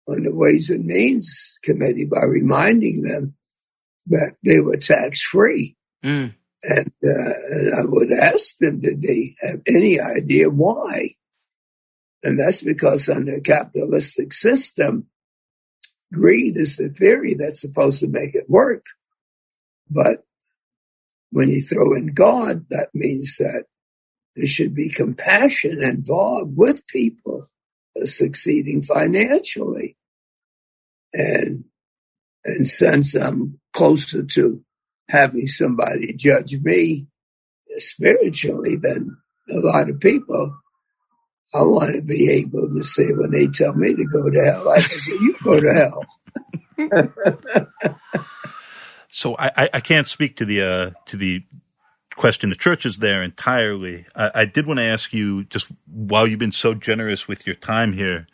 on 0.08 0.22
the 0.22 0.34
Ways 0.34 0.70
and 0.70 0.86
Means 0.86 1.58
Committee 1.62 2.06
by 2.10 2.24
reminding 2.24 3.02
them 3.02 3.34
that 4.06 4.36
they 4.44 4.60
were 4.60 4.76
tax 4.76 5.22
free. 5.22 5.76
Mm. 6.04 6.34
And, 6.62 6.92
uh, 7.04 7.32
and 7.50 7.74
I 7.74 7.82
would 7.84 8.10
ask 8.12 8.56
them, 8.58 8.80
did 8.80 9.02
they 9.02 9.34
have 9.42 9.60
any 9.68 9.98
idea 10.00 10.48
why? 10.48 11.14
And 12.22 12.38
that's 12.38 12.62
because 12.62 13.08
under 13.08 13.36
a 13.36 13.40
capitalistic 13.40 14.32
system, 14.32 15.06
greed 16.12 16.56
is 16.56 16.76
the 16.76 16.88
theory 16.88 17.34
that's 17.38 17.60
supposed 17.60 18.00
to 18.00 18.08
make 18.08 18.34
it 18.34 18.48
work. 18.48 18.86
But 19.90 20.24
when 21.30 21.50
you 21.50 21.60
throw 21.60 21.94
in 21.94 22.14
God, 22.14 22.66
that 22.70 22.88
means 22.94 23.36
that 23.38 23.64
there 24.34 24.46
should 24.46 24.74
be 24.74 24.88
compassion 24.88 25.78
involved 25.82 26.56
with 26.56 26.86
people 26.88 27.48
succeeding 28.04 28.82
financially. 28.82 29.96
And, 31.12 31.64
and 32.44 32.66
since 32.66 33.14
I'm 33.14 33.60
closer 33.72 34.22
to 34.22 34.64
having 35.08 35.46
somebody 35.46 36.14
judge 36.16 36.56
me 36.62 37.06
spiritually 37.78 38.76
than 38.76 39.16
a 39.50 39.58
lot 39.58 39.88
of 39.88 40.00
people, 40.00 40.58
I 41.54 41.62
want 41.62 41.94
to 41.94 42.02
be 42.02 42.28
able 42.30 42.68
to 42.68 42.82
say 42.82 43.06
when 43.14 43.30
they 43.30 43.46
tell 43.46 43.72
me 43.74 43.94
to 43.94 44.04
go 44.12 44.28
to 44.30 44.44
hell, 44.44 44.68
I 44.68 44.80
can 44.80 45.00
say, 45.00 45.12
you 45.12 45.36
go 45.42 45.60
to 45.60 45.72
hell. 45.72 46.04
so 49.08 49.34
I, 49.38 49.70
I 49.72 49.80
can't 49.80 50.06
speak 50.06 50.36
to 50.36 50.44
the 50.44 50.62
uh, 50.62 50.90
to 51.06 51.16
the 51.16 51.42
question 52.16 52.48
the 52.48 52.56
church 52.56 52.84
is 52.84 52.98
there 52.98 53.22
entirely. 53.22 54.06
I, 54.16 54.30
I 54.34 54.44
did 54.46 54.66
want 54.66 54.78
to 54.78 54.84
ask 54.84 55.12
you 55.12 55.44
just 55.44 55.68
while 55.86 56.26
you've 56.26 56.38
been 56.38 56.52
so 56.52 56.74
generous 56.74 57.28
with 57.28 57.46
your 57.46 57.56
time 57.56 57.92
here, 57.92 58.26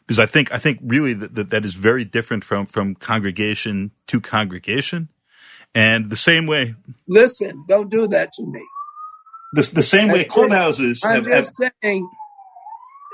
because 0.00 0.18
I 0.18 0.26
think 0.26 0.52
I 0.52 0.58
think 0.58 0.80
really 0.82 1.14
that, 1.14 1.34
that, 1.34 1.50
that 1.50 1.64
is 1.64 1.74
very 1.74 2.04
different 2.04 2.44
from 2.44 2.66
from 2.66 2.94
congregation 2.94 3.92
to 4.08 4.20
congregation, 4.20 5.08
and 5.74 6.10
the 6.10 6.16
same 6.16 6.46
way. 6.46 6.74
Listen, 7.06 7.64
don't 7.68 7.90
do 7.90 8.08
that 8.08 8.32
to 8.34 8.46
me. 8.46 8.66
The, 9.52 9.70
the 9.74 9.82
same 9.84 10.08
way 10.08 10.24
clubhouses. 10.24 11.02
I'm 11.04 11.24
have, 11.24 11.26
just 11.26 11.62
have, 11.62 11.72
saying. 11.82 12.08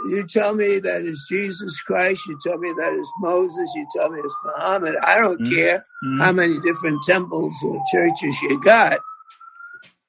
You 0.09 0.27
tell 0.27 0.55
me 0.55 0.79
that 0.79 1.03
it's 1.03 1.29
Jesus 1.29 1.83
Christ. 1.83 2.27
You 2.27 2.39
tell 2.43 2.57
me 2.57 2.73
that 2.79 2.95
it's 2.95 3.13
Moses. 3.21 3.71
You 3.77 3.87
tell 3.95 4.09
me 4.09 4.19
it's 4.25 4.37
Muhammad. 4.47 4.95
I 5.05 5.19
don't 5.19 5.39
mm-hmm. 5.39 5.55
care 5.55 5.85
mm-hmm. 6.03 6.21
how 6.21 6.33
many 6.33 6.59
different 6.61 7.03
temples 7.03 7.55
or 7.63 7.79
churches 7.93 8.41
you 8.41 8.59
got 8.63 8.99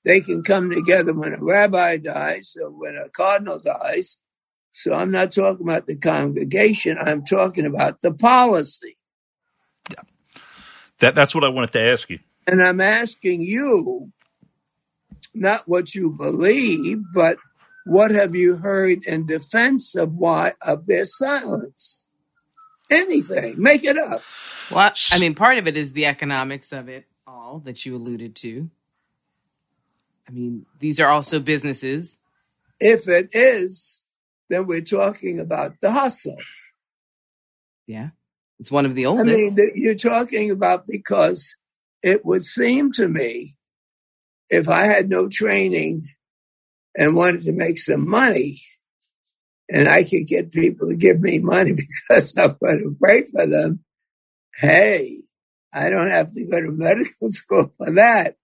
they 0.04 0.22
can 0.22 0.44
come 0.44 0.72
together 0.72 1.14
when 1.14 1.34
a 1.34 1.44
rabbi 1.44 1.98
dies 1.98 2.56
or 2.62 2.70
when 2.72 2.96
a 2.96 3.10
cardinal 3.10 3.60
dies. 3.60 4.20
So 4.72 4.94
I'm 4.94 5.12
not 5.12 5.32
talking 5.32 5.68
about 5.68 5.86
the 5.86 5.98
congregation. 5.98 6.98
I'm 7.00 7.24
talking 7.24 7.66
about 7.66 8.02
the 8.02 8.14
policy. 8.14 8.98
Yeah. 9.90 10.04
That, 11.00 11.16
that's 11.16 11.36
what 11.36 11.44
I 11.44 11.50
wanted 11.50 11.74
to 11.74 11.82
ask 11.82 12.10
you. 12.10 12.20
And 12.48 12.64
I'm 12.64 12.82
asking 12.82 13.44
you 13.44 14.12
not 15.34 15.64
what 15.68 15.94
you 15.94 16.12
believe, 16.12 17.04
but 17.14 17.38
what 17.86 18.12
have 18.12 18.36
you 18.36 18.58
heard 18.58 19.06
in 19.06 19.26
defense 19.26 19.96
of 19.96 20.14
why 20.14 20.54
of 20.62 20.86
their 20.88 21.06
silence? 21.06 22.08
Anything. 22.90 23.62
Make 23.62 23.84
it 23.84 23.98
up. 23.98 24.22
Well, 24.70 24.92
I 25.12 25.20
mean, 25.20 25.36
part 25.36 25.58
of 25.58 25.68
it 25.68 25.78
is 25.78 25.92
the 25.94 26.06
economics 26.06 26.72
of 26.72 26.90
it 26.90 27.06
all 27.28 27.60
that 27.60 27.86
you 27.86 27.96
alluded 27.96 28.36
to. 28.38 28.70
I 30.32 30.34
mean, 30.34 30.66
these 30.80 31.00
are 31.00 31.10
also 31.10 31.40
businesses. 31.40 32.18
If 32.80 33.08
it 33.08 33.30
is, 33.34 34.06
then 34.50 34.66
we're 34.66 34.82
talking 34.82 35.40
about 35.40 35.74
the 35.82 35.92
hustle. 35.92 36.38
Yeah. 37.86 38.12
It's 38.60 38.72
one 38.72 38.86
of 38.86 38.96
the 38.96 39.08
oldest. 39.08 39.30
I 39.30 39.34
mean, 39.34 39.58
you're 39.76 39.96
talking 39.96 40.52
about 40.52 40.86
because 40.88 41.58
it 42.02 42.24
would 42.24 42.46
seem 42.46 42.92
to 42.94 43.08
me 43.08 43.56
if 44.50 44.70
I 44.70 44.84
had 44.84 45.10
no 45.10 45.28
training 45.28 46.02
and 46.96 47.16
wanted 47.16 47.44
to 47.44 47.52
make 47.52 47.78
some 47.78 48.08
money 48.08 48.62
and 49.70 49.88
I 49.88 50.04
could 50.04 50.28
get 50.28 50.52
people 50.52 50.90
to 50.90 50.96
give 50.96 51.20
me 51.20 51.40
money 51.40 51.74
because 52.08 52.38
I'm 52.38 52.58
going 52.64 52.80
to 52.80 52.96
pray 53.00 53.24
for 53.32 53.48
them, 53.48 53.84
hey, 54.56 55.18
I 55.74 55.90
don't 55.90 56.10
have 56.10 56.34
to 56.34 56.48
go 56.50 56.62
to 56.62 56.72
medical 56.72 57.30
school 57.32 57.74
for 57.78 57.92
that. 57.96 58.36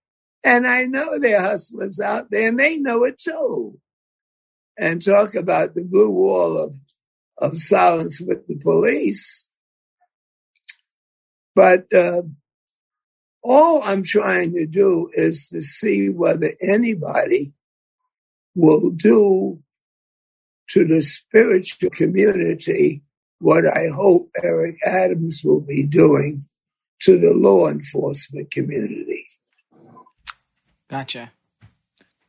And 0.48 0.66
I 0.66 0.86
know 0.86 1.20
there 1.20 1.42
are 1.42 1.50
hustlers 1.52 2.00
out 2.00 2.32
there 2.32 2.48
and 2.48 2.58
they 2.58 2.78
know 2.78 3.04
it 3.04 3.20
too. 3.20 3.78
And 4.80 5.04
talk 5.04 5.36
about 5.36 5.76
the 5.76 5.84
blue 5.84 6.10
wall 6.10 6.58
of, 6.58 6.76
of 7.40 7.60
silence 7.60 8.22
with 8.22 8.48
the 8.48 8.56
police. 8.56 9.50
But 11.54 11.88
uh, 11.94 12.22
all 13.44 13.82
I'm 13.84 14.04
trying 14.04 14.54
to 14.54 14.66
do 14.66 15.10
is 15.16 15.50
to 15.50 15.62
see 15.62 16.08
whether 16.10 16.52
anybody 16.66 17.54
will 18.56 18.92
do 18.92 19.60
to 20.70 20.86
the 20.88 21.02
spiritual 21.02 21.90
community 21.90 23.04
what 23.40 23.66
I 23.66 23.88
hope 23.94 24.32
Eric 24.44 24.78
Adams 24.86 25.42
will 25.44 25.62
be 25.62 25.86
doing 25.86 26.46
to 27.02 27.20
the 27.20 27.34
law 27.34 27.68
enforcement 27.68 28.52
community. 28.52 29.26
Gotcha. 30.90 31.32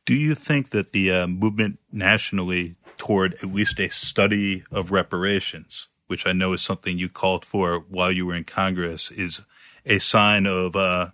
Do 0.05 0.15
you 0.15 0.35
think 0.35 0.71
that 0.71 0.91
the 0.91 1.11
uh, 1.11 1.27
movement 1.27 1.79
nationally 1.91 2.75
toward 2.97 3.35
at 3.35 3.53
least 3.53 3.79
a 3.79 3.89
study 3.89 4.63
of 4.71 4.91
reparations, 4.91 5.87
which 6.07 6.25
I 6.25 6.33
know 6.33 6.53
is 6.53 6.61
something 6.61 6.97
you 6.97 7.09
called 7.09 7.45
for 7.45 7.79
while 7.87 8.11
you 8.11 8.25
were 8.25 8.35
in 8.35 8.43
Congress, 8.43 9.11
is 9.11 9.43
a 9.85 9.99
sign 9.99 10.45
of 10.45 10.75
uh, 10.75 11.09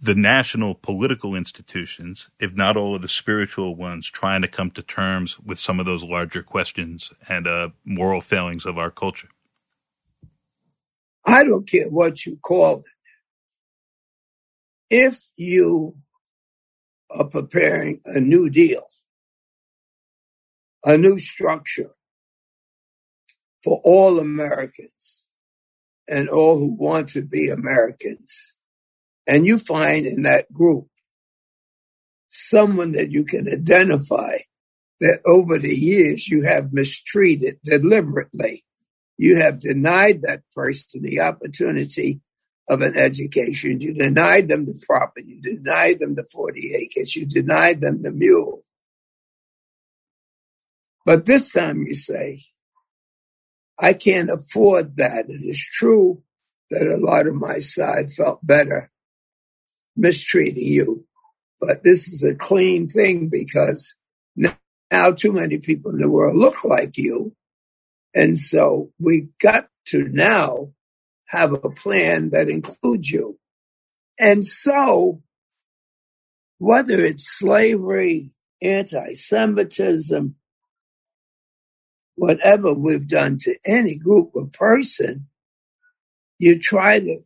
the 0.00 0.14
national 0.14 0.74
political 0.74 1.34
institutions, 1.34 2.30
if 2.40 2.54
not 2.54 2.76
all 2.76 2.94
of 2.94 3.02
the 3.02 3.08
spiritual 3.08 3.76
ones, 3.76 4.08
trying 4.08 4.42
to 4.42 4.48
come 4.48 4.70
to 4.72 4.82
terms 4.82 5.38
with 5.38 5.58
some 5.58 5.78
of 5.78 5.86
those 5.86 6.02
larger 6.02 6.42
questions 6.42 7.12
and 7.28 7.46
uh, 7.46 7.70
moral 7.84 8.20
failings 8.20 8.66
of 8.66 8.76
our 8.78 8.90
culture? 8.90 9.28
I 11.26 11.44
don't 11.44 11.68
care 11.68 11.88
what 11.90 12.26
you 12.26 12.36
call 12.42 12.78
it. 12.78 12.84
If 14.90 15.28
you 15.36 15.96
are 17.10 17.28
preparing 17.28 18.00
a 18.06 18.20
new 18.20 18.50
deal, 18.50 18.86
a 20.84 20.96
new 20.96 21.18
structure 21.18 21.90
for 23.62 23.80
all 23.84 24.18
Americans 24.18 25.28
and 26.08 26.28
all 26.28 26.58
who 26.58 26.72
want 26.74 27.08
to 27.10 27.22
be 27.22 27.48
Americans, 27.48 28.58
and 29.26 29.46
you 29.46 29.58
find 29.58 30.06
in 30.06 30.22
that 30.22 30.52
group 30.52 30.86
someone 32.28 32.92
that 32.92 33.10
you 33.10 33.24
can 33.24 33.48
identify 33.48 34.36
that 35.00 35.20
over 35.26 35.58
the 35.58 35.74
years 35.74 36.28
you 36.28 36.44
have 36.44 36.72
mistreated 36.72 37.58
deliberately. 37.64 38.64
You 39.16 39.38
have 39.40 39.60
denied 39.60 40.22
that 40.22 40.42
person 40.54 41.02
the 41.02 41.20
opportunity 41.20 42.20
of 42.68 42.80
an 42.80 42.96
education. 42.96 43.80
You 43.80 43.94
denied 43.94 44.48
them 44.48 44.66
the 44.66 44.80
property. 44.86 45.26
You 45.26 45.56
denied 45.56 46.00
them 46.00 46.14
the 46.14 46.24
40 46.24 46.72
acres. 46.82 47.14
You 47.14 47.26
denied 47.26 47.80
them 47.80 48.02
the 48.02 48.12
mule. 48.12 48.62
But 51.04 51.26
this 51.26 51.52
time 51.52 51.84
you 51.86 51.94
say, 51.94 52.40
I 53.78 53.92
can't 53.92 54.30
afford 54.30 54.96
that. 54.96 55.26
It 55.28 55.42
is 55.42 55.68
true 55.70 56.22
that 56.70 56.86
a 56.86 56.96
lot 56.96 57.26
of 57.26 57.34
my 57.34 57.58
side 57.58 58.12
felt 58.12 58.44
better 58.46 58.90
mistreating 59.96 60.64
you. 60.64 61.06
But 61.60 61.82
this 61.84 62.08
is 62.08 62.24
a 62.24 62.34
clean 62.34 62.88
thing 62.88 63.28
because 63.28 63.96
now 64.36 65.12
too 65.12 65.32
many 65.32 65.58
people 65.58 65.92
in 65.92 65.98
the 65.98 66.10
world 66.10 66.36
look 66.36 66.64
like 66.64 66.96
you. 66.96 67.34
And 68.14 68.38
so 68.38 68.90
we 68.98 69.28
got 69.42 69.68
to 69.86 70.08
now 70.08 70.72
have 71.34 71.52
a 71.52 71.70
plan 71.70 72.30
that 72.30 72.48
includes 72.48 73.10
you. 73.10 73.38
And 74.18 74.44
so 74.44 75.22
whether 76.58 77.00
it's 77.00 77.26
slavery, 77.26 78.30
anti-Semitism, 78.62 80.34
whatever 82.14 82.72
we've 82.72 83.08
done 83.08 83.36
to 83.38 83.58
any 83.66 83.98
group 83.98 84.30
or 84.34 84.46
person, 84.46 85.26
you 86.38 86.58
try 86.58 87.00
to 87.00 87.18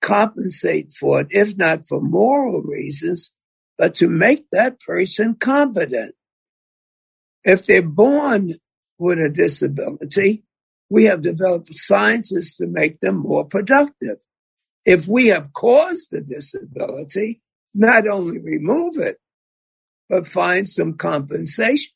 compensate 0.00 0.92
for 0.92 1.22
it, 1.22 1.28
if 1.30 1.56
not 1.56 1.86
for 1.88 2.00
moral 2.00 2.62
reasons, 2.62 3.34
but 3.78 3.94
to 3.94 4.08
make 4.08 4.48
that 4.52 4.78
person 4.80 5.34
competent. 5.34 6.14
If 7.44 7.66
they're 7.66 7.82
born 7.82 8.52
with 8.98 9.18
a 9.18 9.28
disability, 9.28 10.44
we 10.88 11.04
have 11.04 11.22
developed 11.22 11.74
sciences 11.74 12.54
to 12.56 12.66
make 12.66 13.00
them 13.00 13.16
more 13.18 13.44
productive. 13.44 14.18
If 14.84 15.08
we 15.08 15.28
have 15.28 15.52
caused 15.52 16.10
the 16.10 16.20
disability, 16.20 17.42
not 17.74 18.06
only 18.06 18.40
remove 18.40 18.96
it, 18.98 19.18
but 20.08 20.28
find 20.28 20.68
some 20.68 20.94
compensation. 20.94 21.92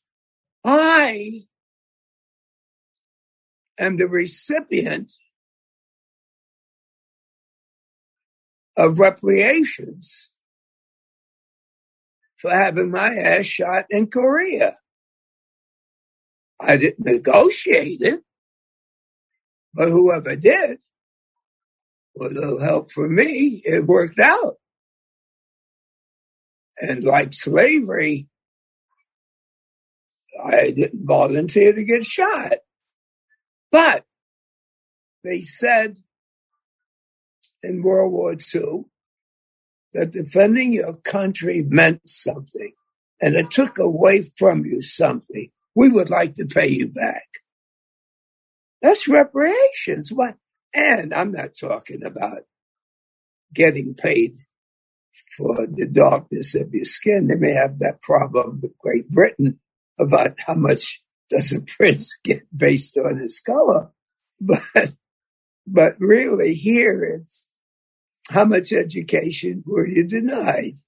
I 0.63 1.41
am 3.79 3.97
the 3.97 4.07
recipient 4.07 5.13
of 8.77 8.99
reparations 8.99 10.33
for 12.37 12.51
having 12.51 12.91
my 12.91 13.13
ass 13.15 13.45
shot 13.45 13.85
in 13.89 14.07
Korea. 14.07 14.73
I 16.59 16.77
didn't 16.77 17.05
negotiate 17.05 18.01
it, 18.01 18.21
but 19.73 19.89
whoever 19.89 20.35
did, 20.35 20.79
with 22.15 22.31
a 22.31 22.35
little 22.35 22.63
help 22.63 22.91
from 22.91 23.15
me, 23.15 23.61
it 23.63 23.85
worked 23.85 24.19
out. 24.19 24.55
And 26.81 27.03
like 27.03 27.33
slavery, 27.33 28.27
I 30.43 30.71
didn't 30.71 31.05
volunteer 31.05 31.73
to 31.73 31.83
get 31.83 32.03
shot. 32.03 32.53
But 33.71 34.05
they 35.23 35.41
said 35.41 35.97
in 37.63 37.83
World 37.83 38.11
War 38.11 38.33
II 38.33 38.85
that 39.93 40.11
defending 40.11 40.73
your 40.73 40.95
country 40.95 41.63
meant 41.67 42.07
something 42.09 42.71
and 43.21 43.35
it 43.35 43.51
took 43.51 43.77
away 43.77 44.23
from 44.37 44.65
you 44.65 44.81
something. 44.81 45.49
We 45.75 45.89
would 45.89 46.09
like 46.09 46.33
to 46.35 46.45
pay 46.45 46.67
you 46.67 46.89
back. 46.89 47.27
That's 48.81 49.07
reparations. 49.07 50.11
What? 50.11 50.37
And 50.73 51.13
I'm 51.13 51.31
not 51.31 51.51
talking 51.59 52.03
about 52.03 52.41
getting 53.53 53.93
paid 53.93 54.35
for 55.37 55.67
the 55.67 55.87
darkness 55.87 56.55
of 56.55 56.69
your 56.73 56.85
skin. 56.85 57.27
They 57.27 57.35
may 57.35 57.53
have 57.53 57.79
that 57.79 58.01
problem 58.01 58.59
with 58.61 58.77
Great 58.77 59.09
Britain 59.09 59.59
about 59.99 60.37
how 60.47 60.55
much 60.55 61.03
does 61.29 61.53
a 61.55 61.61
prince 61.77 62.17
get 62.23 62.43
based 62.55 62.97
on 62.97 63.17
his 63.17 63.39
color. 63.39 63.91
But, 64.39 64.95
but 65.67 65.95
really 65.99 66.53
here 66.55 67.03
it's 67.03 67.51
how 68.31 68.45
much 68.45 68.71
education 68.71 69.63
were 69.65 69.87
you 69.87 70.07
denied? 70.07 70.79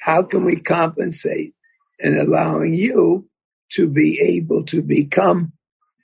How 0.00 0.22
can 0.22 0.44
we 0.44 0.60
compensate 0.60 1.54
in 1.98 2.16
allowing 2.16 2.74
you 2.74 3.28
to 3.72 3.88
be 3.88 4.38
able 4.38 4.64
to 4.64 4.82
become 4.82 5.52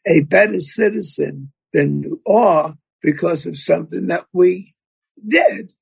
a 0.07 0.25
better 0.25 0.61
citizen 0.61 1.53
than 1.73 2.03
you 2.03 2.19
are 2.27 2.75
because 3.03 3.47
of 3.47 3.57
something 3.57 4.07
that 4.09 4.27
we 4.33 4.75
did. 5.27 5.73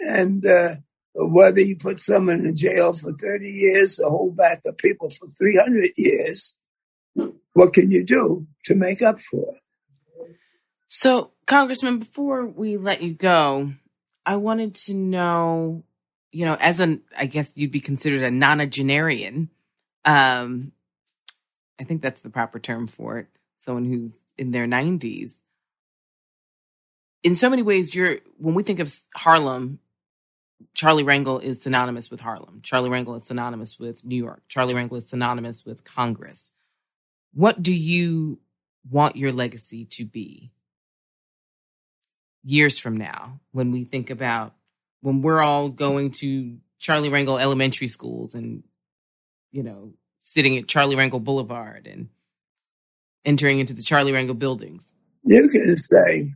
And 0.00 0.46
uh, 0.46 0.76
whether 1.14 1.60
you 1.60 1.76
put 1.76 2.00
someone 2.00 2.40
in 2.44 2.56
jail 2.56 2.92
for 2.92 3.12
30 3.12 3.48
years 3.48 3.98
or 3.98 4.10
hold 4.10 4.36
back 4.36 4.62
the 4.64 4.72
people 4.72 5.10
for 5.10 5.28
300 5.38 5.90
years, 5.96 6.58
what 7.52 7.72
can 7.72 7.90
you 7.90 8.04
do 8.04 8.46
to 8.64 8.74
make 8.74 9.02
up 9.02 9.20
for 9.20 9.54
it? 9.54 9.60
So, 10.88 11.32
Congressman, 11.46 11.98
before 11.98 12.46
we 12.46 12.76
let 12.76 13.02
you 13.02 13.14
go, 13.14 13.72
I 14.26 14.36
wanted 14.36 14.74
to 14.86 14.94
know, 14.94 15.84
you 16.32 16.46
know, 16.46 16.56
as 16.58 16.80
an, 16.80 17.02
I 17.16 17.26
guess 17.26 17.56
you'd 17.56 17.70
be 17.70 17.80
considered 17.80 18.22
a 18.22 18.30
nonagenarian. 18.30 19.48
Um, 20.04 20.72
I 21.80 21.84
think 21.84 22.02
that's 22.02 22.20
the 22.20 22.30
proper 22.30 22.58
term 22.58 22.86
for 22.86 23.18
it. 23.18 23.28
Someone 23.58 23.84
who's 23.84 24.12
in 24.38 24.50
their 24.50 24.66
90s. 24.66 25.32
In 27.22 27.34
so 27.34 27.48
many 27.48 27.62
ways, 27.62 27.94
you're 27.94 28.18
when 28.36 28.54
we 28.54 28.62
think 28.62 28.80
of 28.80 28.94
Harlem, 29.14 29.78
Charlie 30.74 31.04
Rangel 31.04 31.42
is 31.42 31.62
synonymous 31.62 32.10
with 32.10 32.20
Harlem. 32.20 32.60
Charlie 32.62 32.90
Rangel 32.90 33.16
is 33.16 33.26
synonymous 33.26 33.78
with 33.78 34.04
New 34.04 34.16
York. 34.16 34.42
Charlie 34.48 34.74
Rangel 34.74 34.98
is 34.98 35.08
synonymous 35.08 35.64
with 35.64 35.84
Congress. 35.84 36.52
What 37.32 37.62
do 37.62 37.74
you 37.74 38.40
want 38.88 39.16
your 39.16 39.32
legacy 39.32 39.86
to 39.86 40.04
be 40.04 40.52
years 42.44 42.78
from 42.78 42.96
now 42.96 43.40
when 43.52 43.72
we 43.72 43.84
think 43.84 44.10
about 44.10 44.54
when 45.00 45.22
we're 45.22 45.42
all 45.42 45.68
going 45.70 46.10
to 46.10 46.58
Charlie 46.78 47.08
Rangel 47.08 47.40
elementary 47.40 47.88
schools 47.88 48.34
and, 48.34 48.62
you 49.50 49.62
know, 49.62 49.94
sitting 50.24 50.56
at 50.58 50.68
Charlie 50.68 50.96
Rangel 50.96 51.22
Boulevard 51.22 51.86
and 51.86 52.08
entering 53.24 53.60
into 53.60 53.74
the 53.74 53.82
Charlie 53.82 54.12
Rangel 54.12 54.38
buildings? 54.38 54.92
You 55.24 55.48
can 55.48 55.76
say 55.76 56.34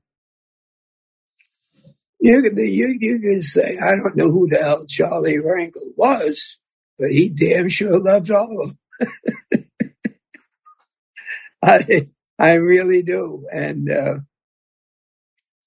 You 2.20 2.43
can 2.43 2.59
you, 2.59 2.98
you 3.01 3.20
can 3.20 3.43
say 3.43 3.78
I 3.78 3.97
don't 3.97 4.16
know 4.16 4.31
who 4.31 4.48
the 4.48 4.59
hell 4.59 4.85
Charlie 4.89 5.39
Rangel 5.39 5.97
was, 5.97 6.59
but 6.98 7.10
he 7.10 7.31
damn 7.31 7.69
sure 7.69 8.02
loved 8.02 8.31
all 8.31 8.65
of 8.65 8.77
them. 9.01 9.66
I 11.65 11.81
I 12.39 12.55
really 12.55 13.02
do, 13.02 13.47
and 13.52 13.90
uh, 13.90 14.15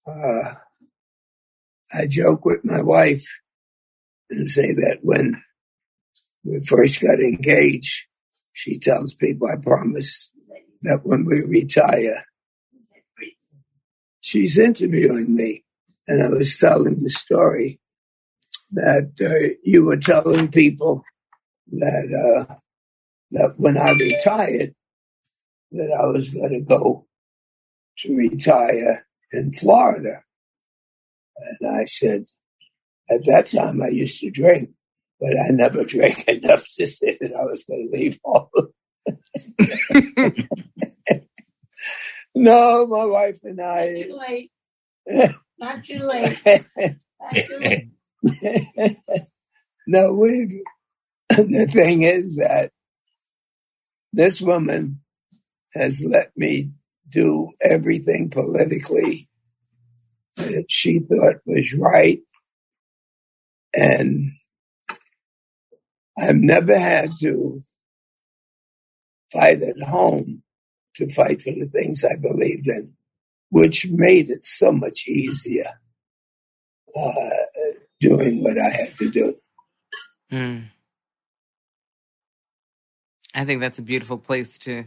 uh, 0.07 0.53
I 1.93 2.07
joke 2.09 2.45
with 2.45 2.61
my 2.65 2.81
wife 2.81 3.27
and 4.29 4.49
say 4.49 4.73
that 4.73 4.99
when 5.03 5.41
we 6.45 6.59
first 6.67 7.01
got 7.01 7.19
engaged, 7.19 8.07
she 8.53 8.77
tells 8.77 9.13
people, 9.15 9.47
I 9.47 9.61
promise 9.61 10.31
that 10.83 11.01
when 11.03 11.25
we 11.25 11.41
retire, 11.47 12.25
she's 14.19 14.57
interviewing 14.57 15.35
me. 15.35 15.63
And 16.07 16.21
I 16.23 16.29
was 16.29 16.57
telling 16.57 16.99
the 16.99 17.09
story 17.09 17.79
that 18.71 19.11
uh, 19.21 19.55
you 19.63 19.85
were 19.85 19.97
telling 19.97 20.49
people 20.49 21.03
that 21.71 22.47
uh, 22.49 22.55
that 23.31 23.53
when 23.57 23.77
I 23.77 23.91
retired, 23.91 24.73
that 25.71 25.99
I 26.01 26.05
was 26.07 26.29
going 26.29 26.49
to 26.49 26.77
go 26.77 27.07
to 27.99 28.15
retire 28.15 29.05
in 29.31 29.53
Florida. 29.53 30.23
And 31.37 31.79
I 31.79 31.85
said, 31.85 32.25
at 33.09 33.25
that 33.25 33.47
time 33.47 33.81
I 33.81 33.89
used 33.89 34.19
to 34.21 34.29
drink, 34.29 34.71
but 35.21 35.29
I 35.29 35.51
never 35.51 35.85
drank 35.85 36.27
enough 36.27 36.65
to 36.77 36.87
say 36.87 37.15
that 37.21 37.31
I 37.31 37.45
was 37.45 37.63
going 37.63 37.89
to 37.91 37.97
leave 37.97 38.19
home. 38.25 38.49
no, 42.35 42.87
my 42.87 43.05
wife 43.05 43.37
and 43.43 43.61
I. 43.61 44.03
Too 44.03 44.19
late. 44.27 44.51
Not 45.59 45.83
too 45.83 46.03
late. 46.03 46.41
Not 46.45 47.35
too 47.35 47.59
late. 47.59 48.97
no, 49.87 50.13
we. 50.15 50.63
The 51.29 51.69
thing 51.71 52.01
is 52.01 52.35
that 52.37 52.71
this 54.11 54.41
woman 54.41 54.99
has 55.75 56.03
let 56.05 56.31
me 56.35 56.71
do 57.07 57.51
everything 57.63 58.29
politically 58.29 59.29
that 60.35 60.65
she 60.67 60.99
thought 60.99 61.35
was 61.45 61.73
right. 61.73 62.19
And 63.73 64.31
I've 66.21 66.35
never 66.35 66.77
had 66.77 67.09
to 67.19 67.59
fight 69.33 69.61
at 69.61 69.81
home 69.87 70.43
to 70.95 71.09
fight 71.09 71.41
for 71.41 71.51
the 71.51 71.69
things 71.73 72.05
I 72.05 72.15
believed 72.21 72.67
in, 72.67 72.93
which 73.49 73.87
made 73.89 74.29
it 74.29 74.45
so 74.45 74.71
much 74.71 75.07
easier 75.07 75.79
uh, 76.97 77.79
doing 77.99 78.43
what 78.43 78.57
I 78.57 78.69
had 78.69 78.97
to 78.97 79.09
do. 79.09 79.33
Mm. 80.31 80.65
I 83.33 83.45
think 83.45 83.61
that's 83.61 83.79
a 83.79 83.83
beautiful 83.83 84.17
place 84.17 84.57
to 84.59 84.85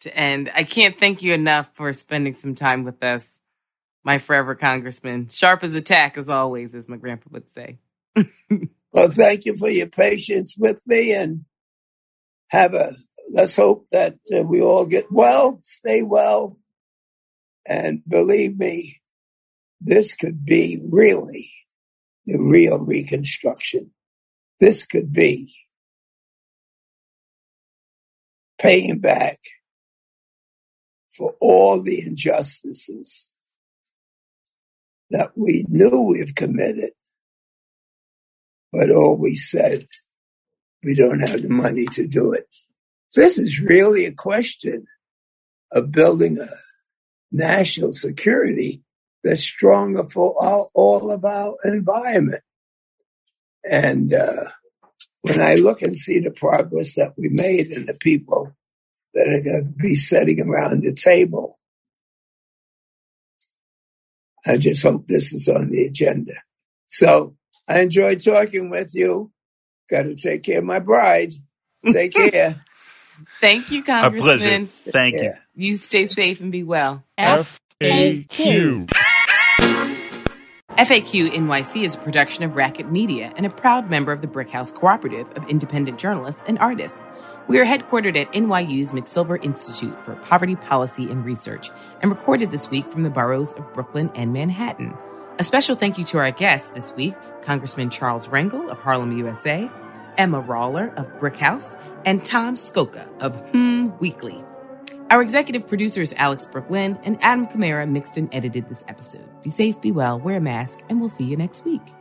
to 0.00 0.14
end. 0.14 0.50
I 0.54 0.64
can't 0.64 0.98
thank 0.98 1.22
you 1.22 1.32
enough 1.32 1.68
for 1.72 1.92
spending 1.92 2.34
some 2.34 2.54
time 2.54 2.84
with 2.84 3.02
us, 3.02 3.40
my 4.04 4.18
forever 4.18 4.54
congressman. 4.54 5.28
Sharp 5.28 5.64
as 5.64 5.72
a 5.72 5.80
tack, 5.80 6.18
as 6.18 6.28
always, 6.28 6.74
as 6.74 6.88
my 6.88 6.96
grandpa 6.96 7.28
would 7.32 7.48
say. 7.48 7.78
well, 8.92 9.08
thank 9.10 9.46
you 9.46 9.56
for 9.56 9.70
your 9.70 9.88
patience 9.88 10.56
with 10.58 10.82
me 10.86 11.14
and 11.14 11.44
have 12.50 12.74
a, 12.74 12.92
let's 13.34 13.56
hope 13.56 13.86
that 13.92 14.16
uh, 14.36 14.42
we 14.44 14.60
all 14.62 14.86
get 14.86 15.06
well, 15.12 15.60
stay 15.64 16.02
well. 16.02 16.58
And 17.66 18.02
believe 18.08 18.58
me, 18.58 19.00
this 19.80 20.14
could 20.14 20.44
be 20.44 20.80
really 20.90 21.50
the 22.26 22.38
real 22.38 22.78
reconstruction. 22.84 23.92
This 24.60 24.86
could 24.86 25.12
be 25.12 25.52
paying 28.60 29.00
back 29.00 29.40
for 31.16 31.34
all 31.40 31.82
the 31.82 32.02
injustices 32.06 33.34
that 35.10 35.30
we 35.36 35.64
knew 35.68 36.02
we've 36.02 36.34
committed, 36.34 36.90
but 38.76 38.90
always 38.90 39.48
said 39.48 39.86
we 40.84 40.94
don't 40.94 41.20
have 41.20 41.42
the 41.42 41.48
money 41.48 41.86
to 41.86 42.06
do 42.06 42.34
it. 42.34 42.54
This 43.14 43.38
is 43.38 43.60
really 43.60 44.04
a 44.04 44.12
question 44.12 44.86
of 45.72 45.92
building 45.92 46.38
a 46.38 46.46
national 47.32 47.92
security 47.92 48.82
that's 49.24 49.42
stronger 49.42 50.04
for 50.04 50.34
all, 50.38 50.70
all 50.74 51.10
of 51.10 51.24
our 51.24 51.56
environment. 51.64 52.42
And 53.68 54.12
uh, 54.12 54.44
when 55.22 55.40
I 55.40 55.54
look 55.54 55.80
and 55.80 55.96
see 55.96 56.20
the 56.20 56.30
progress 56.30 56.94
that 56.96 57.14
we 57.16 57.30
made 57.30 57.68
and 57.68 57.88
the 57.88 57.94
people 57.94 58.54
that 59.14 59.26
are 59.26 59.42
going 59.42 59.72
to 59.72 59.82
be 59.82 59.94
sitting 59.94 60.46
around 60.46 60.82
the 60.82 60.92
table. 60.92 61.58
I 64.46 64.58
just 64.58 64.82
hope 64.82 65.08
this 65.08 65.32
is 65.32 65.48
on 65.48 65.70
the 65.70 65.86
agenda. 65.86 66.34
So 66.86 67.36
I 67.68 67.80
enjoyed 67.80 68.20
talking 68.24 68.70
with 68.70 68.94
you. 68.94 69.30
Got 69.90 70.04
to 70.04 70.14
take 70.14 70.42
care 70.44 70.58
of 70.58 70.64
my 70.64 70.78
bride. 70.78 71.32
Take 71.84 72.12
care. 72.30 72.56
Thank 73.40 73.70
you, 73.70 73.82
Our 73.88 74.10
pleasure. 74.10 74.66
Thank 74.88 75.22
you. 75.22 75.32
You 75.54 75.76
stay 75.76 76.06
safe 76.06 76.40
and 76.40 76.52
be 76.52 76.62
well. 76.62 77.02
FAQ. 77.18 78.90
FAQ 80.76 81.24
NYC 81.28 81.84
is 81.84 81.94
a 81.94 81.98
production 81.98 82.44
of 82.44 82.54
Racket 82.54 82.92
Media 82.92 83.32
and 83.36 83.46
a 83.46 83.50
proud 83.50 83.88
member 83.88 84.12
of 84.12 84.20
the 84.20 84.26
Brickhouse 84.26 84.74
Cooperative 84.74 85.26
of 85.34 85.48
Independent 85.48 85.98
Journalists 85.98 86.42
and 86.46 86.58
Artists. 86.58 86.98
We 87.48 87.58
are 87.58 87.64
headquartered 87.64 88.16
at 88.20 88.32
NYU's 88.32 88.92
McSilver 88.92 89.42
Institute 89.42 89.98
for 90.04 90.16
Poverty 90.16 90.56
Policy 90.56 91.04
and 91.04 91.24
Research 91.24 91.70
and 92.02 92.10
recorded 92.10 92.50
this 92.50 92.68
week 92.68 92.90
from 92.90 93.04
the 93.04 93.10
boroughs 93.10 93.52
of 93.52 93.72
Brooklyn 93.72 94.10
and 94.14 94.34
Manhattan. 94.34 94.94
A 95.38 95.44
special 95.44 95.76
thank 95.76 95.96
you 95.96 96.04
to 96.04 96.18
our 96.18 96.30
guests 96.30 96.70
this 96.70 96.94
week 96.94 97.14
Congressman 97.46 97.90
Charles 97.90 98.28
Rangel 98.28 98.68
of 98.68 98.78
Harlem, 98.78 99.16
USA, 99.16 99.70
Emma 100.18 100.40
Rawler 100.40 100.92
of 100.96 101.06
Brickhouse, 101.18 101.80
and 102.04 102.24
Tom 102.24 102.56
Scocca 102.56 103.08
of 103.22 103.36
Hmm 103.52 103.96
Weekly. 103.98 104.42
Our 105.08 105.22
executive 105.22 105.68
producer 105.68 106.02
is 106.02 106.12
Alex 106.14 106.44
Brooklyn, 106.44 106.98
and 107.04 107.16
Adam 107.22 107.46
Kamara 107.46 107.88
mixed 107.88 108.16
and 108.16 108.28
edited 108.34 108.68
this 108.68 108.82
episode. 108.88 109.28
Be 109.44 109.50
safe, 109.50 109.80
be 109.80 109.92
well, 109.92 110.18
wear 110.18 110.38
a 110.38 110.40
mask, 110.40 110.80
and 110.88 110.98
we'll 110.98 111.08
see 111.08 111.24
you 111.24 111.36
next 111.36 111.64
week. 111.64 111.95